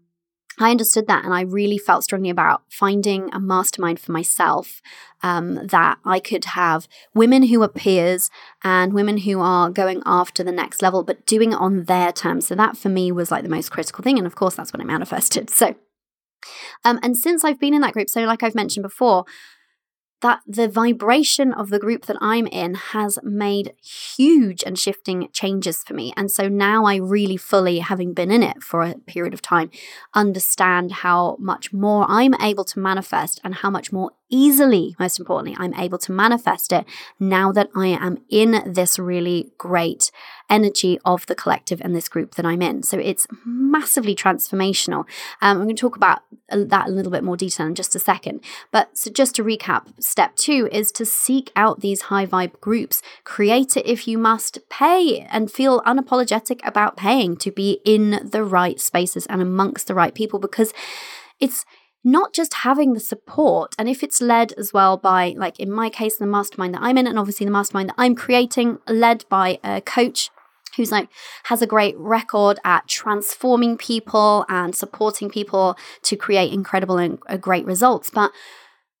I 0.59 0.71
understood 0.71 1.07
that 1.07 1.23
and 1.23 1.33
I 1.33 1.41
really 1.41 1.77
felt 1.77 2.03
strongly 2.03 2.31
about 2.31 2.63
finding 2.69 3.29
a 3.31 3.39
mastermind 3.39 3.99
for 3.99 4.11
myself 4.11 4.81
um, 5.21 5.67
that 5.67 5.99
I 6.03 6.19
could 6.19 6.45
have 6.45 6.87
women 7.13 7.43
who 7.43 7.61
are 7.61 7.67
peers 7.67 8.31
and 8.63 8.93
women 8.93 9.19
who 9.19 9.39
are 9.39 9.69
going 9.69 10.01
after 10.05 10.43
the 10.43 10.51
next 10.51 10.81
level, 10.81 11.03
but 11.03 11.25
doing 11.27 11.51
it 11.51 11.59
on 11.59 11.83
their 11.83 12.11
terms. 12.11 12.47
So 12.47 12.55
that 12.55 12.75
for 12.75 12.89
me 12.89 13.11
was 13.11 13.29
like 13.29 13.43
the 13.43 13.49
most 13.49 13.69
critical 13.69 14.03
thing. 14.03 14.17
And 14.17 14.25
of 14.25 14.35
course, 14.35 14.55
that's 14.55 14.73
what 14.73 14.81
I 14.81 14.85
manifested. 14.85 15.49
So 15.49 15.75
um, 16.83 16.99
and 17.01 17.17
since 17.17 17.43
I've 17.43 17.59
been 17.59 17.73
in 17.73 17.81
that 17.81 17.93
group, 17.93 18.09
so 18.09 18.21
like 18.21 18.43
I've 18.43 18.55
mentioned 18.55 18.83
before, 18.83 19.25
that 20.21 20.39
the 20.47 20.67
vibration 20.67 21.53
of 21.53 21.69
the 21.69 21.79
group 21.79 22.05
that 22.07 22.17
I'm 22.19 22.47
in 22.47 22.73
has 22.73 23.19
made 23.21 23.73
huge 23.83 24.63
and 24.63 24.77
shifting 24.77 25.29
changes 25.31 25.83
for 25.83 25.93
me. 25.93 26.11
And 26.17 26.31
so 26.31 26.47
now 26.47 26.85
I 26.85 26.95
really 26.95 27.37
fully, 27.37 27.79
having 27.79 28.13
been 28.13 28.31
in 28.31 28.41
it 28.41 28.63
for 28.63 28.81
a 28.81 28.95
period 28.95 29.33
of 29.35 29.41
time, 29.41 29.69
understand 30.15 30.91
how 30.91 31.37
much 31.39 31.71
more 31.71 32.05
I'm 32.09 32.33
able 32.41 32.63
to 32.65 32.79
manifest 32.79 33.39
and 33.43 33.55
how 33.55 33.69
much 33.69 33.91
more 33.91 34.11
easily, 34.29 34.95
most 34.99 35.19
importantly, 35.19 35.55
I'm 35.59 35.73
able 35.75 35.97
to 35.99 36.11
manifest 36.11 36.71
it 36.73 36.85
now 37.19 37.51
that 37.51 37.69
I 37.75 37.87
am 37.87 38.17
in 38.29 38.61
this 38.65 38.99
really 38.99 39.51
great 39.57 40.11
energy 40.49 40.99
of 41.05 41.25
the 41.25 41.35
collective 41.35 41.81
and 41.81 41.95
this 41.95 42.09
group 42.09 42.35
that 42.35 42.45
I'm 42.45 42.61
in. 42.61 42.83
So 42.83 42.97
it's 42.97 43.27
massively 43.45 44.15
transformational. 44.15 45.05
Um, 45.41 45.57
I'm 45.57 45.63
going 45.63 45.75
to 45.75 45.75
talk 45.75 45.95
about 45.95 46.21
that 46.49 46.87
a 46.87 46.91
little 46.91 47.11
bit 47.11 47.23
more 47.23 47.37
detail 47.37 47.67
in 47.67 47.75
just 47.75 47.95
a 47.95 47.99
second. 47.99 48.41
But 48.71 48.97
so 48.97 49.11
just 49.11 49.35
to 49.35 49.43
recap, 49.43 50.01
step 50.01 50.35
two 50.35 50.69
is 50.71 50.91
to 50.93 51.05
seek 51.05 51.51
out 51.55 51.81
these 51.81 52.03
high 52.03 52.25
vibe 52.25 52.59
groups, 52.59 53.01
create 53.23 53.77
it 53.77 53.85
if 53.85 54.07
you 54.07 54.17
must, 54.17 54.59
pay 54.69 55.21
and 55.29 55.51
feel 55.51 55.81
unapologetic 55.81 56.59
about 56.65 56.97
paying 56.97 57.35
to 57.37 57.51
be 57.51 57.79
in 57.85 58.29
the 58.31 58.43
right 58.43 58.79
spaces 58.79 59.25
and 59.27 59.41
amongst 59.41 59.87
the 59.87 59.95
right 59.95 60.13
people 60.13 60.39
because 60.39 60.73
it's 61.39 61.65
not 62.07 62.31
just 62.31 62.53
having 62.53 62.93
the 62.93 63.01
support, 63.01 63.75
and 63.77 63.89
if 63.89 64.01
it's 64.01 64.21
led 64.21 64.53
as 64.53 64.71
well 64.71 64.95
by, 64.95 65.35
like 65.35 65.59
in 65.59 65.69
my 65.69 65.89
case, 65.89 66.15
the 66.15 66.25
mastermind 66.25 66.73
that 66.73 66.81
I'm 66.81 66.97
in, 66.97 67.05
and 67.05 67.19
obviously 67.19 67.45
the 67.45 67.51
mastermind 67.51 67.89
that 67.89 67.95
I'm 67.97 68.15
creating, 68.15 68.79
led 68.87 69.25
by 69.27 69.59
a 69.61 69.81
coach 69.81 70.29
who's 70.77 70.89
like 70.89 71.09
has 71.45 71.61
a 71.61 71.67
great 71.67 71.97
record 71.97 72.59
at 72.63 72.87
transforming 72.87 73.77
people 73.77 74.45
and 74.47 74.73
supporting 74.73 75.29
people 75.29 75.75
to 76.03 76.15
create 76.15 76.53
incredible 76.53 76.97
and 76.97 77.19
uh, 77.27 77.35
great 77.35 77.65
results. 77.65 78.09
But 78.09 78.31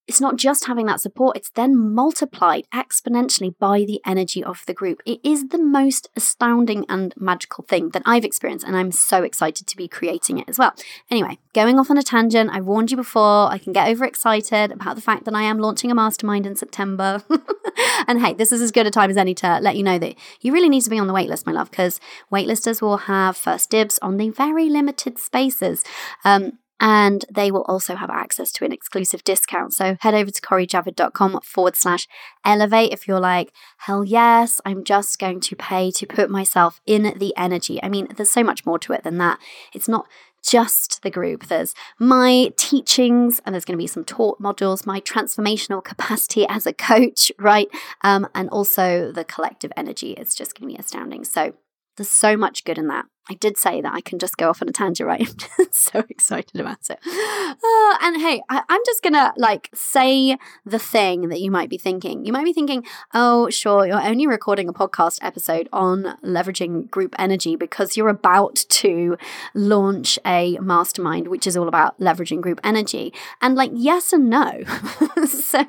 it's 0.07 0.21
not 0.21 0.37
just 0.37 0.67
having 0.67 0.85
that 0.85 1.01
support, 1.01 1.35
it's 1.35 1.49
then 1.51 1.77
multiplied 1.77 2.65
exponentially 2.73 3.57
by 3.59 3.79
the 3.79 4.01
energy 4.05 4.43
of 4.43 4.63
the 4.65 4.73
group. 4.73 5.01
It 5.05 5.19
is 5.23 5.49
the 5.49 5.61
most 5.61 6.09
astounding 6.15 6.85
and 6.87 7.13
magical 7.17 7.65
thing 7.65 7.89
that 7.89 8.03
I've 8.05 8.23
experienced, 8.23 8.65
and 8.65 8.77
I'm 8.77 8.91
so 8.91 9.23
excited 9.23 9.67
to 9.67 9.77
be 9.77 9.87
creating 9.87 10.37
it 10.37 10.47
as 10.47 10.57
well. 10.57 10.73
Anyway, 11.11 11.39
going 11.53 11.77
off 11.77 11.91
on 11.91 11.97
a 11.97 12.03
tangent, 12.03 12.49
I 12.51 12.61
warned 12.61 12.91
you 12.91 12.97
before, 12.97 13.51
I 13.51 13.57
can 13.57 13.73
get 13.73 13.89
overexcited 13.89 14.71
about 14.71 14.95
the 14.95 15.01
fact 15.01 15.25
that 15.25 15.35
I 15.35 15.43
am 15.43 15.59
launching 15.59 15.91
a 15.91 15.95
mastermind 15.95 16.45
in 16.45 16.55
September. 16.55 17.23
and 18.07 18.21
hey, 18.21 18.33
this 18.33 18.51
is 18.51 18.61
as 18.61 18.71
good 18.71 18.87
a 18.87 18.91
time 18.91 19.09
as 19.09 19.17
any 19.17 19.33
to 19.35 19.59
let 19.59 19.75
you 19.75 19.83
know 19.83 19.99
that 19.99 20.15
you 20.41 20.53
really 20.53 20.69
need 20.69 20.81
to 20.81 20.89
be 20.89 20.99
on 20.99 21.07
the 21.07 21.13
waitlist, 21.13 21.45
my 21.45 21.51
love, 21.51 21.69
because 21.69 21.99
waitlisters 22.31 22.81
will 22.81 22.97
have 22.97 23.35
first 23.35 23.69
dibs 23.69 23.99
on 24.01 24.17
the 24.17 24.29
very 24.29 24.69
limited 24.69 25.19
spaces. 25.19 25.83
Um, 26.23 26.59
and 26.79 27.25
they 27.33 27.51
will 27.51 27.63
also 27.63 27.95
have 27.95 28.09
access 28.09 28.51
to 28.53 28.65
an 28.65 28.71
exclusive 28.71 29.23
discount. 29.23 29.73
So 29.73 29.97
head 30.01 30.13
over 30.13 30.31
to 30.31 30.41
corijavid.com 30.41 31.41
forward 31.43 31.75
slash 31.75 32.07
elevate 32.45 32.93
if 32.93 33.07
you're 33.07 33.19
like, 33.19 33.51
hell 33.79 34.03
yes, 34.03 34.61
I'm 34.65 34.83
just 34.83 35.19
going 35.19 35.39
to 35.41 35.55
pay 35.55 35.91
to 35.91 36.05
put 36.05 36.29
myself 36.29 36.79
in 36.85 37.15
the 37.17 37.35
energy. 37.35 37.81
I 37.81 37.89
mean, 37.89 38.07
there's 38.15 38.31
so 38.31 38.43
much 38.43 38.65
more 38.65 38.79
to 38.79 38.93
it 38.93 39.03
than 39.03 39.17
that. 39.17 39.39
It's 39.73 39.87
not 39.87 40.07
just 40.47 41.01
the 41.03 41.09
group. 41.09 41.47
There's 41.47 41.73
my 41.99 42.51
teachings, 42.57 43.41
and 43.45 43.53
there's 43.53 43.65
going 43.65 43.77
to 43.77 43.83
be 43.83 43.87
some 43.87 44.05
taught 44.05 44.39
modules, 44.41 44.85
my 44.85 45.01
transformational 45.01 45.83
capacity 45.83 46.47
as 46.47 46.65
a 46.65 46.73
coach, 46.73 47.31
right? 47.39 47.67
Um, 48.01 48.27
and 48.33 48.49
also 48.49 49.11
the 49.11 49.23
collective 49.25 49.71
energy. 49.75 50.11
is 50.11 50.35
just 50.35 50.57
going 50.57 50.69
to 50.69 50.75
be 50.75 50.79
astounding. 50.79 51.23
So 51.23 51.53
there's 51.97 52.11
so 52.11 52.37
much 52.37 52.63
good 52.63 52.77
in 52.77 52.87
that. 52.87 53.05
I 53.29 53.33
did 53.35 53.57
say 53.57 53.81
that 53.81 53.93
I 53.93 54.01
can 54.01 54.19
just 54.19 54.37
go 54.37 54.49
off 54.49 54.61
on 54.61 54.69
a 54.69 54.71
tangent, 54.71 55.07
right? 55.07 55.49
I'm 55.59 55.67
so 55.71 56.03
excited 56.09 56.59
about 56.59 56.89
it. 56.89 56.99
Uh, 57.05 57.97
and 58.01 58.21
hey, 58.21 58.41
I, 58.49 58.63
I'm 58.69 58.81
just 58.85 59.03
gonna 59.03 59.33
like 59.37 59.69
say 59.73 60.37
the 60.65 60.79
thing 60.79 61.29
that 61.29 61.41
you 61.41 61.51
might 61.51 61.69
be 61.69 61.77
thinking. 61.77 62.25
You 62.25 62.33
might 62.33 62.45
be 62.45 62.53
thinking, 62.53 62.85
oh, 63.13 63.49
sure, 63.49 63.85
you're 63.85 64.01
only 64.01 64.27
recording 64.27 64.69
a 64.69 64.73
podcast 64.73 65.19
episode 65.21 65.67
on 65.73 66.17
leveraging 66.23 66.89
group 66.89 67.15
energy 67.19 67.55
because 67.55 67.97
you're 67.97 68.09
about 68.09 68.55
to 68.69 69.17
launch 69.53 70.17
a 70.25 70.57
mastermind, 70.59 71.27
which 71.27 71.47
is 71.47 71.57
all 71.57 71.67
about 71.67 71.99
leveraging 71.99 72.41
group 72.41 72.59
energy. 72.63 73.13
And 73.41 73.55
like, 73.55 73.71
yes 73.73 74.13
and 74.13 74.29
no. 74.29 74.63
so 75.27 75.65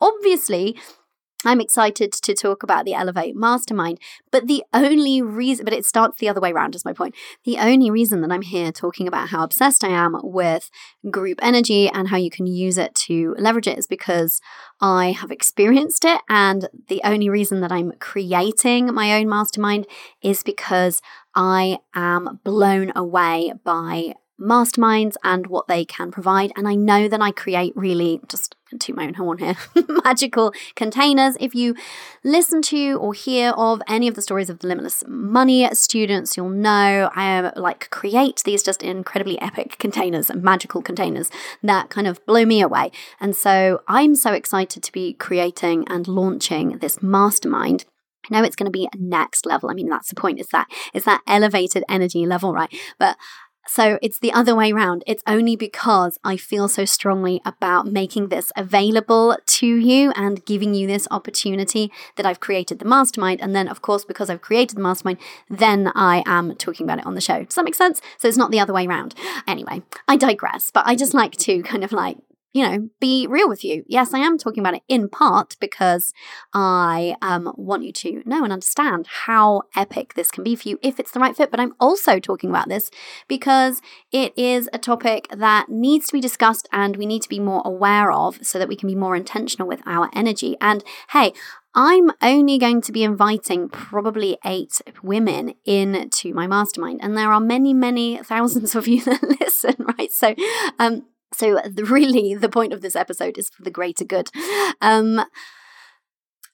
obviously, 0.00 0.76
I'm 1.44 1.60
excited 1.60 2.12
to 2.12 2.34
talk 2.34 2.62
about 2.62 2.84
the 2.84 2.94
Elevate 2.94 3.34
Mastermind, 3.34 3.98
but 4.30 4.46
the 4.46 4.62
only 4.74 5.22
reason, 5.22 5.64
but 5.64 5.72
it 5.72 5.86
starts 5.86 6.18
the 6.18 6.28
other 6.28 6.40
way 6.40 6.52
around, 6.52 6.74
is 6.74 6.84
my 6.84 6.92
point. 6.92 7.14
The 7.44 7.58
only 7.58 7.90
reason 7.90 8.20
that 8.20 8.32
I'm 8.32 8.42
here 8.42 8.72
talking 8.72 9.08
about 9.08 9.28
how 9.30 9.42
obsessed 9.42 9.82
I 9.82 9.88
am 9.88 10.16
with 10.22 10.70
group 11.10 11.38
energy 11.42 11.88
and 11.88 12.08
how 12.08 12.16
you 12.16 12.30
can 12.30 12.46
use 12.46 12.76
it 12.76 12.94
to 13.06 13.34
leverage 13.38 13.68
it 13.68 13.78
is 13.78 13.86
because 13.86 14.40
I 14.80 15.12
have 15.12 15.30
experienced 15.30 16.04
it. 16.04 16.20
And 16.28 16.68
the 16.88 17.00
only 17.04 17.28
reason 17.28 17.60
that 17.60 17.72
I'm 17.72 17.92
creating 18.00 18.92
my 18.92 19.14
own 19.18 19.28
mastermind 19.28 19.86
is 20.22 20.42
because 20.42 21.00
I 21.34 21.78
am 21.94 22.40
blown 22.44 22.92
away 22.94 23.52
by 23.64 24.14
masterminds 24.40 25.14
and 25.22 25.46
what 25.46 25.68
they 25.68 25.84
can 25.84 26.10
provide. 26.10 26.52
And 26.56 26.66
I 26.66 26.74
know 26.74 27.08
that 27.08 27.20
I 27.20 27.30
create 27.30 27.72
really 27.76 28.20
just 28.28 28.56
to 28.78 28.92
my 28.92 29.06
own 29.06 29.14
horn 29.14 29.38
here 29.38 29.56
magical 30.04 30.52
containers. 30.74 31.36
If 31.40 31.54
you 31.54 31.74
listen 32.22 32.62
to 32.62 32.94
or 32.94 33.14
hear 33.14 33.50
of 33.50 33.82
any 33.88 34.08
of 34.08 34.14
the 34.14 34.22
stories 34.22 34.50
of 34.50 34.60
the 34.60 34.68
limitless 34.68 35.04
money 35.06 35.68
students, 35.74 36.36
you'll 36.36 36.50
know 36.50 37.10
I 37.14 37.24
am 37.24 37.52
like 37.56 37.90
create 37.90 38.42
these 38.44 38.62
just 38.62 38.82
incredibly 38.82 39.40
epic 39.40 39.78
containers 39.78 40.30
and 40.30 40.42
magical 40.42 40.82
containers 40.82 41.30
that 41.62 41.90
kind 41.90 42.06
of 42.06 42.24
blow 42.26 42.44
me 42.44 42.60
away. 42.60 42.92
And 43.20 43.34
so 43.34 43.82
I'm 43.88 44.14
so 44.14 44.32
excited 44.32 44.82
to 44.82 44.92
be 44.92 45.14
creating 45.14 45.86
and 45.88 46.06
launching 46.06 46.78
this 46.78 47.02
mastermind. 47.02 47.84
I 48.30 48.36
know 48.36 48.44
it's 48.44 48.56
going 48.56 48.70
to 48.70 48.70
be 48.70 48.88
next 48.96 49.46
level. 49.46 49.70
I 49.70 49.74
mean, 49.74 49.88
that's 49.88 50.08
the 50.08 50.14
point. 50.14 50.38
Is 50.38 50.48
it's 50.92 51.04
that 51.06 51.22
elevated 51.26 51.84
energy 51.88 52.26
level, 52.26 52.52
right? 52.52 52.72
But 52.98 53.16
so 53.66 53.98
it's 54.02 54.18
the 54.18 54.32
other 54.32 54.54
way 54.54 54.72
around. 54.72 55.04
It's 55.06 55.22
only 55.26 55.54
because 55.54 56.18
I 56.24 56.36
feel 56.36 56.68
so 56.68 56.84
strongly 56.84 57.40
about 57.44 57.86
making 57.86 58.28
this 58.28 58.50
available 58.56 59.36
to 59.44 59.66
you 59.66 60.12
and 60.16 60.44
giving 60.44 60.74
you 60.74 60.86
this 60.86 61.06
opportunity 61.10 61.92
that 62.16 62.26
I've 62.26 62.40
created 62.40 62.78
the 62.78 62.84
mastermind. 62.84 63.40
And 63.40 63.54
then, 63.54 63.68
of 63.68 63.82
course, 63.82 64.04
because 64.04 64.30
I've 64.30 64.40
created 64.40 64.76
the 64.76 64.82
mastermind, 64.82 65.18
then 65.48 65.92
I 65.94 66.22
am 66.26 66.56
talking 66.56 66.84
about 66.84 66.98
it 66.98 67.06
on 67.06 67.14
the 67.14 67.20
show. 67.20 67.44
Does 67.44 67.54
that 67.54 67.64
make 67.64 67.74
sense? 67.74 68.00
So 68.18 68.28
it's 68.28 68.36
not 68.36 68.50
the 68.50 68.60
other 68.60 68.72
way 68.72 68.86
around. 68.86 69.14
Anyway, 69.46 69.82
I 70.08 70.16
digress, 70.16 70.70
but 70.70 70.86
I 70.86 70.94
just 70.96 71.14
like 71.14 71.36
to 71.38 71.62
kind 71.62 71.84
of 71.84 71.92
like 71.92 72.18
you 72.52 72.68
know, 72.68 72.88
be 73.00 73.26
real 73.28 73.48
with 73.48 73.64
you. 73.64 73.84
Yes, 73.86 74.12
I 74.12 74.18
am 74.18 74.36
talking 74.36 74.60
about 74.60 74.74
it 74.74 74.82
in 74.88 75.08
part 75.08 75.56
because 75.60 76.12
I 76.52 77.14
um, 77.22 77.52
want 77.56 77.84
you 77.84 77.92
to 77.92 78.22
know 78.26 78.42
and 78.42 78.52
understand 78.52 79.06
how 79.26 79.62
epic 79.76 80.14
this 80.14 80.30
can 80.30 80.42
be 80.42 80.56
for 80.56 80.68
you 80.68 80.78
if 80.82 80.98
it's 80.98 81.12
the 81.12 81.20
right 81.20 81.36
fit. 81.36 81.50
But 81.50 81.60
I'm 81.60 81.74
also 81.78 82.18
talking 82.18 82.50
about 82.50 82.68
this 82.68 82.90
because 83.28 83.80
it 84.10 84.36
is 84.36 84.68
a 84.72 84.78
topic 84.78 85.28
that 85.30 85.68
needs 85.68 86.08
to 86.08 86.12
be 86.12 86.20
discussed 86.20 86.68
and 86.72 86.96
we 86.96 87.06
need 87.06 87.22
to 87.22 87.28
be 87.28 87.38
more 87.38 87.62
aware 87.64 88.10
of 88.10 88.44
so 88.44 88.58
that 88.58 88.68
we 88.68 88.76
can 88.76 88.88
be 88.88 88.96
more 88.96 89.14
intentional 89.14 89.68
with 89.68 89.82
our 89.86 90.10
energy. 90.12 90.56
And 90.60 90.82
hey, 91.10 91.32
I'm 91.72 92.10
only 92.20 92.58
going 92.58 92.80
to 92.82 92.90
be 92.90 93.04
inviting 93.04 93.68
probably 93.68 94.38
eight 94.44 94.80
women 95.04 95.54
into 95.64 96.34
my 96.34 96.48
mastermind, 96.48 96.98
and 97.00 97.16
there 97.16 97.30
are 97.30 97.38
many, 97.38 97.72
many 97.72 98.18
thousands 98.18 98.74
of 98.74 98.88
you 98.88 99.02
that 99.04 99.22
listen, 99.40 99.76
right? 99.78 100.10
So, 100.10 100.34
um, 100.80 101.04
so, 101.32 101.60
the, 101.64 101.84
really, 101.84 102.34
the 102.34 102.48
point 102.48 102.72
of 102.72 102.82
this 102.82 102.96
episode 102.96 103.38
is 103.38 103.50
for 103.50 103.62
the 103.62 103.70
greater 103.70 104.04
good. 104.04 104.30
Um, 104.80 105.22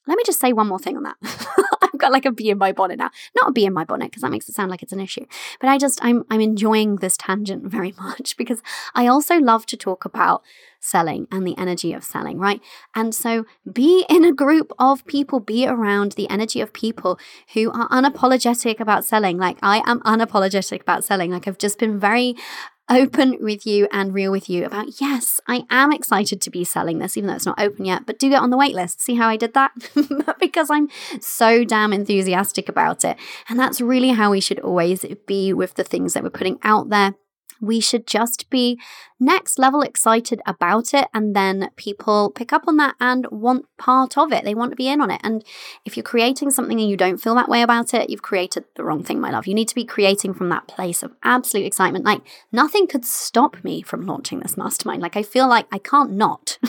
let 0.06 0.16
me 0.16 0.22
just 0.24 0.38
say 0.38 0.52
one 0.52 0.68
more 0.68 0.78
thing 0.78 0.96
on 0.96 1.02
that. 1.02 1.16
I've 1.82 1.98
got 1.98 2.12
like 2.12 2.24
a 2.26 2.30
bee 2.30 2.50
in 2.50 2.58
my 2.58 2.72
bonnet 2.72 2.98
now. 2.98 3.10
Not 3.34 3.48
a 3.48 3.52
bee 3.52 3.64
in 3.64 3.72
my 3.72 3.84
bonnet 3.84 4.10
because 4.10 4.22
that 4.22 4.30
makes 4.30 4.48
it 4.48 4.54
sound 4.54 4.70
like 4.70 4.82
it's 4.82 4.92
an 4.92 5.00
issue. 5.00 5.26
But 5.60 5.68
I 5.68 5.78
just 5.78 5.98
I'm 6.02 6.24
I'm 6.30 6.40
enjoying 6.40 6.96
this 6.96 7.16
tangent 7.16 7.64
very 7.64 7.92
much 7.98 8.36
because 8.36 8.62
I 8.94 9.06
also 9.06 9.36
love 9.36 9.66
to 9.66 9.76
talk 9.76 10.04
about 10.04 10.42
selling 10.78 11.26
and 11.32 11.46
the 11.46 11.58
energy 11.58 11.92
of 11.92 12.04
selling, 12.04 12.38
right? 12.38 12.60
And 12.94 13.14
so 13.14 13.46
be 13.70 14.04
in 14.08 14.24
a 14.24 14.32
group 14.32 14.72
of 14.78 15.04
people, 15.06 15.40
be 15.40 15.66
around 15.66 16.12
the 16.12 16.30
energy 16.30 16.60
of 16.60 16.72
people 16.72 17.18
who 17.54 17.72
are 17.72 17.88
unapologetic 17.88 18.78
about 18.78 19.04
selling. 19.04 19.38
Like 19.38 19.58
I 19.62 19.82
am 19.86 20.00
unapologetic 20.00 20.82
about 20.82 21.02
selling. 21.02 21.32
Like 21.32 21.48
I've 21.48 21.58
just 21.58 21.78
been 21.78 21.98
very 21.98 22.36
open 22.88 23.38
with 23.40 23.66
you 23.66 23.88
and 23.90 24.14
real 24.14 24.30
with 24.30 24.48
you 24.48 24.64
about 24.64 25.00
yes, 25.00 25.40
I 25.46 25.64
am 25.70 25.92
excited 25.92 26.40
to 26.40 26.50
be 26.50 26.64
selling 26.64 26.98
this, 26.98 27.16
even 27.16 27.28
though 27.28 27.34
it's 27.34 27.46
not 27.46 27.60
open 27.60 27.84
yet, 27.84 28.06
but 28.06 28.18
do 28.18 28.28
get 28.28 28.42
on 28.42 28.50
the 28.50 28.56
waitlist. 28.56 29.00
See 29.00 29.14
how 29.14 29.28
I 29.28 29.36
did 29.36 29.54
that? 29.54 29.72
because 30.40 30.70
I'm 30.70 30.88
so 31.20 31.64
damn 31.64 31.92
enthusiastic 31.92 32.68
about 32.68 33.04
it. 33.04 33.16
And 33.48 33.58
that's 33.58 33.80
really 33.80 34.10
how 34.10 34.30
we 34.30 34.40
should 34.40 34.60
always 34.60 35.04
be 35.26 35.52
with 35.52 35.74
the 35.74 35.84
things 35.84 36.14
that 36.14 36.22
we're 36.22 36.30
putting 36.30 36.58
out 36.62 36.90
there 36.90 37.14
we 37.60 37.80
should 37.80 38.06
just 38.06 38.48
be 38.50 38.78
next 39.18 39.58
level 39.58 39.80
excited 39.82 40.40
about 40.46 40.92
it 40.92 41.08
and 41.14 41.34
then 41.34 41.70
people 41.76 42.30
pick 42.30 42.52
up 42.52 42.64
on 42.66 42.76
that 42.76 42.94
and 43.00 43.26
want 43.30 43.64
part 43.78 44.18
of 44.18 44.32
it. 44.32 44.44
They 44.44 44.54
want 44.54 44.72
to 44.72 44.76
be 44.76 44.88
in 44.88 45.00
on 45.00 45.10
it. 45.10 45.20
And 45.24 45.44
if 45.84 45.96
you're 45.96 46.04
creating 46.04 46.50
something 46.50 46.78
and 46.78 46.88
you 46.88 46.96
don't 46.96 47.18
feel 47.18 47.34
that 47.36 47.48
way 47.48 47.62
about 47.62 47.94
it 47.94 48.10
you've 48.10 48.22
created 48.22 48.64
the 48.74 48.84
wrong 48.84 49.02
thing 49.02 49.20
my 49.20 49.30
love. 49.30 49.46
You 49.46 49.54
need 49.54 49.68
to 49.68 49.74
be 49.74 49.84
creating 49.84 50.34
from 50.34 50.48
that 50.50 50.68
place 50.68 51.02
of 51.02 51.14
absolute 51.22 51.66
excitement. 51.66 52.04
Like 52.04 52.22
nothing 52.52 52.86
could 52.86 53.04
stop 53.04 53.62
me 53.64 53.82
from 53.82 54.06
launching 54.06 54.40
this 54.40 54.56
mastermind. 54.56 55.02
Like 55.02 55.16
i 55.16 55.22
feel 55.22 55.48
like 55.48 55.66
i 55.72 55.78
can't 55.78 56.12
not. 56.12 56.58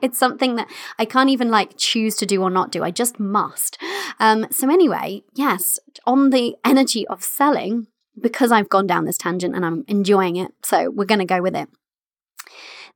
It's 0.00 0.18
something 0.18 0.56
that 0.56 0.68
i 0.98 1.04
can't 1.04 1.30
even 1.30 1.50
like 1.50 1.76
choose 1.76 2.14
to 2.16 2.26
do 2.26 2.42
or 2.42 2.50
not 2.50 2.70
do. 2.70 2.82
I 2.82 2.90
just 2.90 3.18
must. 3.18 3.78
Um 4.18 4.46
so 4.50 4.70
anyway 4.70 5.22
yes 5.34 5.78
on 6.06 6.30
the 6.30 6.56
energy 6.64 7.06
of 7.08 7.22
selling 7.22 7.86
because 8.20 8.52
I've 8.52 8.68
gone 8.68 8.86
down 8.86 9.04
this 9.04 9.18
tangent 9.18 9.54
and 9.54 9.64
I'm 9.64 9.84
enjoying 9.88 10.36
it. 10.36 10.52
So 10.62 10.90
we're 10.90 11.04
going 11.04 11.20
to 11.20 11.24
go 11.24 11.42
with 11.42 11.56
it. 11.56 11.68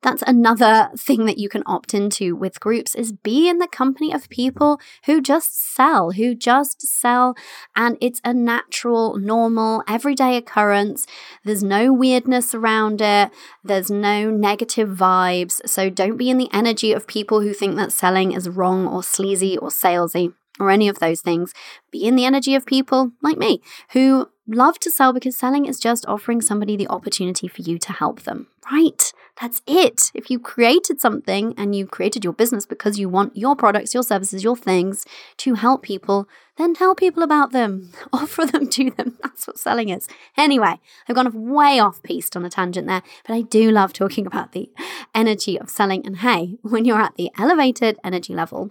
That's 0.02 0.22
another 0.26 0.90
thing 0.96 1.26
that 1.26 1.38
you 1.38 1.48
can 1.48 1.62
opt 1.64 1.94
into 1.94 2.34
with 2.34 2.58
groups 2.58 2.96
is 2.96 3.12
be 3.12 3.48
in 3.48 3.58
the 3.58 3.68
company 3.68 4.12
of 4.12 4.28
people 4.28 4.80
who 5.04 5.20
just 5.20 5.74
sell, 5.74 6.10
who 6.10 6.34
just 6.34 6.82
sell 6.82 7.36
and 7.76 7.96
it's 8.00 8.20
a 8.24 8.34
natural, 8.34 9.16
normal, 9.16 9.84
everyday 9.86 10.36
occurrence. 10.36 11.06
There's 11.44 11.62
no 11.62 11.92
weirdness 11.92 12.52
around 12.52 13.00
it. 13.00 13.30
There's 13.62 13.92
no 13.92 14.28
negative 14.28 14.88
vibes. 14.88 15.60
So 15.68 15.88
don't 15.88 16.16
be 16.16 16.30
in 16.30 16.38
the 16.38 16.52
energy 16.52 16.92
of 16.92 17.06
people 17.06 17.40
who 17.40 17.54
think 17.54 17.76
that 17.76 17.92
selling 17.92 18.32
is 18.32 18.48
wrong 18.48 18.88
or 18.88 19.04
sleazy 19.04 19.56
or 19.56 19.68
salesy 19.68 20.34
or 20.58 20.70
any 20.70 20.88
of 20.88 20.98
those 20.98 21.20
things. 21.20 21.54
Be 21.92 22.04
in 22.04 22.16
the 22.16 22.24
energy 22.24 22.56
of 22.56 22.66
people 22.66 23.12
like 23.22 23.38
me 23.38 23.62
who 23.92 24.31
love 24.46 24.78
to 24.80 24.90
sell 24.90 25.12
because 25.12 25.36
selling 25.36 25.66
is 25.66 25.78
just 25.78 26.06
offering 26.06 26.40
somebody 26.40 26.76
the 26.76 26.88
opportunity 26.88 27.48
for 27.48 27.62
you 27.62 27.78
to 27.78 27.92
help 27.92 28.22
them, 28.22 28.48
right? 28.70 29.12
That's 29.40 29.62
it. 29.66 30.10
If 30.14 30.30
you 30.30 30.38
created 30.38 31.00
something 31.00 31.54
and 31.56 31.74
you 31.74 31.86
created 31.86 32.22
your 32.22 32.32
business 32.32 32.66
because 32.66 32.98
you 32.98 33.08
want 33.08 33.36
your 33.36 33.56
products, 33.56 33.94
your 33.94 34.02
services, 34.02 34.44
your 34.44 34.56
things 34.56 35.06
to 35.38 35.54
help 35.54 35.82
people, 35.82 36.28
then 36.58 36.74
tell 36.74 36.94
people 36.94 37.22
about 37.22 37.52
them, 37.52 37.92
offer 38.12 38.44
them 38.44 38.68
to 38.68 38.90
them. 38.90 39.16
That's 39.22 39.46
what 39.46 39.58
selling 39.58 39.88
is. 39.88 40.06
Anyway, 40.36 40.80
I've 41.08 41.16
gone 41.16 41.50
way 41.50 41.78
off 41.78 42.02
piste 42.02 42.36
on 42.36 42.44
a 42.44 42.50
tangent 42.50 42.86
there, 42.86 43.02
but 43.26 43.34
I 43.34 43.42
do 43.42 43.70
love 43.70 43.92
talking 43.92 44.26
about 44.26 44.52
the 44.52 44.70
energy 45.14 45.58
of 45.58 45.70
selling. 45.70 46.04
And 46.06 46.18
hey, 46.18 46.58
when 46.62 46.84
you're 46.84 47.00
at 47.00 47.14
the 47.16 47.30
elevated 47.38 47.98
energy 48.04 48.34
level, 48.34 48.70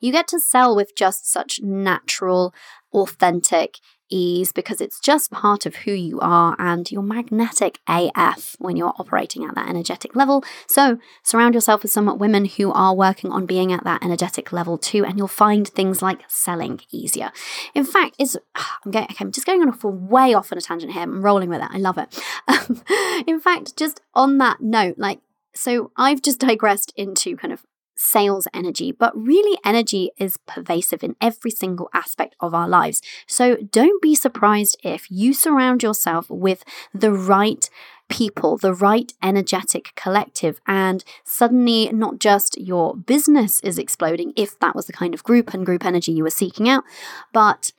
you 0.00 0.10
get 0.10 0.28
to 0.28 0.40
sell 0.40 0.74
with 0.74 0.96
just 0.96 1.30
such 1.30 1.60
natural, 1.62 2.54
authentic 2.92 3.78
ease 4.08 4.52
because 4.52 4.80
it's 4.80 5.00
just 5.00 5.30
part 5.30 5.66
of 5.66 5.76
who 5.76 5.92
you 5.92 6.20
are 6.20 6.56
and 6.58 6.90
you're 6.90 7.02
magnetic 7.02 7.80
AF 7.88 8.56
when 8.58 8.76
you're 8.76 8.94
operating 8.98 9.44
at 9.44 9.54
that 9.54 9.68
energetic 9.68 10.14
level. 10.16 10.44
So 10.66 10.98
surround 11.22 11.54
yourself 11.54 11.82
with 11.82 11.92
some 11.92 12.18
women 12.18 12.44
who 12.44 12.72
are 12.72 12.94
working 12.94 13.32
on 13.32 13.46
being 13.46 13.72
at 13.72 13.84
that 13.84 14.02
energetic 14.02 14.52
level 14.52 14.78
too, 14.78 15.04
and 15.04 15.18
you'll 15.18 15.28
find 15.28 15.66
things 15.66 16.02
like 16.02 16.22
selling 16.28 16.80
easier. 16.90 17.32
In 17.74 17.84
fact, 17.84 18.16
it's 18.18 18.36
I'm 18.54 18.88
okay, 18.88 19.06
I'm 19.20 19.32
just 19.32 19.46
going 19.46 19.62
on 19.62 19.68
a 19.68 19.88
way 19.88 20.34
off 20.34 20.52
on 20.52 20.58
a 20.58 20.60
tangent 20.60 20.92
here. 20.92 21.02
I'm 21.02 21.22
rolling 21.22 21.48
with 21.48 21.62
it. 21.62 21.68
I 21.70 21.78
love 21.78 21.98
it. 21.98 22.18
in 23.26 23.40
fact, 23.40 23.76
just 23.76 24.00
on 24.14 24.38
that 24.38 24.60
note, 24.60 24.98
like 24.98 25.20
so 25.54 25.90
I've 25.96 26.22
just 26.22 26.40
digressed 26.40 26.92
into 26.96 27.36
kind 27.36 27.52
of 27.52 27.64
sales 27.96 28.46
energy, 28.54 28.92
but 28.92 29.16
really 29.16 29.58
energy 29.64 30.10
is 30.18 30.36
pervasive 30.46 31.02
in 31.02 31.16
every 31.20 31.50
single 31.50 31.88
aspect 31.92 32.36
of 32.40 32.54
our 32.54 32.68
lives. 32.68 33.02
So 33.26 33.56
don't 33.56 34.02
be 34.02 34.14
surprised 34.14 34.78
if 34.84 35.10
you 35.10 35.32
surround 35.32 35.82
yourself 35.82 36.28
with 36.30 36.64
the 36.94 37.12
right 37.12 37.68
people, 38.08 38.56
the 38.56 38.74
right 38.74 39.12
energetic 39.22 39.92
collective, 39.96 40.60
and 40.66 41.02
suddenly 41.24 41.90
not 41.92 42.20
just 42.20 42.60
your 42.60 42.94
business 42.94 43.58
is 43.60 43.78
exploding, 43.78 44.32
if 44.36 44.58
that 44.60 44.76
was 44.76 44.86
the 44.86 44.92
kind 44.92 45.12
of 45.12 45.24
group 45.24 45.52
and 45.52 45.66
group 45.66 45.84
energy 45.84 46.12
you 46.12 46.22
were 46.22 46.30
seeking 46.30 46.68
out, 46.68 46.84
but 47.32 47.72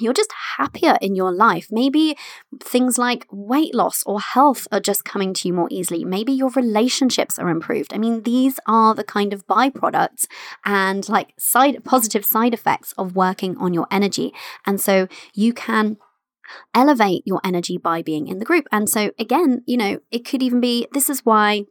you're 0.00 0.12
just 0.12 0.32
happier 0.56 0.98
in 1.00 1.14
your 1.14 1.32
life. 1.32 1.68
Maybe 1.70 2.16
things 2.60 2.98
like 2.98 3.26
weight 3.30 3.74
loss 3.74 4.02
or 4.04 4.20
health 4.20 4.66
are 4.72 4.80
just 4.80 5.04
coming 5.04 5.34
to 5.34 5.48
you 5.48 5.54
more 5.54 5.68
easily. 5.70 6.04
Maybe 6.04 6.32
your 6.32 6.50
relationships 6.50 7.38
are 7.38 7.48
improved. 7.48 7.92
I 7.92 7.98
mean, 7.98 8.22
these 8.22 8.58
are 8.66 8.94
the 8.94 9.04
kind 9.04 9.32
of 9.32 9.46
byproducts 9.46 10.26
and 10.64 11.08
like 11.08 11.32
side 11.38 11.84
positive 11.84 12.24
side 12.24 12.54
effects 12.54 12.92
of 12.96 13.16
working 13.16 13.56
on 13.58 13.74
your 13.74 13.86
energy. 13.90 14.32
And 14.66 14.80
so 14.80 15.08
you 15.34 15.52
can 15.52 15.96
elevate 16.74 17.22
your 17.26 17.40
energy 17.44 17.78
by 17.78 18.02
being 18.02 18.26
in 18.26 18.38
the 18.38 18.44
group. 18.44 18.66
And 18.72 18.88
so 18.88 19.12
again, 19.18 19.62
you 19.66 19.76
know, 19.76 20.00
it 20.10 20.24
could 20.24 20.42
even 20.42 20.60
be 20.60 20.86
this 20.92 21.08
is 21.08 21.24
why 21.24 21.64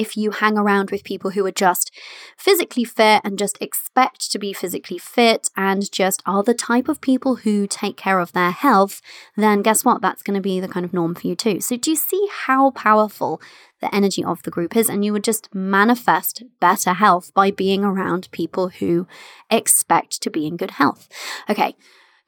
if 0.00 0.16
you 0.16 0.30
hang 0.30 0.56
around 0.56 0.90
with 0.90 1.04
people 1.04 1.32
who 1.32 1.44
are 1.44 1.52
just 1.52 1.90
physically 2.34 2.84
fit 2.84 3.20
and 3.22 3.38
just 3.38 3.60
expect 3.60 4.32
to 4.32 4.38
be 4.38 4.54
physically 4.54 4.96
fit 4.96 5.50
and 5.58 5.92
just 5.92 6.22
are 6.24 6.42
the 6.42 6.54
type 6.54 6.88
of 6.88 7.02
people 7.02 7.36
who 7.36 7.66
take 7.66 7.98
care 7.98 8.18
of 8.18 8.32
their 8.32 8.50
health, 8.50 9.02
then 9.36 9.60
guess 9.60 9.84
what? 9.84 10.00
That's 10.00 10.22
going 10.22 10.36
to 10.36 10.40
be 10.40 10.58
the 10.58 10.68
kind 10.68 10.86
of 10.86 10.94
norm 10.94 11.14
for 11.14 11.26
you 11.26 11.36
too. 11.36 11.60
So, 11.60 11.76
do 11.76 11.90
you 11.90 11.96
see 11.96 12.26
how 12.46 12.70
powerful 12.70 13.42
the 13.82 13.94
energy 13.94 14.24
of 14.24 14.42
the 14.42 14.50
group 14.50 14.74
is? 14.74 14.88
And 14.88 15.04
you 15.04 15.12
would 15.12 15.24
just 15.24 15.54
manifest 15.54 16.44
better 16.60 16.94
health 16.94 17.32
by 17.34 17.50
being 17.50 17.84
around 17.84 18.30
people 18.30 18.68
who 18.68 19.06
expect 19.50 20.22
to 20.22 20.30
be 20.30 20.46
in 20.46 20.56
good 20.56 20.72
health. 20.72 21.08
Okay, 21.48 21.76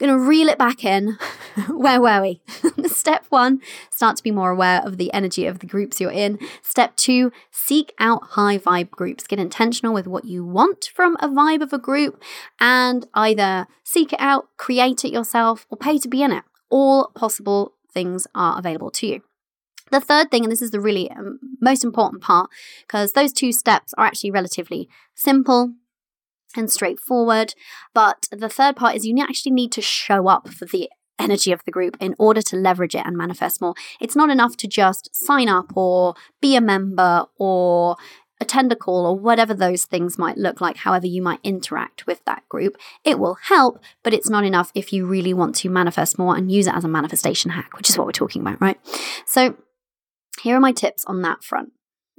Gonna 0.03 0.19
reel 0.19 0.49
it 0.49 0.59
back 0.59 0.85
in. 0.85 1.17
Where 1.69 2.01
were 2.01 2.21
we? 2.21 2.41
Step 2.89 3.25
one, 3.29 3.61
start 3.89 4.17
to 4.17 4.23
be 4.25 4.33
more 4.33 4.51
aware 4.51 4.83
of 4.85 4.97
the 4.97 5.13
energy 5.15 5.47
of 5.47 5.61
the 5.61 5.67
groups 5.67 6.01
you're 6.01 6.11
in. 6.11 6.41
Step 6.61 6.97
two, 6.97 7.31
seek 7.53 7.93
out 8.01 8.31
high 8.31 8.59
vibe 8.59 8.91
groups. 8.91 9.29
Get 9.29 9.39
intentional 9.39 9.95
with 9.95 10.09
what 10.09 10.25
you 10.25 10.45
want 10.45 10.91
from 10.93 11.17
a 11.21 11.29
vibe 11.29 11.63
of 11.63 11.73
a 11.73 11.79
group 11.79 12.21
and 12.59 13.07
either 13.15 13.69
seek 13.85 14.13
it 14.13 14.21
out, 14.21 14.49
create 14.57 15.05
it 15.05 15.13
yourself, 15.13 15.67
or 15.71 15.79
pay 15.79 15.99
to 15.99 16.09
be 16.09 16.25
in 16.25 16.33
it. 16.33 16.43
All 16.69 17.13
possible 17.15 17.75
things 17.95 18.27
are 18.35 18.59
available 18.59 18.91
to 18.91 19.07
you. 19.07 19.23
The 19.93 20.01
third 20.01 20.33
thing, 20.33 20.43
and 20.43 20.51
this 20.51 20.63
is 20.63 20.73
the 20.73 20.81
really 20.81 21.13
um, 21.13 21.39
most 21.61 21.85
important 21.85 22.23
part, 22.23 22.51
because 22.89 23.13
those 23.13 23.33
two 23.33 23.53
steps 23.53 23.95
are 23.97 24.07
actually 24.07 24.33
relatively 24.33 24.89
simple, 25.15 25.75
and 26.57 26.71
straightforward. 26.71 27.55
But 27.95 28.29
the 28.31 28.49
third 28.49 28.77
part 28.77 28.97
is 28.97 29.07
you 29.07 29.19
actually 29.21 29.53
need 29.53 29.73
to 29.73 29.83
show 29.83 30.29
up 30.29 30.49
for 30.49 30.65
the 30.65 30.91
energy 31.19 31.53
of 31.53 31.65
the 31.65 31.71
group 31.71 31.97
in 32.01 32.15
order 32.19 32.43
to 32.43 32.57
leverage 32.57 32.95
it 32.95 33.07
and 33.07 33.17
manifest 33.17 33.61
more. 33.61 33.75
It's 34.01 34.17
not 34.17 34.31
enough 34.31 34.57
to 34.59 34.67
just 34.67 35.15
sign 35.15 35.49
up 35.49 35.77
or 35.77 36.15
be 36.41 36.57
a 36.57 36.61
member 36.61 37.27
or 37.39 37.97
attend 38.41 38.73
a 38.73 38.77
call 38.77 39.07
or 39.07 39.17
whatever 39.17 39.55
those 39.55 39.85
things 39.85 40.19
might 40.19 40.37
look 40.37 40.61
like, 40.61 40.79
however 40.79 41.07
you 41.07 41.23
might 41.23 41.39
interact 41.45 42.07
with 42.07 42.23
that 42.25 42.47
group. 42.49 42.77
It 43.05 43.19
will 43.19 43.35
help, 43.35 43.81
but 44.03 44.13
it's 44.13 44.29
not 44.29 44.45
enough 44.45 44.73
if 44.75 44.93
you 44.93 45.07
really 45.07 45.33
want 45.33 45.55
to 45.57 45.71
manifest 45.71 46.19
more 46.19 46.37
and 46.37 46.51
use 46.51 46.67
it 46.67 46.75
as 46.75 46.85
a 46.85 46.89
manifestation 46.89 47.53
hack, 47.53 47.77
which 47.77 47.89
is 47.89 47.97
what 47.97 48.07
we're 48.07 48.13
talking 48.13 48.43
about, 48.43 48.61
right? 48.61 48.79
So, 49.25 49.57
here 50.41 50.57
are 50.57 50.61
my 50.61 50.73
tips 50.73 51.05
on 51.05 51.23
that 51.23 51.45
front. 51.45 51.73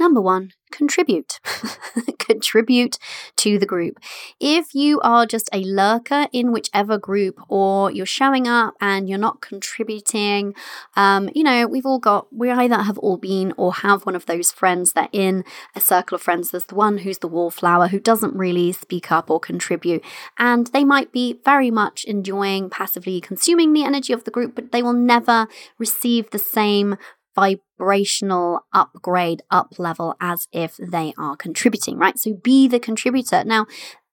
Number 0.04 0.20
one, 0.20 0.52
contribute. 0.70 1.40
contribute 2.20 3.00
to 3.38 3.58
the 3.58 3.66
group. 3.66 4.00
If 4.38 4.76
you 4.76 5.00
are 5.00 5.26
just 5.26 5.50
a 5.54 5.64
lurker 5.64 6.28
in 6.34 6.52
whichever 6.52 6.98
group 6.98 7.40
or 7.48 7.90
you're 7.90 8.06
showing 8.06 8.46
up 8.46 8.74
and 8.82 9.08
you're 9.08 9.18
not 9.18 9.40
contributing, 9.40 10.56
um, 10.98 11.30
you 11.34 11.42
know, 11.42 11.68
we've 11.68 11.86
all 11.86 12.00
got, 12.00 12.28
we 12.36 12.52
either 12.52 12.80
have 12.84 12.98
all 12.98 13.16
been 13.16 13.54
or 13.56 13.76
have 13.76 14.06
one 14.06 14.14
of 14.14 14.26
those 14.26 14.52
friends 14.52 14.92
that 14.92 15.08
in 15.14 15.46
a 15.74 15.80
circle 15.80 16.16
of 16.16 16.22
friends, 16.22 16.52
there's 16.52 16.66
the 16.66 16.76
one 16.76 16.98
who's 16.98 17.20
the 17.20 17.30
wallflower 17.30 17.88
who 17.88 18.00
doesn't 18.02 18.36
really 18.36 18.74
speak 18.74 19.10
up 19.10 19.30
or 19.30 19.40
contribute. 19.40 20.04
And 20.38 20.68
they 20.68 20.84
might 20.84 21.14
be 21.14 21.40
very 21.46 21.72
much 21.72 22.04
enjoying 22.04 22.70
passively 22.70 23.22
consuming 23.22 23.72
the 23.72 23.86
energy 23.86 24.12
of 24.12 24.26
the 24.26 24.32
group, 24.32 24.54
but 24.54 24.74
they 24.74 24.84
will 24.84 24.92
never 24.92 25.48
receive 25.80 26.32
the 26.32 26.40
same 26.40 26.98
vibrational 27.36 28.66
upgrade, 28.74 29.42
up 29.50 29.80
level 29.80 30.16
as 30.20 30.48
if 30.52 30.78
they 30.78 31.14
are 31.18 31.36
contributing, 31.36 31.98
right? 31.98 32.18
So 32.18 32.34
be 32.34 32.68
the 32.68 32.80
contributor. 32.80 33.44
Now, 33.44 33.66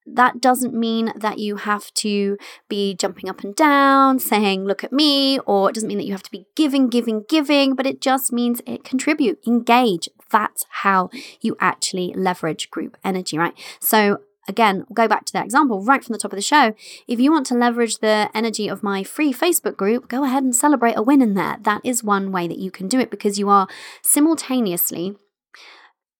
that 0.06 0.40
doesn't 0.40 0.74
mean 0.74 1.12
that 1.14 1.38
you 1.38 1.56
have 1.56 1.92
to 1.94 2.36
be 2.68 2.94
jumping 2.94 3.28
up 3.28 3.44
and 3.44 3.54
down 3.54 4.18
saying, 4.18 4.64
look 4.64 4.82
at 4.82 4.92
me, 4.92 5.38
or 5.40 5.68
it 5.68 5.74
doesn't 5.74 5.88
mean 5.88 5.98
that 5.98 6.06
you 6.06 6.12
have 6.12 6.22
to 6.22 6.30
be 6.30 6.46
giving, 6.56 6.88
giving, 6.88 7.24
giving, 7.28 7.74
but 7.74 7.86
it 7.86 8.00
just 8.00 8.32
means 8.32 8.60
it 8.66 8.82
contribute, 8.82 9.38
engage. 9.46 10.08
That's 10.30 10.64
how 10.70 11.10
you 11.40 11.56
actually 11.60 12.14
leverage 12.14 12.70
group 12.70 12.96
energy, 13.04 13.38
right? 13.38 13.54
So 13.80 14.20
again, 14.50 14.84
go 14.92 15.08
back 15.08 15.24
to 15.26 15.32
that 15.32 15.46
example 15.46 15.82
right 15.82 16.04
from 16.04 16.12
the 16.12 16.18
top 16.18 16.32
of 16.32 16.36
the 16.36 16.42
show. 16.42 16.74
If 17.08 17.18
you 17.18 17.32
want 17.32 17.46
to 17.46 17.54
leverage 17.54 17.98
the 17.98 18.28
energy 18.34 18.68
of 18.68 18.82
my 18.82 19.02
free 19.02 19.32
Facebook 19.32 19.76
group, 19.76 20.08
go 20.08 20.24
ahead 20.24 20.42
and 20.42 20.54
celebrate 20.54 20.94
a 20.98 21.02
win 21.02 21.22
in 21.22 21.34
there. 21.34 21.56
That 21.62 21.80
is 21.84 22.04
one 22.04 22.32
way 22.32 22.46
that 22.48 22.58
you 22.58 22.70
can 22.70 22.88
do 22.88 23.00
it 23.00 23.10
because 23.10 23.38
you 23.38 23.48
are 23.48 23.66
simultaneously 24.02 25.16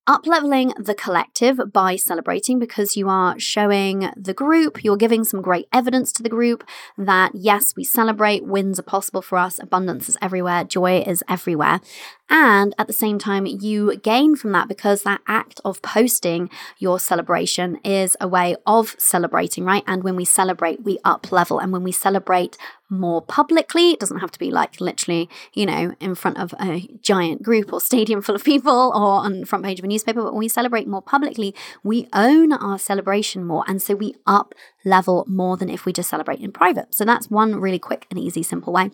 upleveling 0.08 0.72
the 0.82 0.94
collective 0.94 1.60
by 1.72 1.96
celebrating 1.96 2.58
because 2.58 2.96
you 2.96 3.08
are 3.08 3.38
showing 3.38 4.10
the 4.16 4.34
group, 4.34 4.82
you're 4.82 4.96
giving 4.96 5.24
some 5.24 5.42
great 5.42 5.68
evidence 5.72 6.12
to 6.12 6.22
the 6.22 6.28
group 6.28 6.64
that 6.96 7.32
yes, 7.34 7.74
we 7.76 7.84
celebrate, 7.84 8.44
wins 8.44 8.78
are 8.78 8.84
possible 8.84 9.22
for 9.22 9.38
us, 9.38 9.58
abundance 9.58 10.08
is 10.08 10.16
everywhere, 10.20 10.64
joy 10.64 11.00
is 11.06 11.22
everywhere. 11.28 11.80
And 12.28 12.74
at 12.78 12.86
the 12.86 12.92
same 12.92 13.18
time, 13.18 13.44
you 13.44 13.96
gain 13.96 14.36
from 14.36 14.52
that 14.52 14.68
because 14.68 15.02
that 15.02 15.20
act 15.26 15.60
of 15.64 15.82
posting 15.82 16.48
your 16.78 17.00
celebration 17.00 17.76
is 17.84 18.16
a 18.20 18.28
way 18.28 18.56
of 18.66 18.94
celebrating, 18.98 19.64
right? 19.64 19.82
And 19.86 20.04
when 20.04 20.16
we 20.16 20.24
celebrate, 20.24 20.84
we 20.84 20.98
up 21.04 21.32
level. 21.32 21.58
And 21.58 21.72
when 21.72 21.82
we 21.82 21.92
celebrate 21.92 22.56
more 22.90 23.22
publicly, 23.22 23.90
it 23.90 24.00
doesn't 24.00 24.18
have 24.18 24.32
to 24.32 24.38
be 24.38 24.50
like 24.50 24.80
literally, 24.80 25.28
you 25.54 25.66
know, 25.66 25.94
in 26.00 26.14
front 26.14 26.38
of 26.38 26.54
a 26.60 26.88
giant 27.00 27.42
group 27.42 27.72
or 27.72 27.80
stadium 27.80 28.20
full 28.20 28.34
of 28.34 28.44
people 28.44 28.92
or 28.94 29.24
on 29.24 29.40
the 29.40 29.46
front 29.46 29.64
page 29.64 29.78
of 29.78 29.84
a 29.84 29.88
newspaper, 29.88 30.22
but 30.22 30.32
when 30.32 30.40
we 30.40 30.48
celebrate 30.48 30.88
more 30.88 31.02
publicly, 31.02 31.54
we 31.82 32.08
own 32.12 32.52
our 32.52 32.78
celebration 32.78 33.44
more. 33.44 33.64
And 33.66 33.80
so 33.80 33.94
we 33.94 34.16
up 34.26 34.54
level 34.84 35.24
more 35.28 35.56
than 35.56 35.70
if 35.70 35.84
we 35.84 35.92
just 35.92 36.10
celebrate 36.10 36.40
in 36.40 36.52
private. 36.52 36.94
So 36.94 37.04
that's 37.04 37.30
one 37.30 37.56
really 37.56 37.78
quick 37.78 38.06
and 38.10 38.18
easy, 38.18 38.42
simple 38.42 38.72
way. 38.72 38.90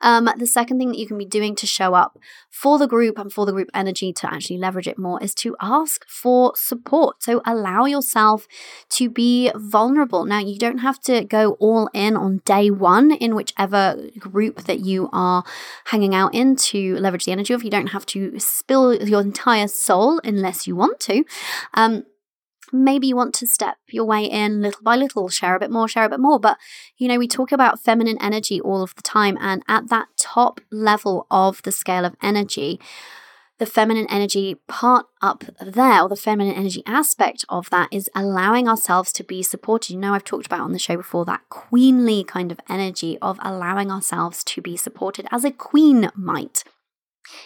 Um, 0.00 0.28
the 0.36 0.46
second 0.46 0.78
thing 0.78 0.88
that 0.88 0.98
you 0.98 1.06
can 1.06 1.18
be 1.18 1.24
doing 1.24 1.54
to 1.56 1.66
show 1.66 1.94
up 1.94 2.18
for 2.50 2.78
the 2.78 2.86
group 2.86 3.18
and 3.18 3.32
for 3.32 3.46
the 3.46 3.52
group 3.52 3.68
energy 3.74 4.12
to 4.12 4.32
actually 4.32 4.58
leverage 4.58 4.88
it 4.88 4.98
more 4.98 5.22
is 5.22 5.34
to 5.36 5.56
ask 5.60 6.06
for 6.08 6.52
support. 6.56 7.22
So 7.22 7.42
allow 7.44 7.84
yourself 7.84 8.46
to 8.90 9.08
be 9.10 9.50
vulnerable. 9.54 10.24
Now, 10.24 10.38
you 10.38 10.58
don't 10.58 10.78
have 10.78 11.00
to 11.02 11.24
go 11.24 11.52
all 11.54 11.88
in 11.92 12.16
on 12.16 12.38
day 12.44 12.70
one 12.70 13.12
in 13.12 13.34
whichever 13.34 13.96
group 14.18 14.64
that 14.64 14.80
you 14.80 15.08
are 15.12 15.44
hanging 15.86 16.14
out 16.14 16.34
in 16.34 16.56
to 16.56 16.96
leverage 16.96 17.24
the 17.24 17.32
energy 17.32 17.52
of. 17.52 17.62
You 17.62 17.70
don't 17.70 17.88
have 17.88 18.06
to 18.06 18.38
spill 18.38 18.94
your 19.02 19.20
entire 19.20 19.68
soul 19.68 20.20
unless 20.24 20.66
you 20.66 20.76
want 20.76 21.00
to. 21.00 21.24
Um, 21.74 22.04
maybe 22.72 23.06
you 23.06 23.16
want 23.16 23.34
to 23.34 23.46
step 23.46 23.76
your 23.88 24.04
way 24.04 24.24
in 24.24 24.62
little 24.62 24.82
by 24.82 24.96
little, 24.96 25.28
share 25.28 25.56
a 25.56 25.60
bit 25.60 25.70
more, 25.70 25.88
share 25.88 26.04
a 26.04 26.08
bit 26.08 26.20
more. 26.20 26.38
But, 26.38 26.58
you 26.96 27.08
know, 27.08 27.18
we 27.18 27.28
talk 27.28 27.52
about 27.52 27.80
feminine 27.80 28.18
energy 28.20 28.60
all 28.60 28.82
of 28.82 28.94
the 28.94 29.02
time. 29.02 29.38
And 29.40 29.62
at 29.68 29.88
that 29.88 30.08
top 30.18 30.60
level 30.70 31.26
of 31.30 31.62
the 31.62 31.72
scale 31.72 32.04
of 32.04 32.16
energy, 32.22 32.80
the 33.58 33.66
feminine 33.66 34.06
energy 34.08 34.56
part 34.68 35.04
up 35.20 35.44
there, 35.60 36.02
or 36.02 36.08
the 36.08 36.16
feminine 36.16 36.54
energy 36.54 36.82
aspect 36.86 37.44
of 37.50 37.68
that, 37.68 37.88
is 37.92 38.08
allowing 38.14 38.66
ourselves 38.66 39.12
to 39.12 39.22
be 39.22 39.42
supported. 39.42 39.92
You 39.92 39.98
know, 39.98 40.14
I've 40.14 40.24
talked 40.24 40.46
about 40.46 40.60
on 40.60 40.72
the 40.72 40.78
show 40.78 40.96
before 40.96 41.26
that 41.26 41.42
queenly 41.50 42.24
kind 42.24 42.50
of 42.50 42.60
energy 42.70 43.18
of 43.20 43.38
allowing 43.42 43.90
ourselves 43.90 44.42
to 44.44 44.62
be 44.62 44.78
supported 44.78 45.26
as 45.30 45.44
a 45.44 45.50
queen 45.50 46.10
might. 46.16 46.64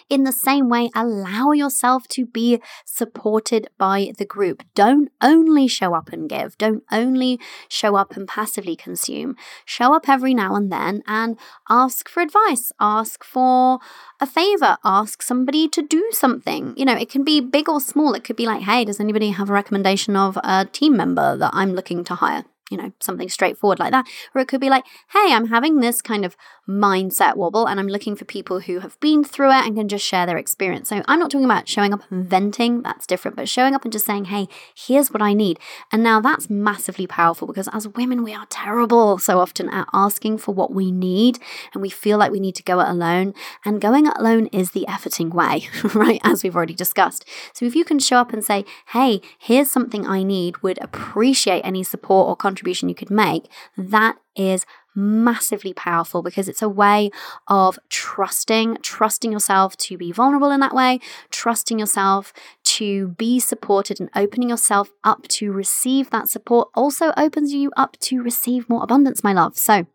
In 0.09 0.23
the 0.23 0.31
same 0.31 0.69
way, 0.69 0.89
allow 0.95 1.51
yourself 1.51 2.07
to 2.09 2.25
be 2.25 2.61
supported 2.85 3.67
by 3.77 4.11
the 4.17 4.25
group. 4.25 4.63
Don't 4.73 5.09
only 5.21 5.67
show 5.67 5.93
up 5.93 6.11
and 6.11 6.29
give, 6.29 6.57
don't 6.57 6.83
only 6.91 7.39
show 7.69 7.95
up 7.95 8.15
and 8.15 8.27
passively 8.27 8.75
consume. 8.75 9.35
Show 9.65 9.93
up 9.93 10.07
every 10.09 10.33
now 10.33 10.55
and 10.55 10.71
then 10.71 11.03
and 11.07 11.37
ask 11.69 12.09
for 12.09 12.21
advice, 12.21 12.71
ask 12.79 13.23
for 13.23 13.79
a 14.19 14.25
favor, 14.25 14.77
ask 14.83 15.21
somebody 15.21 15.67
to 15.69 15.81
do 15.81 16.09
something. 16.11 16.73
You 16.77 16.85
know, 16.85 16.95
it 16.95 17.09
can 17.09 17.23
be 17.23 17.41
big 17.41 17.69
or 17.69 17.81
small. 17.81 18.13
It 18.13 18.23
could 18.23 18.35
be 18.35 18.45
like, 18.45 18.63
hey, 18.63 18.85
does 18.85 18.99
anybody 18.99 19.29
have 19.29 19.49
a 19.49 19.53
recommendation 19.53 20.15
of 20.15 20.37
a 20.43 20.65
team 20.65 20.95
member 20.95 21.37
that 21.37 21.51
I'm 21.53 21.73
looking 21.73 22.03
to 22.05 22.15
hire? 22.15 22.45
You 22.71 22.77
know, 22.77 22.91
something 22.99 23.29
straightforward 23.29 23.79
like 23.79 23.91
that. 23.91 24.07
Or 24.33 24.41
it 24.41 24.47
could 24.47 24.61
be 24.61 24.69
like, 24.69 24.85
hey, 25.13 25.33
I'm 25.33 25.47
having 25.47 25.79
this 25.79 26.01
kind 26.01 26.25
of 26.25 26.35
mindset 26.67 27.35
wobble 27.35 27.67
and 27.67 27.79
I'm 27.79 27.87
looking 27.87 28.15
for 28.15 28.25
people 28.25 28.61
who 28.61 28.79
have 28.79 28.99
been 28.99 29.23
through 29.23 29.51
it 29.51 29.65
and 29.65 29.75
can 29.75 29.87
just 29.87 30.05
share 30.05 30.25
their 30.25 30.37
experience. 30.37 30.89
So 30.89 31.03
I'm 31.07 31.19
not 31.19 31.29
talking 31.29 31.45
about 31.45 31.67
showing 31.67 31.93
up 31.93 32.01
and 32.09 32.27
venting, 32.27 32.81
that's 32.81 33.05
different, 33.05 33.37
but 33.37 33.47
showing 33.47 33.75
up 33.75 33.83
and 33.83 33.91
just 33.91 34.05
saying, 34.05 34.25
hey, 34.25 34.47
here's 34.75 35.11
what 35.11 35.21
I 35.21 35.33
need. 35.33 35.59
And 35.91 36.01
now 36.01 36.19
that's 36.19 36.49
massively 36.49 37.05
powerful 37.05 37.47
because 37.47 37.69
as 37.71 37.87
women, 37.87 38.23
we 38.23 38.33
are 38.33 38.47
terrible 38.49 39.19
so 39.19 39.39
often 39.39 39.69
at 39.69 39.87
asking 39.93 40.39
for 40.39 40.53
what 40.53 40.73
we 40.73 40.91
need 40.91 41.37
and 41.73 41.83
we 41.83 41.89
feel 41.89 42.17
like 42.17 42.31
we 42.31 42.39
need 42.39 42.55
to 42.55 42.63
go 42.63 42.79
it 42.79 42.89
alone. 42.89 43.35
And 43.63 43.79
going 43.79 44.07
it 44.07 44.17
alone 44.17 44.47
is 44.47 44.71
the 44.71 44.85
efforting 44.89 45.33
way, 45.33 45.67
right? 45.93 46.21
As 46.23 46.43
we've 46.43 46.55
already 46.55 46.73
discussed. 46.73 47.25
So 47.53 47.65
if 47.65 47.75
you 47.75 47.85
can 47.85 47.99
show 47.99 48.17
up 48.17 48.33
and 48.33 48.43
say, 48.43 48.65
hey, 48.87 49.21
here's 49.37 49.69
something 49.69 50.07
I 50.07 50.23
need, 50.23 50.63
would 50.63 50.79
appreciate 50.81 51.61
any 51.61 51.83
support 51.83 52.27
or 52.27 52.35
you 52.63 52.95
could 52.95 53.11
make, 53.11 53.49
that 53.77 54.17
is 54.35 54.65
massively 54.95 55.73
powerful 55.73 56.21
because 56.21 56.47
it's 56.47 56.61
a 56.61 56.69
way 56.69 57.11
of 57.47 57.77
trusting, 57.89 58.77
trusting 58.81 59.31
yourself 59.31 59.75
to 59.77 59.97
be 59.97 60.11
vulnerable 60.11 60.51
in 60.51 60.61
that 60.61 60.73
way, 60.73 60.99
trusting 61.29 61.77
yourself 61.77 62.31
to 62.63 63.09
be 63.09 63.39
supported 63.39 63.99
and 63.99 64.09
opening 64.15 64.49
yourself 64.49 64.89
up 65.03 65.27
to 65.27 65.51
receive 65.51 66.09
that 66.09 66.29
support 66.29 66.69
also 66.73 67.11
opens 67.17 67.53
you 67.53 67.71
up 67.75 67.97
to 67.99 68.21
receive 68.21 68.69
more 68.69 68.83
abundance, 68.83 69.23
my 69.23 69.33
love. 69.33 69.57
So, 69.57 69.85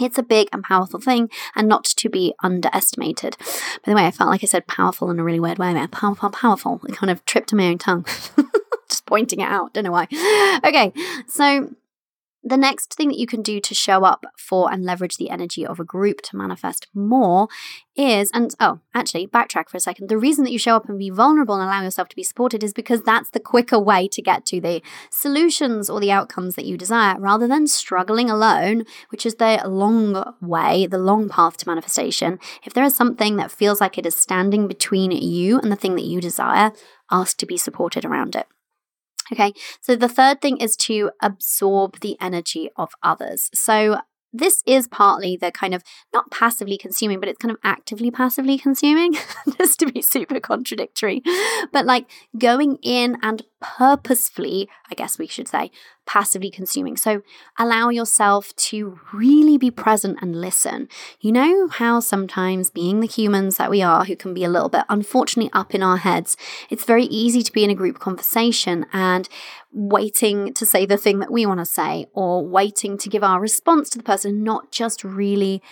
It's 0.00 0.18
a 0.18 0.22
big 0.22 0.48
and 0.52 0.62
powerful 0.62 1.00
thing 1.00 1.28
and 1.56 1.66
not 1.66 1.82
to 1.82 2.08
be 2.08 2.32
underestimated. 2.44 3.36
By 3.84 3.90
the 3.90 3.96
way, 3.96 4.06
I 4.06 4.12
felt 4.12 4.30
like 4.30 4.44
I 4.44 4.46
said 4.46 4.68
powerful 4.68 5.10
in 5.10 5.18
a 5.18 5.24
really 5.24 5.40
weird 5.40 5.58
way. 5.58 5.74
Man. 5.74 5.88
Powerful, 5.88 6.30
powerful. 6.30 6.80
It 6.88 6.94
kind 6.94 7.10
of 7.10 7.24
tripped 7.24 7.52
my 7.52 7.66
own 7.66 7.78
tongue. 7.78 8.06
Just 8.88 9.06
pointing 9.06 9.40
it 9.40 9.48
out. 9.48 9.74
Don't 9.74 9.82
know 9.84 9.90
why. 9.90 10.06
Okay, 10.64 10.92
so 11.26 11.74
the 12.42 12.56
next 12.56 12.94
thing 12.94 13.08
that 13.08 13.18
you 13.18 13.26
can 13.26 13.42
do 13.42 13.60
to 13.60 13.74
show 13.74 14.04
up 14.04 14.24
for 14.38 14.72
and 14.72 14.84
leverage 14.84 15.16
the 15.16 15.30
energy 15.30 15.66
of 15.66 15.80
a 15.80 15.84
group 15.84 16.22
to 16.22 16.36
manifest 16.36 16.86
more 16.94 17.48
is, 17.96 18.30
and 18.32 18.54
oh, 18.60 18.80
actually, 18.94 19.26
backtrack 19.26 19.68
for 19.68 19.76
a 19.76 19.80
second. 19.80 20.08
The 20.08 20.18
reason 20.18 20.44
that 20.44 20.52
you 20.52 20.58
show 20.58 20.76
up 20.76 20.88
and 20.88 20.98
be 20.98 21.10
vulnerable 21.10 21.56
and 21.56 21.64
allow 21.64 21.82
yourself 21.82 22.08
to 22.10 22.16
be 22.16 22.22
supported 22.22 22.62
is 22.62 22.72
because 22.72 23.02
that's 23.02 23.30
the 23.30 23.40
quicker 23.40 23.78
way 23.78 24.06
to 24.08 24.22
get 24.22 24.46
to 24.46 24.60
the 24.60 24.82
solutions 25.10 25.90
or 25.90 25.98
the 25.98 26.12
outcomes 26.12 26.54
that 26.54 26.64
you 26.64 26.76
desire 26.76 27.18
rather 27.18 27.48
than 27.48 27.66
struggling 27.66 28.30
alone, 28.30 28.84
which 29.10 29.26
is 29.26 29.34
the 29.36 29.60
long 29.66 30.34
way, 30.40 30.86
the 30.86 30.98
long 30.98 31.28
path 31.28 31.56
to 31.58 31.68
manifestation. 31.68 32.38
If 32.64 32.72
there 32.72 32.84
is 32.84 32.94
something 32.94 33.36
that 33.36 33.50
feels 33.50 33.80
like 33.80 33.98
it 33.98 34.06
is 34.06 34.14
standing 34.14 34.68
between 34.68 35.10
you 35.10 35.58
and 35.58 35.72
the 35.72 35.76
thing 35.76 35.96
that 35.96 36.04
you 36.04 36.20
desire, 36.20 36.72
ask 37.10 37.36
to 37.38 37.46
be 37.46 37.56
supported 37.56 38.04
around 38.04 38.36
it. 38.36 38.46
Okay, 39.32 39.52
so 39.80 39.96
the 39.96 40.08
third 40.08 40.40
thing 40.40 40.56
is 40.58 40.76
to 40.76 41.10
absorb 41.22 42.00
the 42.00 42.16
energy 42.20 42.70
of 42.76 42.90
others. 43.02 43.50
So 43.54 43.98
this 44.32 44.62
is 44.66 44.86
partly 44.88 45.36
the 45.36 45.50
kind 45.50 45.74
of 45.74 45.82
not 46.12 46.30
passively 46.30 46.76
consuming, 46.76 47.18
but 47.18 47.28
it's 47.28 47.38
kind 47.38 47.50
of 47.50 47.58
actively 47.64 48.10
passively 48.10 48.58
consuming, 48.58 49.14
just 49.58 49.78
to 49.80 49.86
be 49.86 50.02
super 50.02 50.38
contradictory. 50.40 51.22
But 51.72 51.86
like 51.86 52.06
going 52.36 52.78
in 52.82 53.16
and 53.22 53.42
purposefully, 53.60 54.68
I 54.90 54.94
guess 54.94 55.18
we 55.18 55.26
should 55.26 55.48
say, 55.48 55.70
passively 56.08 56.50
consuming. 56.50 56.96
So 56.96 57.22
allow 57.58 57.90
yourself 57.90 58.56
to 58.56 58.98
really 59.12 59.58
be 59.58 59.70
present 59.70 60.18
and 60.22 60.40
listen. 60.40 60.88
You 61.20 61.32
know 61.32 61.68
how 61.68 62.00
sometimes, 62.00 62.70
being 62.70 63.00
the 63.00 63.06
humans 63.06 63.58
that 63.58 63.70
we 63.70 63.82
are, 63.82 64.06
who 64.06 64.16
can 64.16 64.32
be 64.32 64.42
a 64.42 64.48
little 64.48 64.70
bit 64.70 64.84
unfortunately 64.88 65.50
up 65.52 65.74
in 65.74 65.82
our 65.82 65.98
heads, 65.98 66.36
it's 66.70 66.84
very 66.84 67.04
easy 67.04 67.42
to 67.42 67.52
be 67.52 67.62
in 67.62 67.68
a 67.70 67.74
group 67.74 67.98
conversation 67.98 68.86
and 68.90 69.28
waiting 69.70 70.54
to 70.54 70.64
say 70.64 70.86
the 70.86 70.96
thing 70.96 71.18
that 71.18 71.30
we 71.30 71.44
want 71.44 71.60
to 71.60 71.66
say 71.66 72.06
or 72.14 72.42
waiting 72.42 72.96
to 72.96 73.10
give 73.10 73.22
our 73.22 73.38
response 73.38 73.90
to 73.90 73.98
the 73.98 74.04
person, 74.04 74.42
not 74.42 74.72
just 74.72 75.04
really 75.04 75.62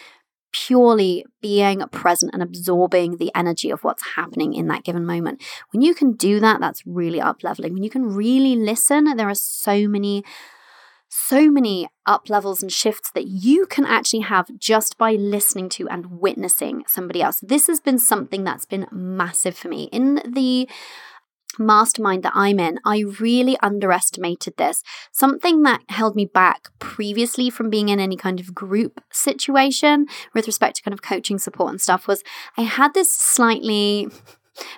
purely 0.65 1.25
being 1.43 1.81
present 1.91 2.31
and 2.33 2.43
absorbing 2.43 3.17
the 3.17 3.31
energy 3.35 3.71
of 3.71 3.85
what's 3.85 4.15
happening 4.17 4.55
in 4.55 4.69
that 4.69 4.85
given 4.85 5.05
moment. 5.05 5.43
When 5.71 5.83
you 5.83 5.95
can 5.95 6.13
do 6.13 6.41
that, 6.41 6.61
that's 6.61 6.87
really 6.87 7.21
up 7.21 7.43
leveling. 7.43 7.75
When 7.75 7.83
you 7.83 7.91
can 7.91 8.07
really 8.07 8.57
listen, 8.57 9.17
there 9.17 9.29
are 9.29 9.35
so 9.35 9.87
many 9.87 10.25
so 11.09 11.51
many 11.51 11.89
up 12.05 12.29
levels 12.29 12.63
and 12.63 12.71
shifts 12.71 13.11
that 13.13 13.27
you 13.27 13.65
can 13.67 13.87
actually 13.87 14.21
have 14.21 14.47
just 14.59 14.99
by 14.99 15.13
listening 15.13 15.69
to 15.69 15.89
and 15.89 16.21
witnessing 16.21 16.83
somebody 16.87 17.23
else. 17.23 17.41
This 17.41 17.69
has 17.69 17.81
been 17.81 17.99
something 17.99 18.45
that's 18.45 18.67
been 18.67 18.87
massive 18.91 19.57
for 19.57 19.69
me. 19.69 19.85
In 19.93 20.17
the 20.27 20.69
mastermind 21.59 22.23
that 22.23 22.33
I'm 22.35 22.59
in, 22.59 22.79
I 22.85 23.05
really 23.21 23.57
underestimated 23.59 24.57
this. 24.57 24.83
Something 25.13 25.63
that 25.63 25.83
held 25.89 26.17
me 26.17 26.27
back 26.27 26.69
previously 26.79 27.51
from 27.51 27.71
being 27.71 27.89
in 27.89 28.01
any 28.01 28.17
kind 28.17 28.41
of 28.41 28.55
group 28.55 29.01
situation 29.11 30.07
with 30.35 30.47
respect 30.47 30.77
to 30.77 30.83
kind 30.83 30.95
of 30.95 31.03
coaching 31.03 31.39
support 31.39 31.71
and 31.71 31.81
stuff 31.81 32.07
was 32.07 32.23
I 32.57 32.63
had 32.63 32.95
this 32.95 33.11
slightly 33.11 34.09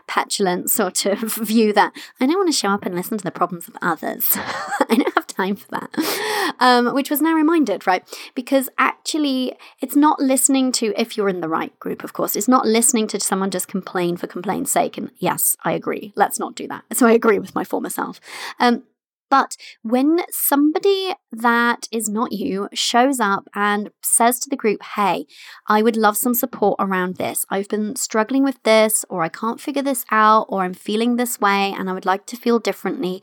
petulant 0.06 0.70
sort 0.70 1.06
of 1.06 1.34
view 1.36 1.72
that 1.72 1.92
I 2.20 2.26
don't 2.26 2.36
want 2.36 2.48
to 2.48 2.58
show 2.58 2.70
up 2.70 2.84
and 2.84 2.94
listen 2.94 3.18
to 3.18 3.24
the 3.24 3.30
problems 3.30 3.68
of 3.68 3.76
others. 3.80 4.32
I 4.36 4.86
don't 4.88 5.14
have 5.14 5.27
time 5.38 5.56
for 5.56 5.68
that. 5.70 5.90
Um, 6.60 6.92
which 6.92 7.08
was 7.08 7.22
now 7.22 7.34
reminded, 7.34 7.86
right? 7.86 8.02
Because 8.34 8.68
actually, 8.78 9.52
it's 9.80 9.94
not 9.94 10.18
listening 10.18 10.72
to, 10.72 10.92
if 10.96 11.16
you're 11.16 11.28
in 11.28 11.40
the 11.40 11.48
right 11.48 11.78
group, 11.78 12.02
of 12.02 12.14
course, 12.14 12.34
it's 12.34 12.48
not 12.48 12.66
listening 12.66 13.06
to 13.08 13.20
someone 13.20 13.52
just 13.52 13.68
complain 13.68 14.16
for 14.16 14.26
complaint's 14.26 14.72
sake. 14.72 14.98
And 14.98 15.12
yes, 15.18 15.56
I 15.62 15.72
agree. 15.72 16.12
Let's 16.16 16.40
not 16.40 16.56
do 16.56 16.66
that. 16.66 16.82
So 16.94 17.06
I 17.06 17.12
agree 17.12 17.38
with 17.38 17.54
my 17.54 17.62
former 17.62 17.90
self. 17.90 18.18
Um, 18.58 18.82
but 19.30 19.56
when 19.82 20.20
somebody 20.30 21.14
that 21.30 21.86
is 21.92 22.08
not 22.08 22.32
you 22.32 22.68
shows 22.72 23.20
up 23.20 23.48
and 23.54 23.90
says 24.02 24.38
to 24.40 24.50
the 24.50 24.56
group, 24.56 24.82
Hey, 24.96 25.26
I 25.66 25.82
would 25.82 25.96
love 25.96 26.16
some 26.16 26.34
support 26.34 26.76
around 26.80 27.16
this. 27.16 27.44
I've 27.50 27.68
been 27.68 27.94
struggling 27.96 28.42
with 28.42 28.62
this, 28.62 29.04
or 29.08 29.22
I 29.22 29.28
can't 29.28 29.60
figure 29.60 29.82
this 29.82 30.04
out, 30.10 30.46
or 30.48 30.62
I'm 30.62 30.74
feeling 30.74 31.16
this 31.16 31.40
way 31.40 31.74
and 31.76 31.90
I 31.90 31.92
would 31.92 32.06
like 32.06 32.26
to 32.26 32.36
feel 32.36 32.58
differently 32.58 33.22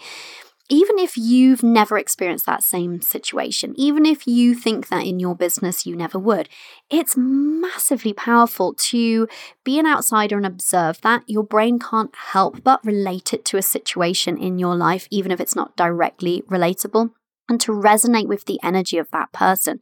even 0.69 0.97
if 0.97 1.15
you've 1.15 1.61
never 1.61 1.97
experienced 1.97 2.45
that 2.47 2.63
same 2.63 3.01
situation, 3.01 3.73
even 3.77 4.05
if 4.05 4.25
you 4.25 4.55
think 4.55 4.87
that 4.87 5.05
in 5.05 5.19
your 5.19 5.35
business 5.35 5.85
you 5.85 5.95
never 5.95 6.17
would, 6.17 6.49
it's 6.89 7.15
massively 7.15 8.13
powerful 8.13 8.73
to 8.73 9.27
be 9.63 9.77
an 9.77 9.85
outsider 9.85 10.37
and 10.37 10.45
observe 10.45 10.99
that. 11.01 11.23
Your 11.27 11.43
brain 11.43 11.77
can't 11.77 12.15
help 12.15 12.63
but 12.63 12.83
relate 12.83 13.33
it 13.33 13.45
to 13.45 13.57
a 13.57 13.61
situation 13.61 14.37
in 14.37 14.57
your 14.57 14.75
life, 14.75 15.07
even 15.11 15.31
if 15.31 15.39
it's 15.39 15.55
not 15.55 15.75
directly 15.77 16.41
relatable 16.49 17.11
and 17.47 17.61
to 17.61 17.71
resonate 17.71 18.27
with 18.27 18.45
the 18.45 18.59
energy 18.63 18.97
of 18.97 19.11
that 19.11 19.31
person. 19.31 19.79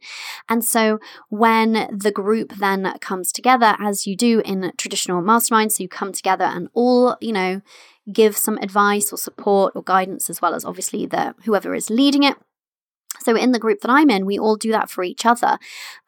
And 0.48 0.64
so 0.64 0.98
when 1.30 1.88
the 1.90 2.12
group 2.12 2.54
then 2.56 2.92
comes 3.00 3.32
together, 3.32 3.76
as 3.78 4.06
you 4.06 4.16
do 4.16 4.42
in 4.44 4.72
traditional 4.76 5.22
masterminds, 5.22 5.72
so 5.72 5.82
you 5.82 5.88
come 5.88 6.12
together 6.12 6.44
and 6.44 6.68
all, 6.74 7.16
you 7.20 7.32
know, 7.32 7.62
give 8.12 8.36
some 8.36 8.58
advice 8.58 9.12
or 9.12 9.16
support 9.16 9.72
or 9.74 9.82
guidance, 9.82 10.28
as 10.28 10.42
well 10.42 10.54
as 10.54 10.64
obviously 10.64 11.06
the 11.06 11.34
whoever 11.44 11.74
is 11.74 11.90
leading 11.90 12.22
it. 12.22 12.36
So, 13.20 13.36
in 13.36 13.52
the 13.52 13.58
group 13.58 13.80
that 13.80 13.90
I'm 13.90 14.10
in, 14.10 14.26
we 14.26 14.38
all 14.38 14.56
do 14.56 14.70
that 14.72 14.90
for 14.90 15.04
each 15.04 15.24
other. 15.24 15.58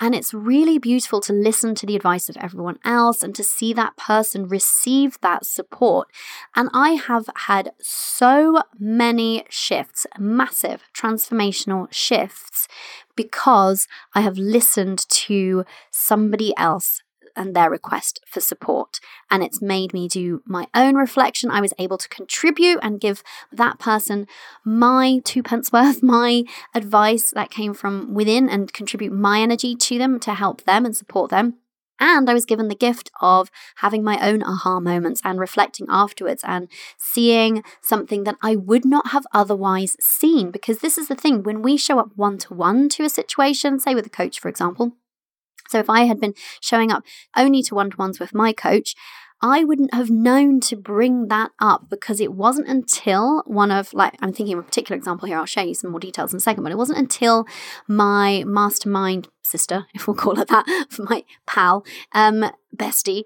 And 0.00 0.14
it's 0.14 0.34
really 0.34 0.78
beautiful 0.78 1.20
to 1.22 1.32
listen 1.32 1.74
to 1.76 1.86
the 1.86 1.96
advice 1.96 2.28
of 2.28 2.36
everyone 2.38 2.78
else 2.84 3.22
and 3.22 3.34
to 3.36 3.44
see 3.44 3.72
that 3.72 3.96
person 3.96 4.48
receive 4.48 5.18
that 5.22 5.46
support. 5.46 6.08
And 6.54 6.68
I 6.74 6.90
have 6.90 7.28
had 7.36 7.70
so 7.80 8.62
many 8.78 9.44
shifts, 9.48 10.06
massive 10.18 10.82
transformational 10.94 11.86
shifts, 11.90 12.66
because 13.14 13.86
I 14.14 14.22
have 14.22 14.36
listened 14.36 15.08
to 15.08 15.64
somebody 15.90 16.52
else 16.56 17.02
and 17.36 17.54
their 17.54 17.70
request 17.70 18.20
for 18.26 18.40
support. 18.40 19.00
And 19.30 19.42
it's 19.42 19.62
made 19.62 19.92
me 19.92 20.08
do 20.08 20.42
my 20.46 20.66
own 20.74 20.94
reflection. 20.94 21.50
I 21.50 21.60
was 21.60 21.74
able 21.78 21.98
to 21.98 22.08
contribute 22.08 22.78
and 22.82 23.00
give 23.00 23.22
that 23.52 23.78
person 23.78 24.26
my 24.64 25.20
two 25.24 25.42
pence 25.42 25.72
worth, 25.72 26.02
my 26.02 26.44
advice 26.74 27.30
that 27.30 27.50
came 27.50 27.74
from 27.74 28.14
within, 28.14 28.48
and 28.48 28.72
contribute 28.72 29.12
my 29.12 29.40
energy 29.40 29.74
to 29.74 29.98
them 29.98 30.18
to 30.20 30.34
help 30.34 30.64
them 30.64 30.84
and 30.84 30.96
support 30.96 31.30
them. 31.30 31.54
And 31.98 32.28
I 32.28 32.34
was 32.34 32.44
given 32.44 32.68
the 32.68 32.74
gift 32.74 33.10
of 33.20 33.50
having 33.76 34.04
my 34.04 34.18
own 34.20 34.42
aha 34.42 34.80
moments 34.80 35.22
and 35.24 35.40
reflecting 35.40 35.86
afterwards 35.88 36.42
and 36.46 36.68
seeing 36.98 37.62
something 37.80 38.24
that 38.24 38.36
I 38.42 38.54
would 38.54 38.84
not 38.84 39.08
have 39.08 39.26
otherwise 39.32 39.96
seen. 40.00 40.50
Because 40.50 40.80
this 40.80 40.98
is 40.98 41.08
the 41.08 41.14
thing 41.14 41.42
when 41.42 41.62
we 41.62 41.76
show 41.76 41.98
up 41.98 42.10
one 42.14 42.38
to 42.38 42.54
one 42.54 42.88
to 42.90 43.04
a 43.04 43.08
situation, 43.08 43.80
say 43.80 43.94
with 43.94 44.06
a 44.06 44.10
coach, 44.10 44.38
for 44.38 44.48
example, 44.48 44.92
so 45.68 45.78
if 45.78 45.90
I 45.90 46.04
had 46.04 46.20
been 46.20 46.34
showing 46.60 46.90
up 46.90 47.02
only 47.36 47.62
to 47.64 47.74
one 47.74 47.90
to 47.90 47.96
ones 47.96 48.20
with 48.20 48.34
my 48.34 48.52
coach, 48.52 48.94
I 49.42 49.64
wouldn't 49.64 49.92
have 49.92 50.10
known 50.10 50.60
to 50.60 50.76
bring 50.76 51.28
that 51.28 51.50
up 51.60 51.90
because 51.90 52.20
it 52.20 52.32
wasn't 52.32 52.68
until 52.68 53.42
one 53.46 53.70
of, 53.70 53.92
like, 53.92 54.14
I'm 54.20 54.32
thinking 54.32 54.54
of 54.54 54.60
a 54.60 54.66
particular 54.66 54.96
example 54.96 55.28
here, 55.28 55.36
I'll 55.36 55.44
show 55.44 55.60
you 55.60 55.74
some 55.74 55.90
more 55.90 56.00
details 56.00 56.32
in 56.32 56.38
a 56.38 56.40
second, 56.40 56.62
but 56.62 56.72
it 56.72 56.78
wasn't 56.78 56.98
until 56.98 57.46
my 57.86 58.44
mastermind 58.46 59.28
sister, 59.42 59.86
if 59.94 60.06
we'll 60.06 60.16
call 60.16 60.40
it 60.40 60.48
that, 60.48 60.64
my 60.98 61.24
pal, 61.46 61.84
um, 62.12 62.50
bestie, 62.74 63.24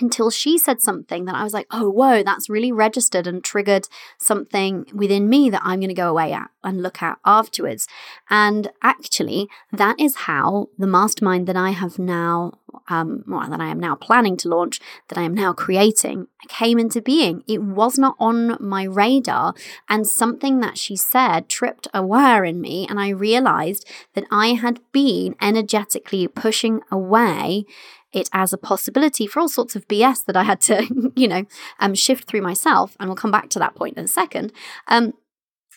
until 0.00 0.30
she 0.30 0.58
said 0.58 0.80
something 0.80 1.24
that 1.24 1.34
I 1.34 1.42
was 1.42 1.52
like, 1.52 1.66
oh, 1.70 1.90
whoa, 1.90 2.22
that's 2.22 2.50
really 2.50 2.72
registered 2.72 3.26
and 3.26 3.42
triggered 3.42 3.88
something 4.18 4.86
within 4.92 5.28
me 5.28 5.48
that 5.50 5.62
I'm 5.64 5.80
going 5.80 5.88
to 5.88 5.94
go 5.94 6.10
away 6.10 6.32
at 6.32 6.50
and 6.66 6.82
look 6.82 7.00
at 7.00 7.18
afterwards. 7.24 7.88
And 8.28 8.68
actually, 8.82 9.48
that 9.72 9.98
is 9.98 10.16
how 10.16 10.68
the 10.76 10.86
mastermind 10.86 11.46
that 11.46 11.56
I 11.56 11.70
have 11.70 11.98
now, 11.98 12.58
um, 12.88 13.24
well, 13.26 13.48
that 13.48 13.60
I 13.60 13.68
am 13.68 13.80
now 13.80 13.94
planning 13.94 14.36
to 14.38 14.48
launch, 14.48 14.80
that 15.08 15.16
I 15.16 15.22
am 15.22 15.32
now 15.32 15.52
creating, 15.52 16.26
came 16.48 16.78
into 16.78 17.00
being. 17.00 17.44
It 17.46 17.62
was 17.62 17.98
not 17.98 18.16
on 18.18 18.58
my 18.60 18.82
radar, 18.82 19.54
and 19.88 20.06
something 20.06 20.60
that 20.60 20.76
she 20.76 20.96
said 20.96 21.48
tripped 21.48 21.86
a 21.94 22.04
wire 22.04 22.44
in 22.44 22.60
me, 22.60 22.86
and 22.90 23.00
I 23.00 23.10
realized 23.10 23.88
that 24.14 24.24
I 24.30 24.48
had 24.48 24.80
been 24.92 25.36
energetically 25.40 26.26
pushing 26.26 26.80
away 26.90 27.64
it 28.12 28.30
as 28.32 28.52
a 28.52 28.58
possibility 28.58 29.26
for 29.26 29.40
all 29.40 29.48
sorts 29.48 29.76
of 29.76 29.86
BS 29.86 30.24
that 30.24 30.36
I 30.36 30.42
had 30.42 30.60
to, 30.62 31.12
you 31.16 31.28
know, 31.28 31.44
um, 31.78 31.94
shift 31.94 32.24
through 32.26 32.40
myself. 32.40 32.96
And 32.98 33.08
we'll 33.08 33.16
come 33.16 33.30
back 33.30 33.50
to 33.50 33.58
that 33.58 33.74
point 33.74 33.96
in 33.96 34.04
a 34.04 34.08
second. 34.08 34.52
Um, 34.88 35.12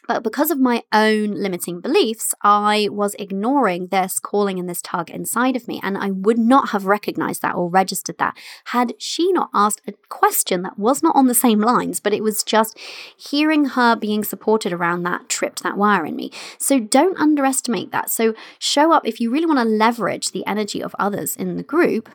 But 0.09 0.23
because 0.23 0.49
of 0.49 0.59
my 0.59 0.81
own 0.91 1.35
limiting 1.35 1.81
beliefs, 1.81 2.33
I 2.41 2.89
was 2.91 3.15
ignoring 3.19 3.89
this 3.89 4.19
calling 4.19 4.57
and 4.57 4.67
this 4.67 4.81
tug 4.81 5.11
inside 5.11 5.55
of 5.55 5.67
me. 5.67 5.79
And 5.83 5.95
I 5.95 6.09
would 6.09 6.39
not 6.39 6.69
have 6.69 6.87
recognized 6.87 7.43
that 7.43 7.53
or 7.53 7.69
registered 7.69 8.17
that 8.17 8.35
had 8.65 8.95
she 8.97 9.31
not 9.31 9.51
asked 9.53 9.83
a 9.87 9.93
question 10.09 10.63
that 10.63 10.79
was 10.79 11.03
not 11.03 11.15
on 11.15 11.27
the 11.27 11.35
same 11.35 11.59
lines, 11.59 11.99
but 11.99 12.11
it 12.11 12.23
was 12.23 12.41
just 12.41 12.75
hearing 13.17 13.65
her 13.65 13.95
being 13.95 14.23
supported 14.23 14.73
around 14.73 15.03
that 15.03 15.29
tripped 15.29 15.61
that 15.61 15.77
wire 15.77 16.07
in 16.07 16.15
me. 16.15 16.31
So 16.57 16.79
don't 16.79 17.19
underestimate 17.19 17.91
that. 17.91 18.09
So 18.09 18.33
show 18.57 18.91
up 18.91 19.05
if 19.05 19.19
you 19.19 19.29
really 19.29 19.45
want 19.45 19.59
to 19.59 19.63
leverage 19.63 20.31
the 20.31 20.43
energy 20.47 20.81
of 20.81 20.95
others 20.97 21.35
in 21.35 21.55
the 21.55 21.61
group 21.61 22.09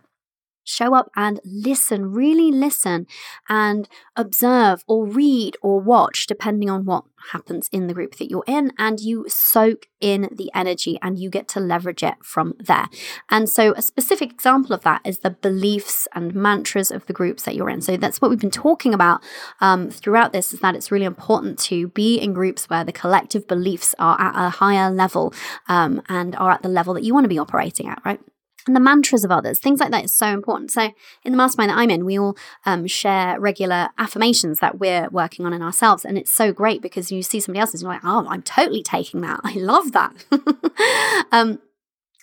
show 0.65 0.95
up 0.95 1.11
and 1.15 1.41
listen, 1.45 2.13
really 2.13 2.51
listen 2.51 3.07
and 3.49 3.89
observe 4.17 4.85
or 4.87 5.07
read 5.07 5.57
or 5.63 5.81
watch, 5.81 6.27
depending 6.27 6.71
on 6.71 6.85
what 6.85 7.05
happens 7.33 7.69
in 7.73 7.87
the 7.87 7.95
group 7.95 8.17
that 8.17 8.31
you're 8.31 8.45
in. 8.47 8.73
And 8.79 9.01
you 9.01 9.27
soak 9.29 9.89
in 10.01 10.29
the 10.31 10.51
energy 10.55 10.99
and 11.01 11.19
you 11.19 11.31
get 11.31 11.49
to 11.49 11.61
leverage 11.61 12.03
it 12.03 12.17
from 12.23 12.55
there. 12.59 12.87
And 13.31 13.49
so, 13.49 13.73
a 13.73 13.83
specific 13.83 14.31
example 14.31 14.75
of 14.75 14.83
that 14.83 15.01
is 15.05 15.19
the 15.19 15.31
beliefs 15.31 16.07
and 16.15 16.35
mantras 16.35 16.91
of 16.91 17.07
the 17.07 17.13
groups 17.13 17.45
that 17.45 17.55
you're 17.55 17.71
in. 17.71 17.81
So, 17.81 17.97
that's 17.97 18.21
what 18.21 18.31
we've 18.31 18.41
been 18.41 18.51
talking 18.51 18.93
about 18.93 19.23
um, 19.61 19.91
throughout 19.91 20.33
this 20.33 20.53
is 20.53 20.61
that 20.61 20.75
it's 20.75 20.91
really 20.91 21.05
important 21.05 21.59
to 21.61 21.89
be 21.89 22.19
in 22.19 22.33
groups 22.33 22.69
where 22.69 22.85
the 22.85 22.93
collective 22.93 23.47
beliefs 23.47 23.95
are 23.99 24.21
at 24.21 24.35
a 24.35 24.51
higher 24.51 24.91
level 24.91 25.33
um, 25.69 26.03
and 26.09 26.37
are 26.37 26.51
at 26.51 26.63
the 26.63 26.69
level 26.69 26.95
that 26.95 27.05
you 27.05 27.15
want 27.15 27.25
to 27.25 27.29
be 27.29 27.39
operating 27.39 27.89
at, 27.89 28.01
right? 28.05 28.21
And 28.67 28.75
the 28.75 28.81
mantras 28.81 29.25
of 29.25 29.31
others, 29.31 29.59
things 29.59 29.81
like 29.81 29.91
that 29.91 30.05
is 30.05 30.17
so 30.17 30.29
important. 30.29 30.71
So, 30.71 30.91
in 31.23 31.33
the 31.33 31.37
mastermind 31.37 31.71
that 31.71 31.79
I'm 31.79 31.91
in, 31.91 32.05
we 32.05 32.19
all 32.19 32.37
um, 32.65 32.87
share 32.87 33.39
regular 33.39 33.91
affirmations 33.99 34.61
that 34.61 34.79
we're 34.79 35.09
working 35.11 35.45
on 35.45 35.53
in 35.53 35.63
ourselves. 35.63 36.05
And 36.05 36.17
it's 36.17 36.33
so 36.33 36.53
great 36.53 36.81
because 36.81 37.13
you 37.13 37.23
see 37.23 37.41
somebody 37.41 37.61
else's 37.61 37.83
and 37.83 37.87
you're 37.89 37.95
like, 37.95 38.05
oh, 38.05 38.27
I'm 38.29 38.43
totally 38.43 38.83
taking 38.83 39.21
that. 39.21 39.41
I 39.45 39.55
love 39.55 39.93
that. 39.93 40.13
um, 41.33 41.61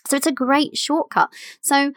so, 0.06 0.16
it's 0.16 0.26
a 0.26 0.32
great 0.32 0.76
shortcut. 0.76 1.30
So, 1.60 1.92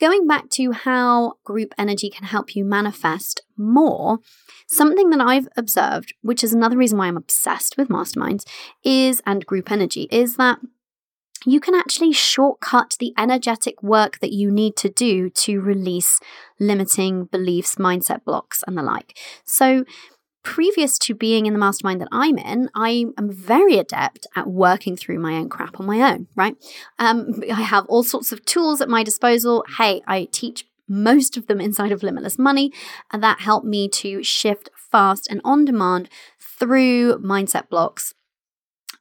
going 0.00 0.26
back 0.26 0.50
to 0.50 0.72
how 0.72 1.34
group 1.44 1.72
energy 1.78 2.10
can 2.10 2.26
help 2.26 2.54
you 2.54 2.64
manifest 2.64 3.40
more, 3.56 4.18
something 4.66 5.10
that 5.10 5.20
I've 5.20 5.48
observed, 5.56 6.12
which 6.22 6.42
is 6.42 6.52
another 6.52 6.76
reason 6.76 6.98
why 6.98 7.06
I'm 7.06 7.16
obsessed 7.16 7.76
with 7.76 7.88
masterminds, 7.88 8.44
is 8.84 9.22
and 9.24 9.46
group 9.46 9.70
energy, 9.70 10.08
is 10.10 10.36
that 10.36 10.58
you 11.44 11.60
can 11.60 11.74
actually 11.74 12.12
shortcut 12.12 12.96
the 12.98 13.12
energetic 13.18 13.82
work 13.82 14.18
that 14.20 14.32
you 14.32 14.50
need 14.50 14.76
to 14.76 14.88
do 14.88 15.30
to 15.30 15.60
release 15.60 16.20
limiting 16.58 17.26
beliefs, 17.26 17.76
mindset 17.76 18.24
blocks, 18.24 18.62
and 18.66 18.76
the 18.76 18.82
like. 18.82 19.18
So, 19.44 19.84
previous 20.42 20.98
to 20.98 21.14
being 21.14 21.46
in 21.46 21.52
the 21.52 21.58
mastermind 21.58 22.00
that 22.00 22.08
I'm 22.10 22.36
in, 22.38 22.68
I 22.74 23.06
am 23.16 23.30
very 23.30 23.78
adept 23.78 24.26
at 24.34 24.48
working 24.48 24.96
through 24.96 25.20
my 25.20 25.34
own 25.34 25.48
crap 25.48 25.78
on 25.78 25.86
my 25.86 26.00
own, 26.12 26.26
right? 26.34 26.56
Um, 26.98 27.42
I 27.52 27.62
have 27.62 27.86
all 27.86 28.02
sorts 28.02 28.32
of 28.32 28.44
tools 28.44 28.80
at 28.80 28.88
my 28.88 29.04
disposal. 29.04 29.64
Hey, 29.78 30.02
I 30.06 30.28
teach 30.32 30.66
most 30.88 31.36
of 31.36 31.46
them 31.46 31.60
inside 31.60 31.92
of 31.92 32.02
Limitless 32.02 32.38
Money, 32.38 32.72
and 33.12 33.22
that 33.22 33.40
helped 33.40 33.66
me 33.66 33.88
to 33.88 34.22
shift 34.22 34.68
fast 34.74 35.28
and 35.30 35.40
on 35.44 35.64
demand 35.64 36.08
through 36.40 37.18
mindset 37.18 37.68
blocks 37.68 38.14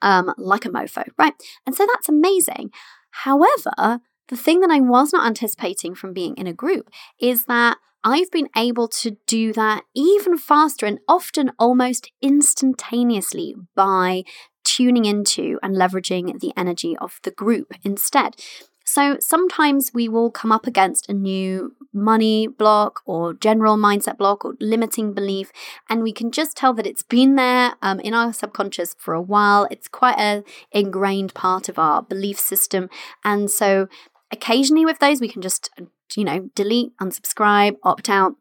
um, 0.01 0.33
like 0.37 0.65
a 0.65 0.69
mofo, 0.69 1.03
right? 1.17 1.33
And 1.65 1.75
so 1.75 1.85
that's 1.91 2.09
amazing. 2.09 2.71
However, 3.11 4.01
the 4.27 4.37
thing 4.37 4.61
that 4.61 4.71
I 4.71 4.79
was 4.79 5.11
not 5.11 5.27
anticipating 5.27 5.95
from 5.95 6.13
being 6.13 6.35
in 6.35 6.47
a 6.47 6.53
group 6.53 6.89
is 7.19 7.45
that 7.45 7.77
I've 8.03 8.31
been 8.31 8.49
able 8.57 8.87
to 8.87 9.17
do 9.27 9.53
that 9.53 9.83
even 9.95 10.37
faster 10.37 10.85
and 10.85 10.99
often 11.07 11.51
almost 11.59 12.11
instantaneously 12.21 13.55
by 13.75 14.23
tuning 14.63 15.05
into 15.05 15.59
and 15.61 15.75
leveraging 15.75 16.39
the 16.39 16.53
energy 16.57 16.97
of 16.97 17.19
the 17.23 17.31
group 17.31 17.73
instead. 17.83 18.35
So 18.83 19.17
sometimes 19.19 19.91
we 19.93 20.09
will 20.09 20.31
come 20.31 20.51
up 20.51 20.67
against 20.67 21.09
a 21.09 21.13
new 21.13 21.75
money 21.93 22.47
block 22.47 23.01
or 23.05 23.33
general 23.33 23.77
mindset 23.77 24.17
block 24.17 24.43
or 24.43 24.55
limiting 24.59 25.13
belief, 25.13 25.51
and 25.89 26.03
we 26.03 26.11
can 26.11 26.31
just 26.31 26.57
tell 26.57 26.73
that 26.73 26.87
it's 26.87 27.03
been 27.03 27.35
there 27.35 27.73
um, 27.81 27.99
in 27.99 28.13
our 28.13 28.33
subconscious 28.33 28.95
for 28.97 29.13
a 29.13 29.21
while. 29.21 29.67
It's 29.71 29.87
quite 29.87 30.19
a 30.19 30.43
ingrained 30.71 31.33
part 31.33 31.69
of 31.69 31.77
our 31.77 32.01
belief 32.01 32.39
system, 32.39 32.89
and 33.23 33.49
so 33.51 33.87
occasionally 34.31 34.85
with 34.85 34.99
those 34.99 35.19
we 35.19 35.29
can 35.29 35.41
just 35.41 35.69
you 36.15 36.23
know 36.23 36.49
delete, 36.55 36.97
unsubscribe, 36.97 37.75
opt 37.83 38.09
out 38.09 38.35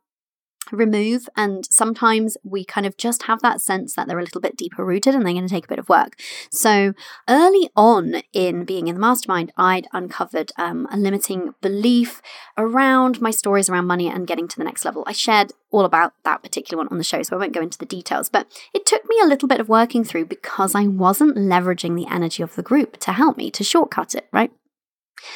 remove. 0.71 1.29
And 1.37 1.67
sometimes 1.71 2.37
we 2.45 2.65
kind 2.65 2.87
of 2.87 2.97
just 2.97 3.25
have 3.25 3.43
that 3.43 3.61
sense 3.61 3.95
that 3.95 4.07
they're 4.07 4.19
a 4.19 4.23
little 4.23 4.41
bit 4.41 4.57
deeper 4.57 4.85
rooted 4.85 5.15
and 5.15 5.25
they're 5.25 5.33
going 5.33 5.47
to 5.47 5.53
take 5.53 5.65
a 5.65 5.69
bit 5.69 5.79
of 5.79 5.89
work. 5.89 6.21
So 6.51 6.93
early 7.29 7.71
on 7.77 8.23
in 8.33 8.65
being 8.65 8.89
in 8.89 8.95
the 8.95 9.01
mastermind, 9.01 9.53
I'd 9.57 9.89
uncovered 9.93 10.53
um, 10.57 10.87
a 10.91 10.97
limiting 10.97 11.55
belief 11.61 12.23
around 12.57 13.21
my 13.21 13.31
stories 13.31 13.69
around 13.69 13.87
money 13.87 14.09
and 14.09 14.27
getting 14.27 14.49
to 14.49 14.57
the 14.57 14.65
next 14.65 14.85
level. 14.85 15.05
I 15.07 15.13
shared 15.13 15.53
all 15.71 15.85
about 15.85 16.13
that 16.25 16.43
particular 16.43 16.79
one 16.79 16.89
on 16.91 16.99
the 16.99 17.05
show, 17.05 17.23
so 17.23 17.37
I 17.37 17.39
won't 17.39 17.55
go 17.55 17.61
into 17.61 17.79
the 17.79 17.87
details, 17.87 18.29
but 18.29 18.47
it 18.75 18.87
took 18.87 19.05
me 19.09 19.17
a 19.23 19.27
little 19.27 19.49
bit 19.49 19.61
of 19.61 19.69
working 19.69 20.05
through 20.05 20.27
because 20.27 20.75
I 20.75 20.87
wasn't 20.87 21.37
leveraging 21.37 21.97
the 21.97 22.13
energy 22.13 22.43
of 22.43 22.57
the 22.57 22.63
group 22.63 22.97
to 22.99 23.13
help 23.13 23.37
me 23.37 23.51
to 23.53 23.65
shortcut 23.65 24.15
it, 24.15 24.29
right? 24.33 24.53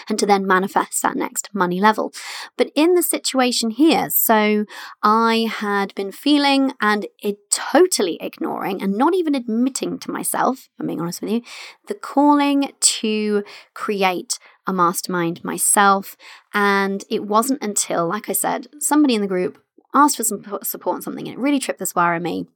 And 0.09 0.19
to 0.19 0.27
then 0.27 0.47
manifest 0.47 1.03
that 1.03 1.17
next 1.17 1.51
money 1.53 1.81
level. 1.81 2.13
But 2.57 2.71
in 2.75 2.95
the 2.95 3.03
situation 3.03 3.71
here, 3.71 4.11
so 4.11 4.65
I 5.03 5.49
had 5.51 5.95
been 5.95 6.13
feeling 6.13 6.73
and 6.81 7.07
it 7.23 7.51
totally 7.51 8.19
ignoring 8.21 8.83
and 8.83 8.97
not 8.97 9.15
even 9.15 9.35
admitting 9.35 9.99
to 10.01 10.11
myself, 10.11 10.69
I'm 10.79 10.87
being 10.87 11.01
honest 11.01 11.21
with 11.21 11.31
you, 11.31 11.43
the 11.87 11.95
calling 11.95 12.73
to 12.81 13.45
create 13.75 14.39
a 14.67 14.73
mastermind 14.73 15.45
myself. 15.45 16.17
And 16.53 17.05
it 17.11 17.25
wasn't 17.25 17.63
until, 17.63 18.07
like 18.07 18.29
I 18.29 18.33
said, 18.33 18.69
somebody 18.79 19.15
in 19.15 19.21
the 19.21 19.27
group 19.27 19.61
asked 19.95 20.17
for 20.17 20.25
some 20.25 20.45
support 20.63 20.97
on 20.97 21.03
something 21.03 21.29
and 21.29 21.37
it 21.37 21.41
really 21.41 21.61
tripped 21.61 21.79
this 21.79 21.95
wire 21.95 22.15
in 22.15 22.23
me 22.23 22.47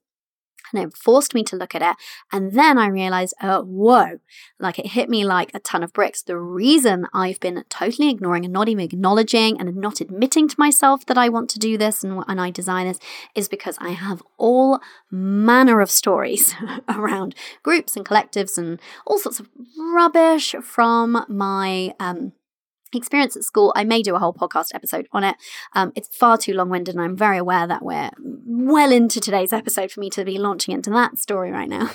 and 0.73 0.83
it 0.83 0.97
forced 0.97 1.35
me 1.35 1.43
to 1.45 1.57
look 1.57 1.75
at 1.75 1.83
it. 1.83 1.97
And 2.33 2.53
then 2.53 2.79
I 2.79 2.89
realized, 2.89 3.35
oh, 3.43 3.63
whoa, 3.63 4.19
like 4.59 4.79
it 4.79 4.89
hit 4.89 5.09
me 5.09 5.25
like 5.25 5.51
a 5.55 5.61
ton 5.61 5.83
of 5.83 5.93
bricks. 5.93 6.23
The 6.23 6.39
reason 6.39 7.07
I've 7.13 7.41
been 7.41 7.65
totally 7.69 8.11
ignoring 8.11 8.45
and 8.45 8.53
not 8.53 8.69
even 8.69 8.85
acknowledging 8.85 9.61
and 9.61 9.75
not 9.77 10.01
admitting 10.01 10.49
to 10.49 10.57
myself 10.59 11.07
that 11.07 11.19
I 11.19 11.29
want 11.29 11.51
to 11.51 11.59
do 11.59 11.79
this 11.79 12.05
and, 12.05 12.23
and 12.29 12.41
I 12.41 12.51
design 12.51 12.87
this 12.87 12.99
is 13.35 13.49
because 13.49 13.77
I 13.81 13.91
have 13.91 14.23
all 14.37 14.81
manner 15.11 15.81
of 15.81 15.91
stories 15.91 16.55
around 16.89 17.35
groups 17.63 17.97
and 17.97 18.05
collectives 18.05 18.59
and 18.59 18.81
all 19.07 19.19
sorts 19.19 19.41
of 19.41 19.49
rubbish 19.79 20.55
from 20.63 21.25
my 21.29 21.95
um, 21.99 22.33
experience 22.95 23.37
at 23.37 23.45
school. 23.45 23.73
I 23.77 23.85
may 23.85 24.03
do 24.03 24.15
a 24.15 24.19
whole 24.19 24.35
podcast 24.35 24.75
episode 24.75 25.09
on 25.13 25.25
it. 25.25 25.37
Um, 25.75 25.93
it's 25.95 26.15
far 26.17 26.39
too 26.39 26.55
long 26.55 26.71
winded, 26.71 26.95
and 26.95 27.03
I'm 27.03 27.17
very 27.17 27.39
aware 27.39 27.67
that 27.67 27.83
we're 27.83 28.11
well 28.19 28.93
into 28.93 29.21
today's 29.21 29.53
episode 29.53 29.91
for 29.91 30.01
me 30.01 30.11
to 30.11 30.25
be 30.25 30.39
launching 30.39 30.75
into 30.75 30.91
that 30.91 31.19
story 31.19 31.51
right 31.51 31.69
now. 31.69 31.91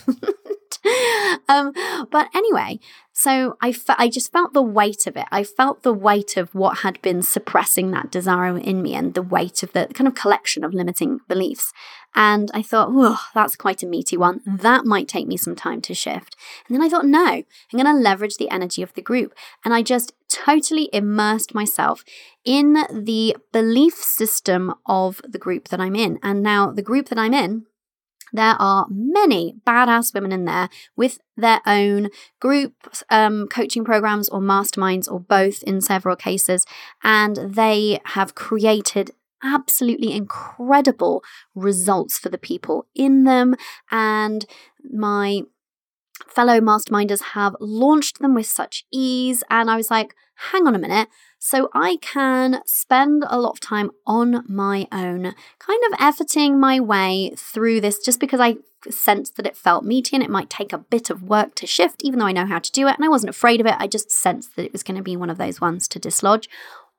um, 1.49 1.73
but 2.11 2.29
anyway, 2.33 2.79
so 3.13 3.57
I, 3.61 3.71
fe- 3.71 3.95
I 3.97 4.09
just 4.09 4.31
felt 4.31 4.53
the 4.53 4.61
weight 4.61 5.07
of 5.07 5.15
it. 5.15 5.25
I 5.31 5.43
felt 5.43 5.83
the 5.83 5.93
weight 5.93 6.35
of 6.37 6.53
what 6.53 6.79
had 6.79 7.01
been 7.01 7.21
suppressing 7.21 7.91
that 7.91 8.11
desire 8.11 8.57
in 8.57 8.81
me 8.81 8.95
and 8.95 9.13
the 9.13 9.21
weight 9.21 9.63
of 9.63 9.71
the 9.73 9.87
kind 9.93 10.07
of 10.07 10.15
collection 10.15 10.63
of 10.63 10.73
limiting 10.73 11.19
beliefs. 11.27 11.73
And 12.15 12.51
I 12.53 12.61
thought, 12.61 12.89
oh, 12.91 13.19
that's 13.33 13.55
quite 13.55 13.83
a 13.83 13.87
meaty 13.87 14.17
one. 14.17 14.41
That 14.45 14.85
might 14.85 15.07
take 15.07 15.27
me 15.27 15.37
some 15.37 15.55
time 15.55 15.81
to 15.81 15.93
shift. 15.93 16.35
And 16.67 16.75
then 16.75 16.83
I 16.83 16.89
thought, 16.89 17.05
no, 17.05 17.25
I'm 17.25 17.45
going 17.71 17.85
to 17.85 17.93
leverage 17.93 18.37
the 18.37 18.49
energy 18.49 18.81
of 18.81 18.93
the 18.93 19.01
group. 19.01 19.33
And 19.65 19.73
I 19.73 19.81
just 19.81 20.13
totally 20.29 20.89
immersed 20.93 21.53
myself 21.53 22.03
in 22.45 22.73
the 22.91 23.35
belief 23.51 23.95
system 23.95 24.73
of 24.85 25.21
the 25.27 25.39
group 25.39 25.69
that 25.69 25.79
I'm 25.79 25.95
in. 25.95 26.19
And 26.21 26.43
now 26.43 26.71
the 26.71 26.81
group 26.81 27.09
that 27.09 27.17
I'm 27.17 27.33
in 27.33 27.65
there 28.33 28.55
are 28.59 28.87
many 28.89 29.55
badass 29.65 30.13
women 30.13 30.31
in 30.31 30.45
there 30.45 30.67
with 30.97 31.19
their 31.37 31.61
own 31.67 32.09
group 32.39 32.73
um, 33.11 33.47
coaching 33.47 33.85
programs 33.85 34.27
or 34.27 34.41
masterminds 34.41 35.09
or 35.09 35.19
both 35.19 35.61
in 35.63 35.79
several 35.81 36.15
cases. 36.15 36.65
And 37.03 37.37
they 37.37 37.99
have 38.05 38.33
created 38.33 39.11
absolutely 39.43 40.13
incredible 40.13 41.23
results 41.55 42.17
for 42.17 42.29
the 42.29 42.37
people 42.37 42.87
in 42.95 43.23
them. 43.23 43.55
And 43.91 44.45
my 44.91 45.43
fellow 46.27 46.59
masterminders 46.59 47.21
have 47.33 47.55
launched 47.59 48.19
them 48.19 48.33
with 48.33 48.47
such 48.47 48.85
ease. 48.91 49.43
And 49.49 49.69
I 49.69 49.75
was 49.75 49.91
like, 49.91 50.15
hang 50.51 50.67
on 50.67 50.75
a 50.75 50.79
minute. 50.79 51.09
So 51.39 51.69
I 51.73 51.97
can 52.01 52.61
spend 52.65 53.25
a 53.27 53.37
lot 53.37 53.51
of 53.51 53.59
time 53.59 53.91
on 54.07 54.45
my 54.47 54.87
own, 54.91 55.35
kind 55.59 55.81
of 55.91 55.99
efforting 55.99 56.57
my 56.57 56.79
way 56.79 57.33
through 57.35 57.81
this 57.81 57.99
just 57.99 58.19
because 58.19 58.39
I 58.39 58.57
sensed 58.89 59.35
that 59.35 59.45
it 59.45 59.57
felt 59.57 59.83
meaty 59.83 60.15
and 60.15 60.23
it 60.23 60.29
might 60.29 60.49
take 60.49 60.73
a 60.73 60.77
bit 60.77 61.09
of 61.09 61.23
work 61.23 61.55
to 61.55 61.67
shift, 61.67 62.01
even 62.03 62.19
though 62.19 62.25
I 62.25 62.31
know 62.31 62.45
how 62.45 62.59
to 62.59 62.71
do 62.71 62.87
it. 62.87 62.95
And 62.95 63.05
I 63.05 63.09
wasn't 63.09 63.29
afraid 63.29 63.59
of 63.59 63.67
it. 63.67 63.75
I 63.77 63.87
just 63.87 64.11
sensed 64.11 64.55
that 64.55 64.65
it 64.65 64.71
was 64.71 64.83
going 64.83 64.97
to 64.97 65.03
be 65.03 65.17
one 65.17 65.29
of 65.29 65.37
those 65.37 65.59
ones 65.59 65.87
to 65.89 65.99
dislodge. 65.99 66.49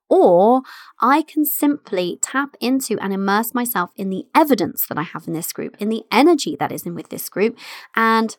Or 0.08 0.62
I 1.00 1.22
can 1.22 1.44
simply 1.44 2.18
tap 2.22 2.56
into 2.60 2.98
and 2.98 3.12
immerse 3.12 3.54
myself 3.54 3.90
in 3.96 4.10
the 4.10 4.26
evidence 4.34 4.86
that 4.86 4.98
I 4.98 5.02
have 5.02 5.26
in 5.26 5.32
this 5.32 5.52
group, 5.52 5.76
in 5.80 5.88
the 5.88 6.04
energy 6.12 6.56
that 6.60 6.72
is 6.72 6.84
in 6.84 6.94
with 6.94 7.08
this 7.08 7.28
group, 7.28 7.56
and 7.96 8.36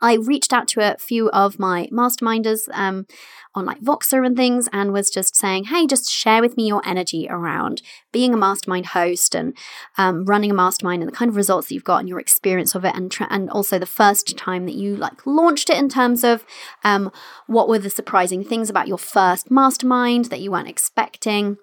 I 0.00 0.14
reached 0.14 0.52
out 0.52 0.68
to 0.68 0.80
a 0.80 0.96
few 0.98 1.28
of 1.30 1.58
my 1.58 1.88
masterminders 1.92 2.68
um, 2.72 3.06
on 3.54 3.64
like 3.64 3.80
Voxer 3.80 4.24
and 4.24 4.36
things 4.36 4.68
and 4.72 4.92
was 4.92 5.10
just 5.10 5.36
saying, 5.36 5.64
hey, 5.64 5.86
just 5.86 6.10
share 6.10 6.40
with 6.40 6.56
me 6.56 6.66
your 6.68 6.82
energy 6.86 7.26
around 7.28 7.82
being 8.12 8.32
a 8.32 8.36
mastermind 8.36 8.86
host 8.86 9.34
and 9.34 9.56
um, 9.96 10.24
running 10.24 10.50
a 10.50 10.54
mastermind 10.54 11.02
and 11.02 11.10
the 11.10 11.16
kind 11.16 11.28
of 11.28 11.36
results 11.36 11.68
that 11.68 11.74
you've 11.74 11.84
got 11.84 12.00
and 12.00 12.08
your 12.08 12.20
experience 12.20 12.74
of 12.74 12.84
it 12.84 12.94
and, 12.94 13.10
tra- 13.10 13.28
and 13.30 13.50
also 13.50 13.78
the 13.78 13.86
first 13.86 14.36
time 14.36 14.66
that 14.66 14.74
you 14.74 14.96
like 14.96 15.26
launched 15.26 15.70
it 15.70 15.76
in 15.76 15.88
terms 15.88 16.24
of 16.24 16.44
um, 16.84 17.10
what 17.46 17.68
were 17.68 17.78
the 17.78 17.90
surprising 17.90 18.44
things 18.44 18.70
about 18.70 18.88
your 18.88 18.98
first 18.98 19.50
mastermind 19.50 20.26
that 20.26 20.40
you 20.40 20.50
weren't 20.50 20.68
expecting 20.68 21.58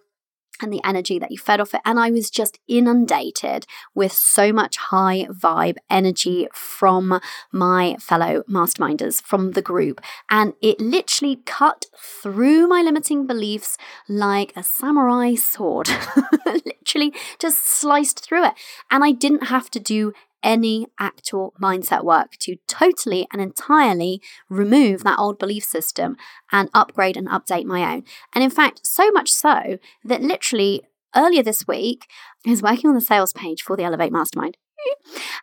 and 0.61 0.71
the 0.71 0.81
energy 0.83 1.19
that 1.19 1.31
you 1.31 1.37
fed 1.37 1.59
off 1.59 1.73
it. 1.73 1.81
And 1.85 1.99
I 1.99 2.11
was 2.11 2.29
just 2.29 2.59
inundated 2.67 3.65
with 3.93 4.11
so 4.11 4.51
much 4.51 4.77
high 4.77 5.27
vibe 5.29 5.77
energy 5.89 6.47
from 6.53 7.19
my 7.51 7.97
fellow 7.99 8.43
masterminders 8.49 9.21
from 9.21 9.51
the 9.51 9.61
group. 9.61 10.01
And 10.29 10.53
it 10.61 10.79
literally 10.79 11.37
cut 11.45 11.85
through 11.97 12.67
my 12.67 12.81
limiting 12.81 13.27
beliefs 13.27 13.77
like 14.07 14.53
a 14.55 14.63
samurai 14.63 15.35
sword. 15.35 15.89
literally 16.45 17.13
just 17.39 17.65
sliced 17.65 18.23
through 18.23 18.45
it. 18.45 18.53
And 18.91 19.03
I 19.03 19.11
didn't 19.11 19.47
have 19.47 19.69
to 19.71 19.79
do 19.79 20.13
any 20.45 20.87
actual 20.99 21.53
mindset 21.61 22.05
work 22.05 22.37
to 22.37 22.55
totally 22.67 23.27
and 23.33 23.41
entirely 23.41 24.21
remove 24.47 25.03
that 25.03 25.19
old 25.19 25.39
belief 25.39 25.65
system 25.65 26.15
and 26.51 26.69
upgrade 26.73 27.17
and 27.17 27.27
update 27.27 27.65
my 27.65 27.93
own. 27.93 28.03
And 28.33 28.43
in 28.43 28.49
fact, 28.49 28.85
so 28.85 29.11
much 29.11 29.31
so 29.33 29.79
that 30.05 30.21
literally 30.21 30.83
earlier 31.15 31.43
this 31.43 31.67
week, 31.67 32.05
I 32.45 32.51
was 32.51 32.61
working 32.61 32.89
on 32.89 32.95
the 32.95 33.01
sales 33.01 33.33
page 33.33 33.63
for 33.63 33.75
the 33.75 33.83
Elevate 33.83 34.11
Mastermind. 34.11 34.57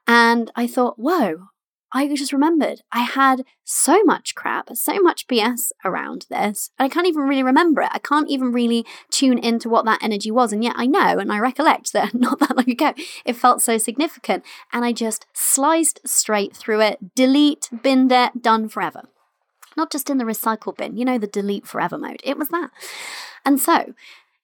And 0.07 0.51
I 0.55 0.67
thought, 0.67 0.99
whoa, 0.99 1.49
I 1.95 2.09
just 2.15 2.33
remembered 2.33 2.81
I 2.91 3.01
had 3.01 3.45
so 3.65 4.03
much 4.05 4.35
crap, 4.35 4.75
so 4.75 5.01
much 5.01 5.27
BS 5.27 5.73
around 5.85 6.27
this. 6.31 6.71
and 6.79 6.87
I 6.87 6.89
can't 6.89 7.07
even 7.07 7.23
really 7.23 7.43
remember 7.43 7.83
it. 7.83 7.91
I 7.93 7.99
can't 7.99 8.31
even 8.31 8.53
really 8.53 8.87
tune 9.11 9.39
into 9.39 9.69
what 9.69 9.85
that 9.85 10.03
energy 10.03 10.31
was. 10.31 10.53
And 10.53 10.65
yet 10.65 10.75
I 10.77 10.87
know 10.87 11.19
and 11.19 11.31
I 11.31 11.39
recollect 11.39 11.93
that 11.93 12.15
not 12.15 12.39
that 12.41 12.57
long 12.57 12.71
ago, 12.71 12.95
it 13.25 13.35
felt 13.35 13.61
so 13.61 13.77
significant. 13.79 14.45
And 14.73 14.85
I 14.85 14.93
just 14.93 15.27
sliced 15.35 16.01
straight 16.07 16.57
through 16.57 16.81
it, 16.81 17.15
delete, 17.15 17.69
bin 17.83 18.11
it, 18.11 18.43
done 18.43 18.69
forever. 18.69 19.03
Not 19.77 19.91
just 19.91 20.11
in 20.11 20.19
the 20.19 20.25
recycle 20.25 20.77
bin, 20.77 20.97
you 20.97 21.05
know, 21.05 21.19
the 21.19 21.27
delete 21.27 21.67
forever 21.67 21.99
mode. 21.99 22.21
It 22.25 22.39
was 22.39 22.49
that. 22.49 22.71
And 23.45 23.61
so 23.61 23.95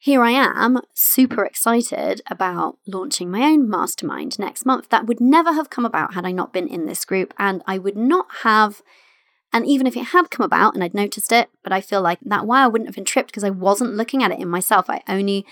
here 0.00 0.22
I 0.22 0.30
am, 0.30 0.78
super 0.94 1.44
excited 1.44 2.22
about 2.30 2.78
launching 2.86 3.30
my 3.30 3.42
own 3.42 3.68
mastermind 3.68 4.38
next 4.38 4.64
month. 4.64 4.88
That 4.90 5.06
would 5.06 5.20
never 5.20 5.52
have 5.52 5.70
come 5.70 5.84
about 5.84 6.14
had 6.14 6.24
I 6.24 6.30
not 6.30 6.52
been 6.52 6.68
in 6.68 6.86
this 6.86 7.04
group, 7.04 7.34
and 7.36 7.62
I 7.66 7.78
would 7.78 7.96
not 7.96 8.26
have. 8.42 8.80
And 9.52 9.66
even 9.66 9.86
if 9.86 9.96
it 9.96 10.08
had 10.08 10.30
come 10.30 10.44
about 10.44 10.74
and 10.74 10.84
I'd 10.84 10.94
noticed 10.94 11.32
it, 11.32 11.50
but 11.64 11.72
I 11.72 11.80
feel 11.80 12.00
like 12.00 12.20
that 12.22 12.46
why 12.46 12.62
I 12.62 12.68
wouldn't 12.68 12.88
have 12.88 12.94
been 12.94 13.04
tripped 13.04 13.30
because 13.30 13.44
I 13.44 13.50
wasn't 13.50 13.94
looking 13.94 14.22
at 14.22 14.30
it 14.30 14.38
in 14.38 14.48
myself. 14.48 14.88
I 14.88 15.02
only 15.08 15.44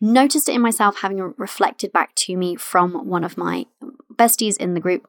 noticed 0.00 0.48
it 0.48 0.54
in 0.54 0.60
myself 0.60 1.00
having 1.00 1.34
reflected 1.36 1.92
back 1.92 2.14
to 2.14 2.36
me 2.36 2.54
from 2.54 3.08
one 3.08 3.24
of 3.24 3.36
my 3.36 3.66
besties 4.14 4.56
in 4.56 4.74
the 4.74 4.80
group 4.80 5.08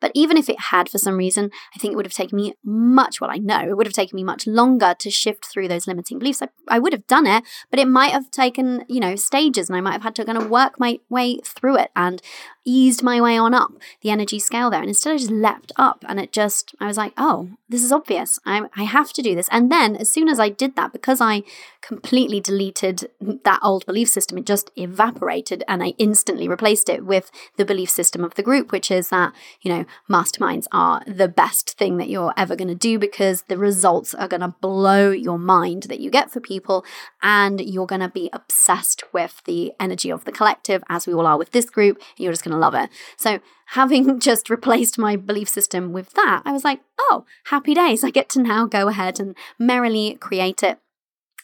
but 0.00 0.12
even 0.14 0.36
if 0.36 0.48
it 0.48 0.60
had 0.60 0.88
for 0.88 0.98
some 0.98 1.16
reason, 1.16 1.50
I 1.74 1.78
think 1.78 1.92
it 1.92 1.96
would 1.96 2.06
have 2.06 2.12
taken 2.12 2.36
me 2.36 2.54
much, 2.64 3.20
well, 3.20 3.30
I 3.30 3.38
know 3.38 3.68
it 3.68 3.76
would 3.76 3.86
have 3.86 3.94
taken 3.94 4.16
me 4.16 4.24
much 4.24 4.46
longer 4.46 4.94
to 4.98 5.10
shift 5.10 5.46
through 5.46 5.68
those 5.68 5.86
limiting 5.86 6.18
beliefs. 6.18 6.42
I, 6.42 6.48
I 6.68 6.78
would 6.78 6.92
have 6.92 7.06
done 7.06 7.26
it, 7.26 7.44
but 7.70 7.78
it 7.78 7.88
might 7.88 8.12
have 8.12 8.30
taken, 8.30 8.84
you 8.88 9.00
know, 9.00 9.16
stages 9.16 9.68
and 9.68 9.76
I 9.76 9.80
might 9.80 9.92
have 9.92 10.02
had 10.02 10.14
to 10.16 10.24
kind 10.24 10.38
of 10.38 10.50
work 10.50 10.78
my 10.78 10.98
way 11.08 11.38
through 11.44 11.76
it 11.76 11.90
and 11.96 12.22
eased 12.64 13.02
my 13.02 13.20
way 13.20 13.38
on 13.38 13.54
up 13.54 13.72
the 14.02 14.10
energy 14.10 14.38
scale 14.38 14.70
there. 14.70 14.80
And 14.80 14.88
instead, 14.88 15.14
I 15.14 15.16
just 15.16 15.30
leapt 15.30 15.72
up 15.76 16.04
and 16.06 16.20
it 16.20 16.32
just, 16.32 16.74
I 16.80 16.86
was 16.86 16.98
like, 16.98 17.14
oh, 17.16 17.50
this 17.68 17.82
is 17.82 17.92
obvious. 17.92 18.38
I, 18.44 18.62
I 18.76 18.84
have 18.84 19.12
to 19.14 19.22
do 19.22 19.34
this. 19.34 19.48
And 19.50 19.72
then 19.72 19.96
as 19.96 20.10
soon 20.10 20.28
as 20.28 20.38
I 20.38 20.50
did 20.50 20.76
that, 20.76 20.92
because 20.92 21.20
I 21.20 21.42
completely 21.80 22.40
deleted 22.40 23.10
that 23.20 23.60
old 23.62 23.86
belief 23.86 24.08
system, 24.08 24.36
it 24.38 24.44
just 24.46 24.70
evaporated 24.76 25.64
and 25.66 25.82
I 25.82 25.94
instantly 25.98 26.46
replaced 26.46 26.88
it 26.88 27.06
with 27.06 27.30
the 27.56 27.64
belief 27.64 27.88
system 27.88 28.22
of 28.22 28.34
the 28.34 28.42
group, 28.42 28.70
which 28.70 28.90
is 28.90 29.08
that, 29.08 29.32
you 29.62 29.67
know, 29.68 29.84
masterminds 30.08 30.66
are 30.72 31.02
the 31.06 31.28
best 31.28 31.76
thing 31.78 31.96
that 31.98 32.08
you're 32.08 32.34
ever 32.36 32.56
going 32.56 32.68
to 32.68 32.74
do 32.74 32.98
because 32.98 33.42
the 33.42 33.58
results 33.58 34.14
are 34.14 34.28
going 34.28 34.40
to 34.40 34.54
blow 34.60 35.10
your 35.10 35.38
mind 35.38 35.84
that 35.84 36.00
you 36.00 36.10
get 36.10 36.30
for 36.30 36.40
people 36.40 36.84
and 37.22 37.60
you're 37.60 37.86
going 37.86 38.00
to 38.00 38.08
be 38.08 38.30
obsessed 38.32 39.02
with 39.12 39.42
the 39.44 39.72
energy 39.80 40.10
of 40.10 40.24
the 40.24 40.32
collective, 40.32 40.82
as 40.88 41.06
we 41.06 41.14
all 41.14 41.26
are 41.26 41.38
with 41.38 41.52
this 41.52 41.70
group. 41.70 42.00
you're 42.16 42.32
just 42.32 42.44
going 42.44 42.52
to 42.52 42.58
love 42.58 42.74
it. 42.74 42.90
So, 43.16 43.40
having 43.66 44.18
just 44.28 44.50
replaced 44.50 44.98
my 44.98 45.16
belief 45.16 45.48
system 45.48 45.92
with 45.92 46.12
that, 46.14 46.42
I 46.44 46.52
was 46.52 46.64
like, 46.64 46.80
oh, 46.98 47.24
happy 47.46 47.74
days. 47.74 48.04
I 48.04 48.10
get 48.10 48.28
to 48.30 48.42
now 48.42 48.66
go 48.66 48.88
ahead 48.88 49.20
and 49.20 49.36
merrily 49.58 50.16
create 50.20 50.62
it 50.62 50.78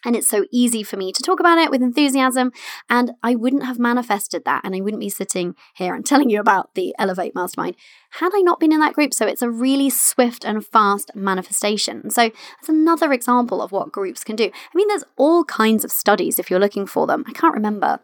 and 0.04 0.16
it's 0.16 0.28
so 0.28 0.44
easy 0.50 0.82
for 0.82 0.96
me 0.96 1.12
to 1.12 1.22
talk 1.22 1.40
about 1.40 1.58
it 1.58 1.70
with 1.70 1.82
enthusiasm. 1.82 2.52
And 2.88 3.12
I 3.22 3.34
wouldn't 3.34 3.64
have 3.64 3.78
manifested 3.78 4.44
that. 4.44 4.62
And 4.64 4.74
I 4.74 4.80
wouldn't 4.80 5.00
be 5.00 5.08
sitting 5.08 5.54
here 5.74 5.94
and 5.94 6.04
telling 6.04 6.30
you 6.30 6.40
about 6.40 6.74
the 6.74 6.94
Elevate 6.98 7.34
Mastermind 7.34 7.76
had 8.18 8.30
I 8.34 8.40
not 8.40 8.60
been 8.60 8.72
in 8.72 8.80
that 8.80 8.94
group. 8.94 9.12
So 9.12 9.26
it's 9.26 9.42
a 9.42 9.50
really 9.50 9.90
swift 9.90 10.44
and 10.44 10.64
fast 10.64 11.10
manifestation. 11.14 12.10
So 12.10 12.30
that's 12.30 12.68
another 12.68 13.12
example 13.12 13.60
of 13.60 13.72
what 13.72 13.92
groups 13.92 14.22
can 14.22 14.36
do. 14.36 14.44
I 14.44 14.76
mean, 14.76 14.88
there's 14.88 15.04
all 15.16 15.44
kinds 15.44 15.84
of 15.84 15.90
studies 15.90 16.38
if 16.38 16.50
you're 16.50 16.60
looking 16.60 16.86
for 16.86 17.06
them. 17.06 17.24
I 17.26 17.32
can't 17.32 17.54
remember 17.54 18.00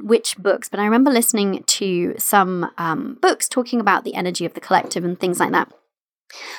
which 0.00 0.36
books, 0.38 0.68
but 0.68 0.80
I 0.80 0.84
remember 0.84 1.10
listening 1.10 1.64
to 1.64 2.14
some 2.18 2.70
um, 2.78 3.18
books 3.20 3.48
talking 3.48 3.80
about 3.80 4.04
the 4.04 4.14
energy 4.14 4.44
of 4.44 4.54
the 4.54 4.60
collective 4.60 5.04
and 5.04 5.18
things 5.18 5.40
like 5.40 5.52
that. 5.52 5.72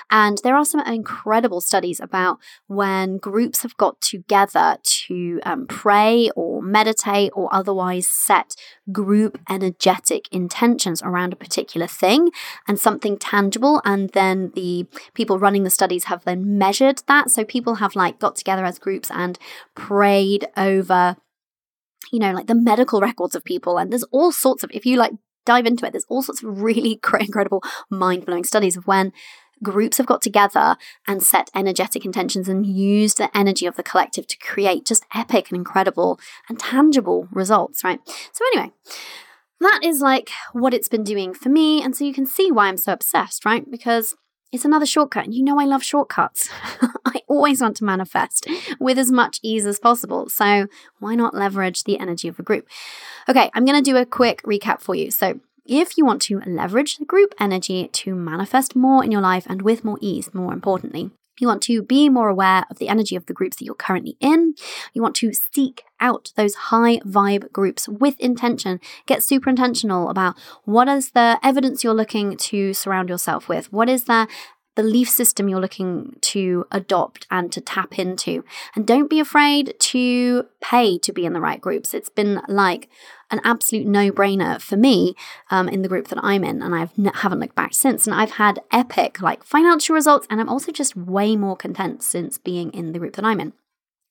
And 0.10 0.40
there 0.44 0.56
are 0.56 0.66
some 0.66 0.82
incredible 0.82 1.62
studies 1.62 2.00
about 2.00 2.40
when 2.68 3.18
groups 3.18 3.62
have 3.64 3.78
got 3.78 4.02
together 4.02 4.78
to 4.84 5.40
um, 5.44 5.68
pray 5.68 6.30
or 6.36 6.62
meditate 6.62 7.32
or 7.36 7.54
otherwise 7.54 8.08
set 8.08 8.56
group 8.92 9.40
energetic 9.50 10.28
intentions 10.32 11.02
around 11.02 11.34
a 11.34 11.38
particular 11.38 11.88
thing 11.88 12.32
and 12.68 12.80
something 12.80 13.18
tangible. 13.18 13.82
And 13.86 14.10
then 14.10 14.52
the 14.56 14.88
people 15.14 15.40
running 15.40 15.64
the 15.64 15.70
studies 15.70 16.06
have 16.06 16.26
then 16.26 16.58
measured 16.58 17.04
that. 17.08 17.30
So 17.30 17.44
people 17.44 17.76
have 17.76 17.96
like 17.96 18.20
got 18.20 18.36
together 18.36 18.66
as 18.66 18.80
groups 18.80 19.12
and 19.12 19.38
prayed 19.76 20.48
over 20.58 21.16
you 22.12 22.20
know, 22.20 22.32
like 22.32 22.48
the 22.48 22.56
medical 22.56 23.02
records 23.02 23.36
of 23.36 23.44
people. 23.44 23.78
And 23.78 23.92
there's 23.92 24.04
all 24.06 24.32
sorts 24.32 24.64
of, 24.64 24.72
if 24.74 24.86
you 24.86 24.98
like 24.98 25.12
dive 25.46 25.66
into 25.66 25.86
it, 25.86 25.92
there's 25.92 26.06
all 26.10 26.22
sorts 26.22 26.44
of 26.44 26.62
really 26.62 27.00
incredible, 27.20 27.64
mind 27.90 28.26
blowing 28.26 28.44
studies 28.44 28.78
of 28.78 28.88
when 28.88 29.12
groups 29.64 29.98
have 29.98 30.06
got 30.06 30.22
together 30.22 30.78
and 31.08 31.24
set 31.24 31.50
energetic 31.56 32.06
intentions 32.06 32.48
and 32.48 32.66
used 32.66 33.18
the 33.18 33.36
energy 33.38 33.66
of 33.66 33.76
the 33.76 33.84
collective 33.84 34.28
to 34.28 34.38
create 34.38 34.86
just 34.86 35.06
epic 35.14 35.50
and 35.50 35.58
incredible 35.58 36.20
and 36.48 36.60
tangible 36.60 37.28
results, 37.32 37.84
right? 37.84 38.00
So, 38.32 38.46
anyway, 38.54 38.72
that 39.60 39.82
is 39.84 40.02
like 40.02 40.30
what 40.54 40.74
it's 40.74 40.88
been 40.88 41.04
doing 41.04 41.34
for 41.34 41.50
me. 41.50 41.84
And 41.84 41.96
so 41.96 42.04
you 42.04 42.14
can 42.14 42.26
see 42.26 42.52
why 42.52 42.68
I'm 42.68 42.78
so 42.78 42.94
obsessed, 42.94 43.46
right? 43.46 43.70
Because 43.70 44.16
it's 44.52 44.66
another 44.66 44.86
shortcut. 44.86 45.26
And 45.26 45.34
you 45.34 45.44
know, 45.44 45.60
I 45.60 45.66
love 45.66 45.84
shortcuts. 45.84 46.50
I 47.06 47.22
always 47.28 47.62
want 47.62 47.78
to 47.78 47.84
manifest 47.84 48.48
with 48.80 48.98
as 48.98 49.12
much 49.12 49.40
ease 49.44 49.66
as 49.66 49.80
possible. 49.80 50.30
So, 50.30 50.68
why 51.00 51.16
not 51.16 51.36
leverage 51.36 51.84
the 51.84 52.00
energy 52.00 52.28
of 52.28 52.40
a 52.40 52.44
group? 52.44 52.68
Okay, 53.28 53.50
I'm 53.54 53.66
going 53.66 53.82
to 53.82 53.92
do 53.92 53.98
a 53.98 54.06
quick 54.06 54.42
recap 54.44 54.82
for 54.82 54.96
you. 54.96 55.12
So, 55.12 55.40
if 55.70 55.98
you 55.98 56.06
want 56.06 56.22
to 56.24 56.42
leverage 56.46 56.98
the 56.98 57.06
group 57.06 57.34
energy 57.40 57.88
to 57.94 58.16
manifest 58.16 58.76
more 58.76 59.04
in 59.04 59.12
your 59.12 59.22
life 59.22 59.46
and 59.48 59.62
with 59.62 59.86
more 59.86 60.00
ease, 60.02 60.34
more 60.34 60.52
importantly. 60.52 61.12
You 61.40 61.48
want 61.48 61.62
to 61.64 61.82
be 61.82 62.10
more 62.10 62.28
aware 62.28 62.66
of 62.70 62.80
the 62.80 62.90
energy 62.90 63.16
of 63.16 63.26
the 63.28 63.34
groups 63.34 63.58
that 63.58 63.66
you're 63.66 63.76
currently 63.76 64.18
in. 64.20 64.56
You 64.94 65.02
want 65.02 65.16
to 65.18 65.32
seek 65.32 65.84
out 66.00 66.34
those 66.36 66.56
high 66.56 66.98
vibe 67.00 67.52
groups 67.54 67.88
with 67.88 68.20
intention. 68.20 68.82
Get 69.06 69.24
super 69.24 69.50
intentional 69.50 70.10
about 70.10 70.38
what 70.66 70.90
is 70.90 71.12
the 71.12 71.40
evidence 71.42 71.84
you're 71.84 71.94
looking 71.94 72.36
to 72.36 72.74
surround 72.74 73.08
yourself 73.08 73.48
with? 73.48 73.72
What 73.72 73.88
is 73.88 74.04
the 74.04 74.28
belief 74.76 75.10
system 75.10 75.50
you're 75.50 75.60
looking 75.60 76.16
to 76.22 76.66
adopt 76.72 77.28
and 77.30 77.52
to 77.52 77.62
tap 77.62 78.00
into. 78.00 78.44
And 78.76 78.88
don't 78.88 79.10
be 79.10 79.20
afraid 79.20 79.76
to 79.80 80.48
pay 80.62 80.98
to 81.00 81.12
be 81.12 81.26
in 81.26 81.34
the 81.34 81.42
right 81.42 81.60
groups. 81.60 81.94
It's 81.94 82.10
been 82.10 82.42
like 82.48 82.90
an 83.32 83.42
absolute 83.44 83.86
no 83.86 84.12
brainer 84.12 84.62
for 84.62 84.78
me 84.78 85.16
um, 85.52 85.70
in 85.70 85.82
the 85.82 85.88
group 85.88 86.08
that 86.08 86.24
I'm 86.24 86.44
in, 86.44 86.62
and 86.62 86.74
I 86.74 86.90
n- 86.98 87.12
haven't 87.14 87.40
looked 87.40 87.56
back 87.56 87.74
since. 87.74 88.08
And 88.08 88.16
I've 88.16 88.32
had 88.32 88.60
epic 88.72 89.22
like 89.22 89.44
financial 89.44 89.96
results, 89.96 90.28
and 90.30 90.40
I'm 90.40 90.50
also 90.50 90.72
just 90.72 90.96
way 90.96 91.36
more 91.36 91.56
content 91.56 92.02
since 92.02 92.38
being 92.38 92.72
in 92.72 92.92
the 92.92 93.00
group 93.00 93.16
that 93.16 93.26
I'm 93.26 93.40
in. 93.40 93.54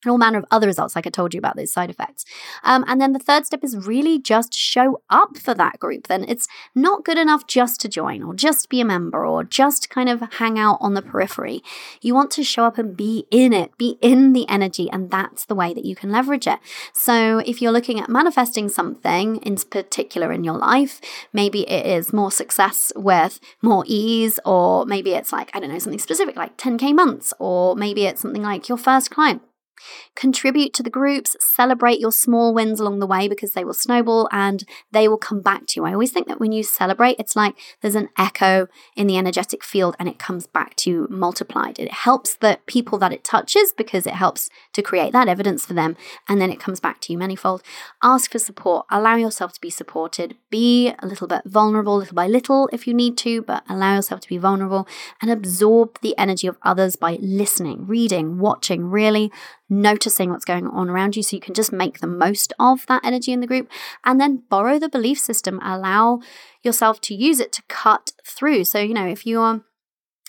And 0.05 0.11
all 0.11 0.19
manner 0.19 0.39
of 0.39 0.45
other 0.51 0.67
results, 0.67 0.95
like 0.95 1.07
I 1.07 1.11
told 1.11 1.35
you 1.35 1.39
about 1.39 1.57
those 1.57 1.73
side 1.73 1.91
effects. 1.91 2.25
Um, 2.63 2.85
and 2.87 3.01
then 3.01 3.13
the 3.13 3.19
third 3.19 3.47
step 3.47 3.65
is 3.65 3.87
really 3.87 4.19
just 4.19 4.55
show 4.55 5.03
up 5.11 5.37
for 5.37 5.55
that 5.55 5.81
group. 5.81 6.07
Then 6.07 6.25
it's 6.29 6.47
not 6.75 7.05
good 7.05 7.19
enough 7.19 7.47
just 7.47 7.81
to 7.81 7.89
join 7.89 8.23
or 8.23 8.35
just 8.35 8.69
be 8.69 8.81
a 8.81 8.85
member 8.85 9.27
or 9.27 9.43
just 9.43 9.91
kind 9.91 10.09
of 10.09 10.23
hang 10.35 10.59
out 10.59 10.79
on 10.81 10.95
the 10.95 11.03
periphery. 11.03 11.63
You 12.01 12.15
want 12.15 12.31
to 12.33 12.45
show 12.45 12.65
up 12.65 12.79
and 12.79 12.97
be 12.97 13.27
in 13.31 13.53
it, 13.53 13.77
be 13.77 13.99
in 14.01 14.33
the 14.33 14.49
energy, 14.49 14.89
and 14.91 15.11
that's 15.11 15.45
the 15.45 15.55
way 15.55 15.75
that 15.75 15.85
you 15.85 15.97
can 15.97 16.13
leverage 16.13 16.47
it. 16.47 16.61
So 16.93 17.39
if 17.39 17.61
you're 17.61 17.73
looking 17.73 17.99
at 17.99 18.09
manifesting 18.09 18.69
something 18.69 19.37
in 19.39 19.57
particular 19.57 20.33
in 20.33 20.45
your 20.45 20.59
life, 20.59 21.01
maybe 21.33 21.69
it 21.69 21.87
is 21.87 22.13
more 22.13 22.31
success 22.31 22.93
with 22.95 23.41
more 23.63 23.83
ease, 23.87 24.39
or 24.45 24.87
maybe 24.87 25.15
it's 25.15 25.33
like, 25.33 25.51
I 25.55 25.61
don't 25.61 25.71
know, 25.71 25.79
something 25.79 25.99
specific 25.99 26.37
like 26.37 26.57
10K 26.57 26.95
months, 26.95 27.35
or 27.41 27.75
maybe 27.75 28.07
it's 28.07 28.23
something 28.23 28.43
like 28.43 28.69
your 28.69 28.79
first 28.79 29.11
client 29.11 29.43
Contribute 30.15 30.73
to 30.75 30.83
the 30.83 30.91
groups, 30.91 31.37
celebrate 31.41 32.01
your 32.01 32.13
small 32.13 32.53
wins 32.55 32.81
along 32.81 32.99
the 32.99 33.07
way 33.07 33.29
because 33.29 33.53
they 33.53 33.65
will 33.65 33.75
snowball 33.75 34.29
and 34.33 34.65
they 34.91 35.09
will 35.09 35.19
come 35.19 35.41
back 35.41 35.67
to 35.67 35.81
you. 35.81 35.87
I 35.87 35.93
always 35.93 36.13
think 36.13 36.29
that 36.29 36.41
when 36.41 36.53
you 36.53 36.63
celebrate, 36.63 37.17
it's 37.19 37.37
like 37.37 37.55
there's 37.81 37.95
an 37.95 38.09
echo 38.19 38.69
in 38.97 39.07
the 39.07 39.19
energetic 39.19 39.65
field 39.65 39.97
and 39.99 40.09
it 40.09 40.19
comes 40.19 40.47
back 40.47 40.75
to 40.77 40.91
you 40.91 41.07
multiplied. 41.11 41.79
It 41.79 41.93
helps 41.93 42.37
the 42.37 42.59
people 42.67 42.99
that 42.99 43.13
it 43.13 43.25
touches 43.25 43.73
because 43.77 44.07
it 44.07 44.15
helps 44.15 44.51
to 44.73 44.83
create 44.83 45.13
that 45.13 45.29
evidence 45.29 45.67
for 45.67 45.75
them 45.75 45.97
and 46.29 46.41
then 46.41 46.51
it 46.51 46.61
comes 46.61 46.81
back 46.81 47.01
to 47.03 47.13
you 47.13 47.19
manifold. 47.19 47.63
Ask 48.03 48.33
for 48.33 48.39
support, 48.39 48.87
allow 48.91 49.17
yourself 49.17 49.53
to 49.55 49.61
be 49.61 49.71
supported, 49.71 50.37
be 50.51 50.93
a 50.99 51.07
little 51.07 51.29
bit 51.29 51.43
vulnerable, 51.45 51.97
little 51.97 52.15
by 52.15 52.27
little 52.27 52.69
if 52.73 52.87
you 52.87 52.95
need 52.95 53.17
to, 53.19 53.43
but 53.43 53.63
allow 53.69 53.95
yourself 53.97 54.21
to 54.23 54.29
be 54.29 54.39
vulnerable 54.39 54.87
and 55.21 55.31
absorb 55.31 55.99
the 56.01 56.17
energy 56.19 56.47
of 56.47 56.59
others 56.63 56.97
by 56.97 57.19
listening, 57.21 57.87
reading, 57.87 58.39
watching, 58.39 58.85
really 58.91 59.31
noticing 59.69 60.31
what's 60.31 60.45
going 60.45 60.67
on 60.67 60.89
around 60.89 61.17
you 61.17 61.23
so 61.23 61.37
you 61.37 61.41
can 61.41 61.55
just 61.55 61.73
make 61.73 62.01
the 62.01 62.07
most 62.07 62.53
of 62.59 62.87
that 62.87 63.05
energy 63.05 63.33
in 63.33 63.41
the 63.41 63.47
group 63.47 63.71
and 64.05 64.21
then 64.21 64.43
borrow 64.49 64.79
the 64.79 64.89
belief 64.89 65.19
system. 65.19 65.61
Allow 65.63 66.21
yourself 66.63 67.01
to 67.03 67.15
use 67.15 67.41
it 67.41 67.53
to 67.53 67.63
cut 67.69 68.13
through. 68.25 68.65
So 68.65 68.79
you 68.79 68.95
know 68.95 69.07
if 69.07 69.27
you're 69.27 69.63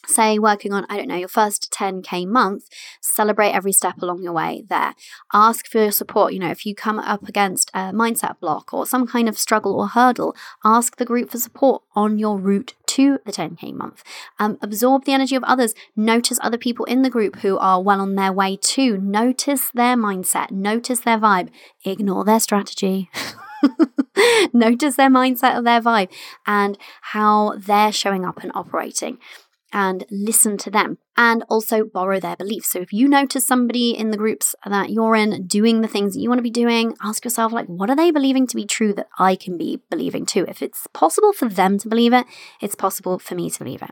say 0.06 0.40
working 0.40 0.74
on 0.74 0.86
i 0.90 0.98
don't 0.98 1.08
know 1.08 1.16
your 1.16 1.28
first 1.28 1.72
10k 1.72 2.26
month 2.26 2.68
celebrate 3.02 3.52
every 3.52 3.72
step 3.72 3.96
along 4.02 4.22
your 4.22 4.34
way 4.34 4.64
there. 4.70 4.94
Ask 5.34 5.68
for 5.68 5.80
your 5.80 5.92
support 5.92 6.34
you 6.34 6.40
know 6.40 6.50
if 6.50 6.66
you 6.66 6.76
come 6.76 7.00
up 7.00 7.28
against 7.28 7.70
a 7.74 7.92
mindset 7.92 8.40
block 8.40 8.74
or 8.74 8.86
some 8.86 9.08
kind 9.08 9.28
of 9.28 9.38
struggle 9.38 9.76
or 9.76 9.88
hurdle 9.88 10.36
ask 10.64 10.98
the 10.98 11.06
group 11.06 11.30
for 11.30 11.38
support 11.38 11.84
on 11.96 12.18
your 12.18 12.38
route 12.38 12.76
to 12.90 13.20
the 13.26 13.32
10k 13.32 13.74
month. 13.74 14.04
Um, 14.40 14.58
absorb 14.62 15.06
the 15.06 15.14
energy 15.14 15.36
of 15.36 15.44
others. 15.44 15.76
Notice 15.96 16.40
other 16.42 16.58
people 16.58 16.86
in 16.86 17.04
the 17.04 17.10
group 17.10 17.38
who 17.38 17.58
are 17.60 17.82
well 17.82 18.02
on 18.02 18.16
their 18.16 18.34
way 18.34 18.58
too. 18.60 18.98
Notice 18.98 19.70
their 19.74 19.96
mindset. 19.96 20.50
Notice 20.50 21.02
their 21.02 21.20
vibe. 21.20 21.50
Ignore 21.86 22.26
their 22.26 22.40
strategy. 22.40 23.10
Notice 24.54 24.96
their 24.96 25.10
mindset 25.10 25.56
or 25.56 25.62
their 25.62 25.82
vibe 25.82 26.10
and 26.48 26.78
how 27.02 27.54
they're 27.58 27.92
showing 27.92 28.26
up 28.26 28.42
and 28.42 28.52
operating 28.56 29.20
and 29.72 30.06
listen 30.10 30.58
to 30.58 30.70
them 30.70 30.98
and 31.20 31.44
also 31.50 31.84
borrow 31.84 32.18
their 32.18 32.38
beliefs. 32.38 32.70
So 32.70 32.80
if 32.80 32.94
you 32.94 33.10
notice 33.10 33.46
somebody 33.46 33.92
in 33.92 34.10
the 34.10 34.18
groups 34.18 34.56
that 34.66 34.90
you're 34.90 35.18
in 35.18 35.48
doing 35.48 35.82
the 35.82 35.88
things 35.88 36.14
that 36.14 36.22
you 36.22 36.30
want 36.30 36.40
to 36.40 36.44
be 36.44 36.50
doing, 36.50 36.96
ask 37.04 37.26
yourself 37.26 37.52
like 37.52 37.68
what 37.68 37.90
are 37.90 37.96
they 37.96 38.10
believing 38.10 38.48
to 38.48 38.56
be 38.56 38.66
true 38.66 38.94
that 38.94 39.10
I 39.20 39.36
can 39.36 39.58
be 39.58 39.82
believing 39.90 40.26
too? 40.26 40.46
If 40.48 40.62
it's 40.62 40.88
possible 40.94 41.34
for 41.34 41.50
them 41.50 41.78
to 41.80 41.90
believe 41.90 42.14
it, 42.14 42.26
it's 42.62 42.74
possible 42.74 43.20
for 43.20 43.36
me 43.36 43.50
to 43.50 43.60
believe 43.60 43.82
it. 43.82 43.92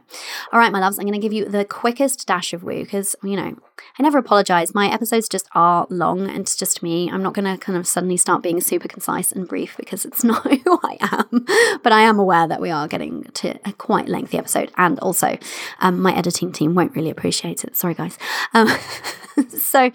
All 0.54 0.60
right, 0.60 0.72
my 0.72 0.80
loves, 0.80 0.98
I'm 0.98 1.04
going 1.06 1.20
to 1.20 1.20
give 1.20 1.34
you 1.34 1.44
the 1.44 1.66
quickest 1.66 2.26
dash 2.26 2.54
of 2.54 2.64
woo 2.64 2.86
because, 2.86 3.14
you 3.22 3.36
know, 3.36 3.58
I 4.00 4.04
never 4.04 4.18
apologize. 4.18 4.74
My 4.74 4.90
episodes 4.90 5.28
just 5.28 5.50
are 5.54 5.86
long 5.90 6.30
and 6.30 6.40
it's 6.40 6.56
just 6.56 6.82
me. 6.82 7.12
I'm 7.12 7.22
not 7.22 7.34
going 7.34 7.46
to 7.46 7.58
kind 7.58 7.78
of 7.78 7.86
suddenly 7.86 8.16
start 8.16 8.42
being 8.42 8.62
super 8.62 8.88
concise 8.88 9.34
and 9.34 9.50
brief 9.50 9.76
because 9.76 10.06
it's 10.06 10.24
not 10.24 10.50
who 10.50 10.80
I 10.82 10.98
am. 11.02 11.46
But 11.84 11.92
I 11.92 12.04
am 12.04 12.20
aware 12.20 12.48
that 12.48 12.62
we 12.62 12.72
are 12.72 12.88
getting 12.88 13.24
to 13.24 13.60
a 13.66 13.74
quite 13.74 14.08
lengthy 14.08 14.38
episode 14.38 14.72
and 14.78 14.98
also 15.00 15.38
um, 15.80 16.00
my 16.00 16.16
editing 16.16 16.54
team 16.54 16.74
won't 16.74 16.96
really 16.96 17.12
appreciate 17.18 17.64
it. 17.64 17.76
Sorry, 17.76 17.94
guys. 17.94 18.18
Um, 18.54 18.68
so, 19.50 19.92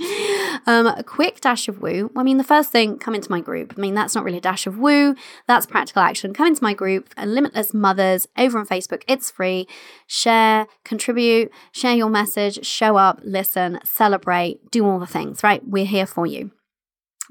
um, 0.66 0.86
a 0.86 1.04
quick 1.06 1.40
dash 1.40 1.68
of 1.68 1.80
woo. 1.80 2.10
I 2.16 2.22
mean, 2.22 2.36
the 2.36 2.44
first 2.44 2.70
thing, 2.70 2.98
come 2.98 3.14
into 3.14 3.30
my 3.30 3.40
group. 3.40 3.74
I 3.76 3.80
mean, 3.80 3.94
that's 3.94 4.14
not 4.14 4.24
really 4.24 4.38
a 4.38 4.42
dash 4.42 4.66
of 4.66 4.78
woo, 4.78 5.14
that's 5.46 5.66
practical 5.66 6.02
action. 6.02 6.34
Come 6.34 6.48
into 6.48 6.62
my 6.62 6.74
group, 6.74 7.12
Limitless 7.16 7.72
Mothers, 7.72 8.26
over 8.36 8.58
on 8.58 8.66
Facebook. 8.66 9.02
It's 9.06 9.30
free. 9.30 9.66
Share, 10.06 10.66
contribute, 10.84 11.50
share 11.70 11.94
your 11.94 12.10
message, 12.10 12.64
show 12.66 12.96
up, 12.96 13.20
listen, 13.22 13.78
celebrate, 13.84 14.70
do 14.70 14.84
all 14.84 14.98
the 14.98 15.06
things, 15.06 15.42
right? 15.42 15.62
We're 15.66 15.86
here 15.86 16.06
for 16.06 16.26
you. 16.26 16.50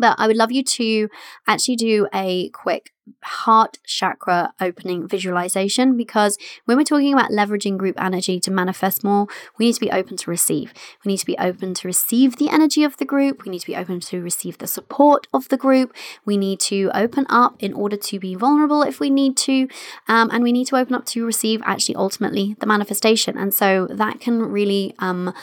But 0.01 0.15
I 0.19 0.27
would 0.27 0.35
love 0.35 0.51
you 0.51 0.63
to 0.63 1.07
actually 1.47 1.75
do 1.77 2.07
a 2.13 2.49
quick 2.49 2.91
heart 3.23 3.77
chakra 3.85 4.53
opening 4.59 5.07
visualization 5.07 5.95
because 5.95 6.37
when 6.65 6.77
we're 6.77 6.83
talking 6.83 7.13
about 7.13 7.31
leveraging 7.31 7.77
group 7.77 8.01
energy 8.01 8.39
to 8.39 8.51
manifest 8.51 9.03
more, 9.03 9.27
we 9.57 9.65
need 9.65 9.73
to 9.73 9.79
be 9.79 9.91
open 9.91 10.17
to 10.17 10.29
receive. 10.29 10.73
We 11.05 11.11
need 11.11 11.17
to 11.19 11.25
be 11.25 11.37
open 11.37 11.73
to 11.75 11.87
receive 11.87 12.37
the 12.37 12.49
energy 12.49 12.83
of 12.83 12.97
the 12.97 13.05
group. 13.05 13.43
We 13.43 13.51
need 13.51 13.59
to 13.59 13.67
be 13.67 13.75
open 13.75 13.99
to 14.01 14.21
receive 14.21 14.57
the 14.57 14.67
support 14.67 15.27
of 15.33 15.49
the 15.49 15.57
group. 15.57 15.93
We 16.25 16.37
need 16.37 16.59
to 16.61 16.89
open 16.93 17.25
up 17.29 17.55
in 17.59 17.73
order 17.73 17.97
to 17.97 18.19
be 18.19 18.35
vulnerable 18.35 18.83
if 18.83 18.99
we 18.99 19.09
need 19.09 19.37
to. 19.37 19.67
Um, 20.07 20.29
and 20.31 20.43
we 20.43 20.51
need 20.51 20.67
to 20.67 20.77
open 20.77 20.95
up 20.95 21.05
to 21.07 21.25
receive 21.25 21.61
actually 21.63 21.95
ultimately 21.95 22.55
the 22.59 22.65
manifestation. 22.65 23.37
And 23.37 23.53
so 23.53 23.87
that 23.91 24.19
can 24.19 24.41
really 24.41 24.95
um, 24.99 25.33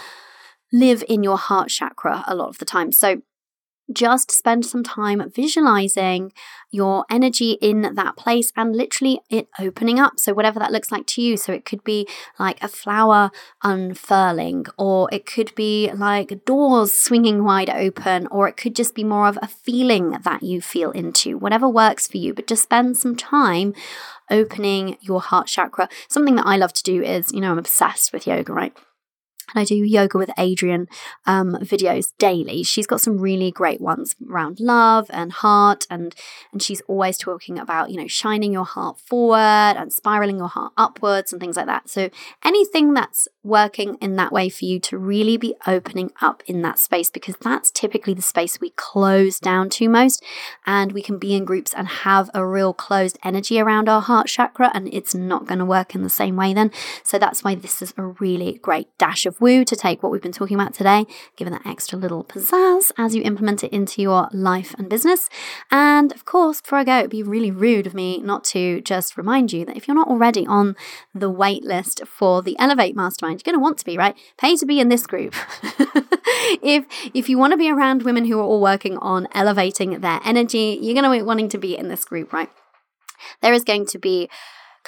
live 0.72 1.04
in 1.08 1.22
your 1.22 1.38
heart 1.38 1.68
chakra 1.68 2.24
a 2.26 2.34
lot 2.34 2.48
of 2.48 2.58
the 2.58 2.64
time. 2.64 2.92
So 2.92 3.22
just 3.92 4.30
spend 4.30 4.66
some 4.66 4.82
time 4.82 5.30
visualizing 5.34 6.32
your 6.70 7.06
energy 7.10 7.52
in 7.60 7.94
that 7.94 8.16
place 8.16 8.52
and 8.56 8.76
literally 8.76 9.20
it 9.30 9.48
opening 9.58 9.98
up. 9.98 10.18
So, 10.18 10.34
whatever 10.34 10.58
that 10.58 10.72
looks 10.72 10.92
like 10.92 11.06
to 11.08 11.22
you. 11.22 11.36
So, 11.36 11.52
it 11.52 11.64
could 11.64 11.82
be 11.84 12.06
like 12.38 12.62
a 12.62 12.68
flower 12.68 13.30
unfurling, 13.62 14.66
or 14.76 15.08
it 15.12 15.26
could 15.26 15.54
be 15.54 15.90
like 15.92 16.44
doors 16.44 16.92
swinging 16.92 17.44
wide 17.44 17.70
open, 17.70 18.26
or 18.28 18.48
it 18.48 18.56
could 18.56 18.76
just 18.76 18.94
be 18.94 19.04
more 19.04 19.28
of 19.28 19.38
a 19.40 19.48
feeling 19.48 20.10
that 20.10 20.42
you 20.42 20.60
feel 20.60 20.90
into, 20.90 21.38
whatever 21.38 21.68
works 21.68 22.06
for 22.06 22.18
you. 22.18 22.34
But 22.34 22.46
just 22.46 22.62
spend 22.62 22.96
some 22.96 23.16
time 23.16 23.74
opening 24.30 24.96
your 25.00 25.20
heart 25.20 25.46
chakra. 25.46 25.88
Something 26.08 26.36
that 26.36 26.46
I 26.46 26.56
love 26.56 26.72
to 26.74 26.82
do 26.82 27.02
is, 27.02 27.32
you 27.32 27.40
know, 27.40 27.52
I'm 27.52 27.58
obsessed 27.58 28.12
with 28.12 28.26
yoga, 28.26 28.52
right? 28.52 28.76
And 29.54 29.60
I 29.60 29.64
do 29.64 29.76
yoga 29.76 30.18
with 30.18 30.30
Adriene 30.30 30.86
um, 31.26 31.54
videos 31.60 32.12
daily. 32.18 32.62
She's 32.62 32.86
got 32.86 33.00
some 33.00 33.18
really 33.18 33.50
great 33.50 33.80
ones 33.80 34.14
around 34.28 34.60
love 34.60 35.06
and 35.10 35.32
heart, 35.32 35.86
and 35.90 36.14
and 36.52 36.62
she's 36.62 36.82
always 36.82 37.16
talking 37.16 37.58
about 37.58 37.90
you 37.90 37.96
know 37.96 38.06
shining 38.06 38.52
your 38.52 38.64
heart 38.64 39.00
forward 39.00 39.38
and 39.38 39.92
spiraling 39.92 40.38
your 40.38 40.48
heart 40.48 40.72
upwards 40.76 41.32
and 41.32 41.40
things 41.40 41.56
like 41.56 41.66
that. 41.66 41.88
So 41.88 42.10
anything 42.44 42.94
that's 42.94 43.28
working 43.42 43.96
in 44.00 44.16
that 44.16 44.32
way 44.32 44.48
for 44.48 44.64
you 44.64 44.78
to 44.80 44.98
really 44.98 45.36
be 45.36 45.54
opening 45.66 46.10
up 46.20 46.42
in 46.46 46.62
that 46.62 46.78
space 46.78 47.10
because 47.10 47.36
that's 47.40 47.70
typically 47.70 48.14
the 48.14 48.22
space 48.22 48.60
we 48.60 48.70
close 48.70 49.40
down 49.40 49.70
to 49.70 49.88
most, 49.88 50.22
and 50.66 50.92
we 50.92 51.02
can 51.02 51.18
be 51.18 51.34
in 51.34 51.44
groups 51.44 51.72
and 51.74 51.88
have 51.88 52.30
a 52.34 52.46
real 52.46 52.74
closed 52.74 53.18
energy 53.24 53.58
around 53.58 53.88
our 53.88 54.02
heart 54.02 54.26
chakra, 54.26 54.70
and 54.74 54.92
it's 54.92 55.14
not 55.14 55.46
going 55.46 55.58
to 55.58 55.64
work 55.64 55.94
in 55.94 56.02
the 56.02 56.10
same 56.10 56.36
way 56.36 56.52
then. 56.52 56.70
So 57.02 57.18
that's 57.18 57.42
why 57.42 57.54
this 57.54 57.80
is 57.80 57.94
a 57.96 58.04
really 58.04 58.58
great 58.62 58.88
dash 58.98 59.24
of 59.26 59.37
woo 59.40 59.64
to 59.64 59.76
take 59.76 60.02
what 60.02 60.10
we've 60.12 60.22
been 60.22 60.32
talking 60.32 60.58
about 60.58 60.74
today, 60.74 61.06
give 61.36 61.48
it 61.48 61.50
that 61.50 61.66
extra 61.66 61.98
little 61.98 62.24
pizzazz 62.24 62.90
as 62.98 63.14
you 63.14 63.22
implement 63.22 63.64
it 63.64 63.72
into 63.72 64.02
your 64.02 64.28
life 64.32 64.74
and 64.78 64.88
business. 64.88 65.28
And 65.70 66.12
of 66.12 66.24
course, 66.24 66.60
before 66.60 66.78
I 66.78 66.84
go, 66.84 66.98
it'd 66.98 67.10
be 67.10 67.22
really 67.22 67.50
rude 67.50 67.86
of 67.86 67.94
me 67.94 68.18
not 68.18 68.44
to 68.44 68.80
just 68.80 69.16
remind 69.16 69.52
you 69.52 69.64
that 69.64 69.76
if 69.76 69.86
you're 69.86 69.94
not 69.94 70.08
already 70.08 70.46
on 70.46 70.76
the 71.14 71.30
wait 71.30 71.64
list 71.64 72.02
for 72.06 72.42
the 72.42 72.56
Elevate 72.58 72.96
Mastermind, 72.96 73.40
you're 73.40 73.52
going 73.52 73.60
to 73.60 73.62
want 73.62 73.78
to 73.78 73.84
be, 73.84 73.96
right? 73.96 74.16
Pay 74.36 74.56
to 74.56 74.66
be 74.66 74.80
in 74.80 74.88
this 74.88 75.06
group. 75.06 75.34
if 76.62 76.86
if 77.14 77.28
you 77.28 77.38
want 77.38 77.52
to 77.52 77.56
be 77.56 77.70
around 77.70 78.02
women 78.02 78.24
who 78.26 78.38
are 78.38 78.44
all 78.44 78.60
working 78.60 78.96
on 78.98 79.28
elevating 79.32 80.00
their 80.00 80.20
energy, 80.24 80.78
you're 80.80 80.94
going 80.94 81.04
to 81.04 81.10
be 81.10 81.22
wanting 81.22 81.48
to 81.50 81.58
be 81.58 81.76
in 81.76 81.88
this 81.88 82.04
group, 82.04 82.32
right? 82.32 82.50
There 83.42 83.52
is 83.52 83.64
going 83.64 83.86
to 83.86 83.98
be 83.98 84.28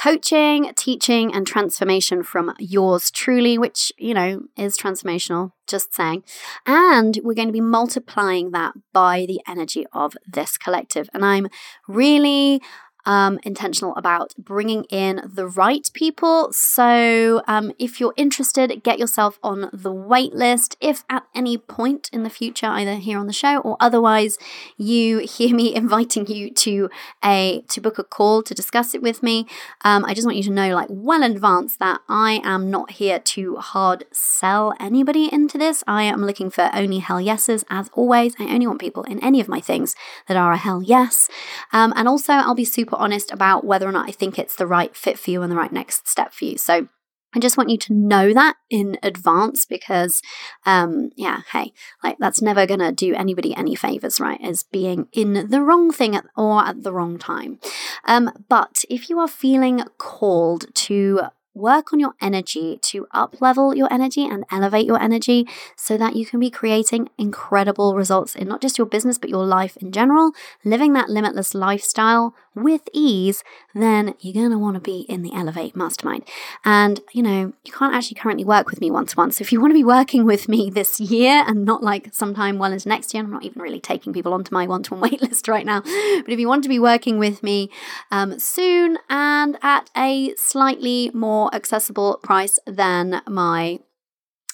coaching, 0.00 0.72
teaching, 0.76 1.34
and 1.34 1.46
transformation 1.46 2.22
from 2.22 2.54
yours 2.58 3.10
truly, 3.10 3.58
which, 3.58 3.92
you 3.98 4.14
know, 4.14 4.42
is 4.56 4.78
transformational, 4.78 5.52
just 5.66 5.92
saying. 5.94 6.24
And 6.64 7.18
we're 7.22 7.34
going 7.34 7.48
to 7.48 7.52
be 7.52 7.60
multiplying 7.60 8.52
that 8.52 8.74
by 8.92 9.26
the 9.26 9.40
energy 9.46 9.86
of 9.92 10.16
this 10.26 10.56
collective. 10.56 11.10
And 11.12 11.24
I'm 11.24 11.48
really 11.86 12.62
um, 13.06 13.38
intentional 13.42 13.94
about 13.96 14.34
bringing 14.38 14.84
in 14.84 15.20
the 15.24 15.46
right 15.46 15.88
people. 15.92 16.52
So, 16.52 17.42
um, 17.46 17.72
if 17.78 18.00
you're 18.00 18.14
interested, 18.16 18.82
get 18.82 18.98
yourself 18.98 19.38
on 19.42 19.70
the 19.72 19.92
wait 19.92 20.34
list. 20.34 20.76
If 20.80 21.04
at 21.08 21.24
any 21.34 21.56
point 21.56 22.10
in 22.12 22.22
the 22.22 22.30
future, 22.30 22.66
either 22.66 22.94
here 22.94 23.18
on 23.18 23.26
the 23.26 23.32
show 23.32 23.58
or 23.58 23.76
otherwise, 23.80 24.38
you 24.76 25.18
hear 25.30 25.54
me 25.54 25.74
inviting 25.74 26.26
you 26.26 26.50
to 26.50 26.90
a 27.24 27.62
to 27.68 27.80
book 27.80 27.98
a 27.98 28.04
call 28.04 28.42
to 28.42 28.54
discuss 28.54 28.94
it 28.94 29.02
with 29.02 29.22
me, 29.22 29.46
um, 29.82 30.04
I 30.04 30.14
just 30.14 30.26
want 30.26 30.36
you 30.36 30.44
to 30.44 30.50
know, 30.50 30.74
like 30.74 30.88
well 30.90 31.22
in 31.22 31.32
advance, 31.32 31.76
that 31.76 32.00
I 32.08 32.40
am 32.44 32.70
not 32.70 32.92
here 32.92 33.18
to 33.18 33.56
hard 33.56 34.04
sell 34.12 34.74
anybody 34.78 35.32
into 35.32 35.58
this. 35.58 35.82
I 35.86 36.02
am 36.04 36.24
looking 36.24 36.50
for 36.50 36.70
only 36.74 36.98
hell 36.98 37.20
yeses, 37.20 37.64
as 37.70 37.90
always. 37.92 38.34
I 38.38 38.44
only 38.44 38.66
want 38.66 38.80
people 38.80 39.04
in 39.04 39.22
any 39.22 39.40
of 39.40 39.48
my 39.48 39.60
things 39.60 39.94
that 40.26 40.36
are 40.36 40.52
a 40.52 40.56
hell 40.56 40.82
yes, 40.82 41.28
um, 41.72 41.92
and 41.96 42.08
also 42.08 42.32
I'll 42.32 42.54
be 42.54 42.64
super 42.64 42.90
super 42.90 42.99
honest 43.00 43.32
about 43.32 43.64
whether 43.64 43.88
or 43.88 43.92
not 43.92 44.08
I 44.08 44.12
think 44.12 44.38
it's 44.38 44.56
the 44.56 44.66
right 44.66 44.94
fit 44.94 45.18
for 45.18 45.30
you 45.30 45.42
and 45.42 45.50
the 45.50 45.56
right 45.56 45.72
next 45.72 46.08
step 46.08 46.32
for 46.32 46.44
you. 46.44 46.58
So 46.58 46.88
I 47.34 47.38
just 47.38 47.56
want 47.56 47.70
you 47.70 47.78
to 47.78 47.94
know 47.94 48.32
that 48.32 48.56
in 48.70 48.98
advance 49.02 49.64
because, 49.64 50.20
um, 50.66 51.10
yeah, 51.16 51.42
hey, 51.52 51.72
like 52.02 52.16
that's 52.18 52.42
never 52.42 52.66
going 52.66 52.80
to 52.80 52.90
do 52.90 53.14
anybody 53.14 53.54
any 53.54 53.76
favors, 53.76 54.18
right? 54.18 54.40
As 54.42 54.64
being 54.64 55.06
in 55.12 55.48
the 55.48 55.62
wrong 55.62 55.92
thing 55.92 56.16
at, 56.16 56.24
or 56.36 56.64
at 56.64 56.82
the 56.82 56.92
wrong 56.92 57.18
time. 57.18 57.60
Um, 58.04 58.32
but 58.48 58.84
if 58.90 59.08
you 59.08 59.20
are 59.20 59.28
feeling 59.28 59.84
called 59.96 60.74
to 60.74 61.20
work 61.54 61.92
on 61.92 61.98
your 61.98 62.14
energy 62.20 62.78
to 62.82 63.06
up 63.12 63.40
level 63.40 63.74
your 63.74 63.92
energy 63.92 64.24
and 64.24 64.44
elevate 64.50 64.86
your 64.86 65.00
energy 65.00 65.46
so 65.76 65.96
that 65.96 66.16
you 66.16 66.24
can 66.24 66.38
be 66.38 66.50
creating 66.50 67.08
incredible 67.18 67.94
results 67.94 68.34
in 68.34 68.48
not 68.48 68.60
just 68.60 68.78
your 68.78 68.86
business 68.86 69.18
but 69.18 69.30
your 69.30 69.44
life 69.44 69.76
in 69.78 69.92
general, 69.92 70.32
living 70.64 70.92
that 70.92 71.08
limitless 71.08 71.54
lifestyle 71.54 72.34
with 72.54 72.88
ease, 72.92 73.44
then 73.74 74.14
you're 74.20 74.34
going 74.34 74.50
to 74.50 74.58
want 74.58 74.74
to 74.74 74.80
be 74.80 75.00
in 75.08 75.22
the 75.22 75.32
Elevate 75.32 75.76
Mastermind. 75.76 76.24
And, 76.64 77.00
you 77.12 77.22
know, 77.22 77.52
you 77.64 77.72
can't 77.72 77.94
actually 77.94 78.16
currently 78.16 78.44
work 78.44 78.68
with 78.68 78.80
me 78.80 78.90
one 78.90 79.06
to 79.06 79.16
one. 79.16 79.30
So 79.30 79.42
if 79.42 79.52
you 79.52 79.60
want 79.60 79.70
to 79.70 79.78
be 79.78 79.84
working 79.84 80.24
with 80.24 80.48
me 80.48 80.68
this 80.68 80.98
year 80.98 81.44
and 81.46 81.64
not 81.64 81.82
like 81.82 82.12
sometime 82.12 82.58
well 82.58 82.72
into 82.72 82.88
next 82.88 83.14
year, 83.14 83.22
I'm 83.22 83.30
not 83.30 83.44
even 83.44 83.62
really 83.62 83.80
taking 83.80 84.12
people 84.12 84.34
onto 84.34 84.52
my 84.52 84.66
one 84.66 84.82
to 84.84 84.94
one 84.94 85.10
waitlist 85.10 85.48
right 85.48 85.64
now. 85.64 85.80
But 85.80 86.28
if 86.28 86.38
you 86.38 86.48
want 86.48 86.62
to 86.64 86.68
be 86.68 86.78
working 86.78 87.18
with 87.18 87.42
me 87.42 87.70
um, 88.10 88.38
soon 88.38 88.98
and 89.08 89.56
at 89.62 89.90
a 89.96 90.34
slightly 90.36 91.10
more 91.14 91.39
accessible 91.54 92.18
price 92.22 92.58
than 92.66 93.22
my 93.26 93.78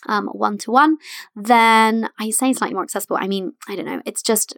one 0.07 0.57
to 0.59 0.70
one, 0.70 0.99
then 1.34 2.09
I 2.18 2.30
say 2.30 2.53
slightly 2.53 2.74
more 2.74 2.84
accessible. 2.84 3.16
I 3.20 3.26
mean, 3.26 3.55
I 3.68 3.74
don't 3.74 3.87
know. 3.87 4.03
It's 4.05 4.22
just 4.22 4.57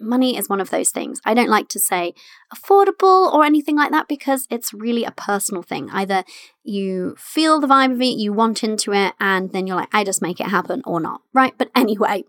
money 0.00 0.36
is 0.36 0.48
one 0.48 0.60
of 0.60 0.70
those 0.70 0.90
things. 0.90 1.20
I 1.24 1.34
don't 1.34 1.48
like 1.48 1.68
to 1.68 1.78
say 1.78 2.14
affordable 2.54 3.32
or 3.32 3.44
anything 3.44 3.76
like 3.76 3.90
that 3.92 4.08
because 4.08 4.46
it's 4.50 4.74
really 4.74 5.04
a 5.04 5.12
personal 5.12 5.62
thing. 5.62 5.88
Either 5.90 6.24
you 6.62 7.14
feel 7.18 7.58
the 7.58 7.66
vibe 7.66 7.92
of 7.92 8.00
it, 8.00 8.18
you 8.18 8.32
want 8.32 8.62
into 8.62 8.92
it, 8.92 9.14
and 9.18 9.50
then 9.52 9.66
you're 9.66 9.76
like, 9.76 9.88
I 9.92 10.04
just 10.04 10.20
make 10.20 10.40
it 10.40 10.48
happen 10.48 10.82
or 10.84 11.00
not, 11.00 11.22
right? 11.32 11.54
But 11.56 11.70
anyway, 11.76 12.24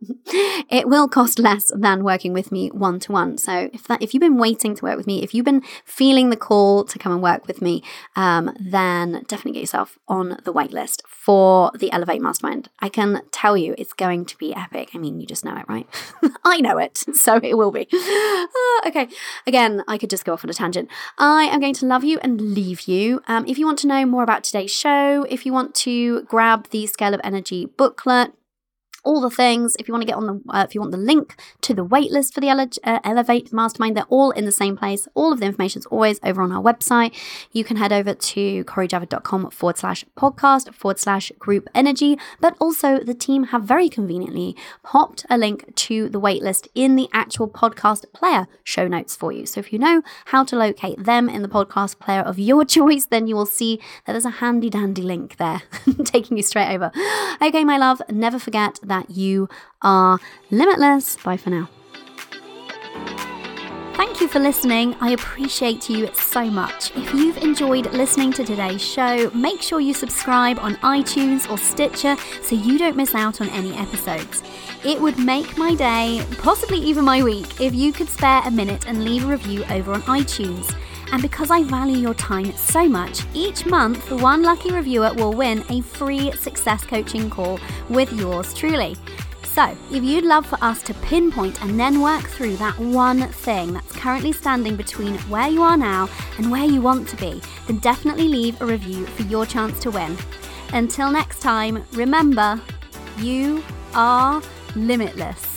it 0.70 0.88
will 0.88 1.08
cost 1.08 1.40
less 1.40 1.72
than 1.76 2.04
working 2.04 2.34
with 2.34 2.52
me 2.52 2.70
one 2.70 3.00
to 3.02 3.12
one. 3.12 3.38
So 3.38 3.70
if 3.74 3.88
that, 3.88 4.02
if 4.02 4.14
you've 4.14 4.22
been 4.22 4.38
waiting 4.38 4.76
to 4.76 4.86
work 4.86 4.98
with 4.98 5.08
me, 5.08 5.22
if 5.22 5.34
you've 5.34 5.46
been 5.46 5.64
feeling 5.86 6.30
the 6.30 6.38
call 6.38 6.86
to 6.86 7.00
come 7.00 7.12
and 7.12 7.22
work 7.22 7.48
with 7.48 7.62
me, 7.62 7.84
um, 8.16 8.56
then 8.60 9.24
definitely 9.28 9.54
get 9.54 9.62
yourself 9.62 9.98
on 10.08 10.38
the 10.44 10.54
waitlist 10.54 11.02
for 11.08 11.72
the 11.78 11.92
Elevate 11.92 12.22
Mastermind. 12.22 12.70
I 12.80 12.90
can 12.90 13.22
tell 13.32 13.58
you 13.58 13.76
it's 13.78 13.94
going 13.94 14.26
to 14.26 14.38
be 14.38 14.56
epic. 14.56 14.92
I 14.94 14.98
mean, 14.98 15.20
you 15.20 15.28
just 15.28 15.44
know 15.46 15.56
it, 15.56 15.66
right? 15.68 15.88
I 16.44 16.62
know 16.62 16.78
it, 16.78 16.98
so 17.14 17.40
it 17.44 17.58
will 17.62 17.72
be. 17.72 17.88
Uh, 17.94 18.88
okay, 18.88 19.08
again, 19.46 19.84
I 19.88 19.98
could 19.98 20.10
just 20.10 20.26
go 20.26 20.34
off 20.34 20.44
on 20.44 20.50
a 20.50 20.54
tangent. 20.54 20.90
I 21.18 21.44
am 21.44 21.60
going 21.60 21.76
to 21.76 21.86
love 21.86 22.04
you 22.04 22.20
and 22.22 22.42
leave 22.42 22.82
you. 22.82 23.22
Um, 23.28 23.46
if 23.48 23.58
you 23.58 23.66
want 23.66 23.80
to 23.80 23.88
know 23.88 24.06
more 24.06 24.24
about 24.24 24.44
today's 24.44 24.72
show, 24.72 25.26
if 25.30 25.46
you 25.46 25.54
want 25.54 25.76
to 25.76 26.24
grab 26.24 26.70
the 26.70 26.88
Scale 26.88 27.14
of 27.14 27.22
Energy 27.24 27.66
booklet, 27.66 28.34
all 29.04 29.22
the 29.22 29.30
things. 29.30 29.76
If 29.80 29.88
you 29.88 29.94
want 29.94 30.04
to 30.04 30.08
get 30.08 30.16
on 30.16 30.28
the, 30.28 30.42
uh, 30.50 30.66
if 30.68 30.76
you 30.76 30.82
want 30.82 30.92
the 30.92 30.98
link 30.98 31.36
to 31.62 31.74
the 31.74 31.86
waitlist 31.86 32.34
for 32.34 32.42
the 32.42 32.50
Ele- 32.50 32.68
uh, 32.84 33.00
Elevate 33.04 33.52
Mastermind, 33.52 33.98
they're 33.98 34.04
all 34.06 34.32
in 34.32 34.46
the 34.46 34.52
same 34.52 34.78
place. 34.78 35.08
All 35.14 35.34
of 35.34 35.40
the 35.40 35.46
information 35.46 35.80
is 35.80 35.86
always 35.88 36.20
over 36.24 36.42
on 36.42 36.52
our 36.52 36.62
website. 36.62 37.14
You 37.52 37.64
can 37.64 37.78
head 37.78 37.92
over 37.92 38.14
to 38.14 38.64
corijavid.com 38.66 39.52
forward 39.52 39.78
slash 39.78 40.06
podcast 40.18 40.74
forward 40.74 41.00
slash 41.00 41.32
group 41.40 41.68
energy. 41.74 42.18
But 42.40 42.56
also, 42.60 43.00
the 43.00 43.14
team 43.14 43.46
have 43.46 43.64
very 43.64 43.90
conveniently 43.90 44.56
popped 44.84 45.26
a 45.30 45.38
link 45.38 45.76
to 45.76 46.10
the 46.10 46.20
waitlist 46.22 46.68
in 46.76 46.96
the 46.96 47.10
actual 47.14 47.48
podcast 47.48 48.12
player 48.14 48.48
show 48.64 48.88
notes 48.88 49.16
for 49.16 49.32
you. 49.32 49.46
So 49.46 49.60
if 49.60 49.74
you 49.74 49.80
know 49.80 50.02
how 50.26 50.44
to 50.46 50.56
locate 50.56 51.04
them 51.04 51.30
in 51.30 51.42
the 51.42 51.48
podcast 51.48 52.00
player 52.00 52.22
of 52.22 52.40
your 52.40 52.66
choice, 52.78 53.06
then 53.06 53.28
you 53.28 53.36
will 53.36 53.46
see 53.46 53.78
that 54.06 54.14
there's 54.14 54.26
a 54.26 54.30
handy 54.42 54.70
dandy 54.70 55.02
link 55.02 55.38
there 55.38 55.64
taking 56.04 56.38
you 56.38 56.44
straight 56.44 56.74
over. 56.74 56.92
Okay, 57.42 57.64
my 57.64 57.78
love, 57.78 58.02
never 58.10 58.40
forget 58.40 58.80
that 58.92 59.10
you 59.10 59.50
are 59.82 60.20
limitless. 60.52 61.18
Bye 61.18 61.38
for 61.38 61.50
now. 61.50 61.70
Thank 63.96 64.20
you 64.20 64.28
for 64.28 64.40
listening. 64.40 64.96
I 65.00 65.12
appreciate 65.12 65.90
you 65.90 66.10
so 66.14 66.46
much. 66.46 66.92
If 66.96 67.14
you've 67.14 67.38
enjoyed 67.38 67.94
listening 67.94 68.34
to 68.34 68.44
today's 68.44 68.82
show, 68.82 69.30
make 69.32 69.62
sure 69.62 69.80
you 69.80 69.94
subscribe 69.94 70.60
on 70.60 70.76
iTunes 70.78 71.50
or 71.50 71.58
Stitcher 71.58 72.16
so 72.42 72.56
you 72.56 72.78
don't 72.78 72.98
miss 72.98 73.14
out 73.16 73.42
on 73.42 73.50
any 73.50 73.74
episodes. 73.76 74.44
It 74.84 75.00
would 75.00 75.20
make 75.20 75.58
my 75.58 75.76
day, 75.76 76.26
possibly 76.40 76.80
even 76.80 77.06
my 77.06 77.22
week, 77.24 77.62
if 77.62 77.76
you 77.76 77.94
could 77.94 78.10
spare 78.10 78.42
a 78.44 78.52
minute 78.52 78.88
and 78.88 79.06
leave 79.06 79.24
a 79.24 79.28
review 79.28 79.64
over 79.70 79.94
on 79.94 80.02
iTunes. 80.04 80.74
And 81.12 81.22
because 81.22 81.52
I 81.52 81.64
value 81.64 81.98
your 81.98 82.14
time 82.14 82.56
so 82.56 82.88
much, 82.88 83.24
each 83.34 83.66
month 83.66 84.12
one 84.12 84.44
lucky 84.44 84.72
reviewer 84.72 85.14
will 85.14 85.34
win 85.34 85.64
a 85.70 85.82
free 85.82 86.32
success 86.32 86.86
coaching 86.86 87.30
call 87.30 87.60
with 87.90 88.12
yours 88.14 88.54
truly. 88.54 88.96
So, 89.44 89.76
if 89.92 90.02
you'd 90.02 90.24
love 90.24 90.46
for 90.46 90.58
us 90.64 90.82
to 90.84 90.94
pinpoint 90.94 91.62
and 91.62 91.78
then 91.78 92.02
work 92.02 92.24
through 92.24 92.56
that 92.56 92.80
one 92.80 93.28
thing 93.28 93.74
that's 93.74 93.92
currently 93.92 94.32
standing 94.32 94.78
between 94.78 95.16
where 95.30 95.50
you 95.50 95.62
are 95.62 95.76
now 95.76 96.08
and 96.38 96.50
where 96.50 96.64
you 96.64 96.82
want 96.82 97.10
to 97.10 97.18
be, 97.18 97.42
then 97.68 97.80
definitely 97.80 98.30
leave 98.30 98.62
a 98.62 98.66
review 98.66 99.06
for 99.08 99.24
your 99.24 99.46
chance 99.46 99.78
to 99.80 99.92
win. 99.92 100.16
Until 100.72 101.12
next 101.12 101.42
time, 101.42 101.84
remember, 101.92 102.62
you 103.18 103.62
are 103.94 104.42
limitless. 104.74 105.51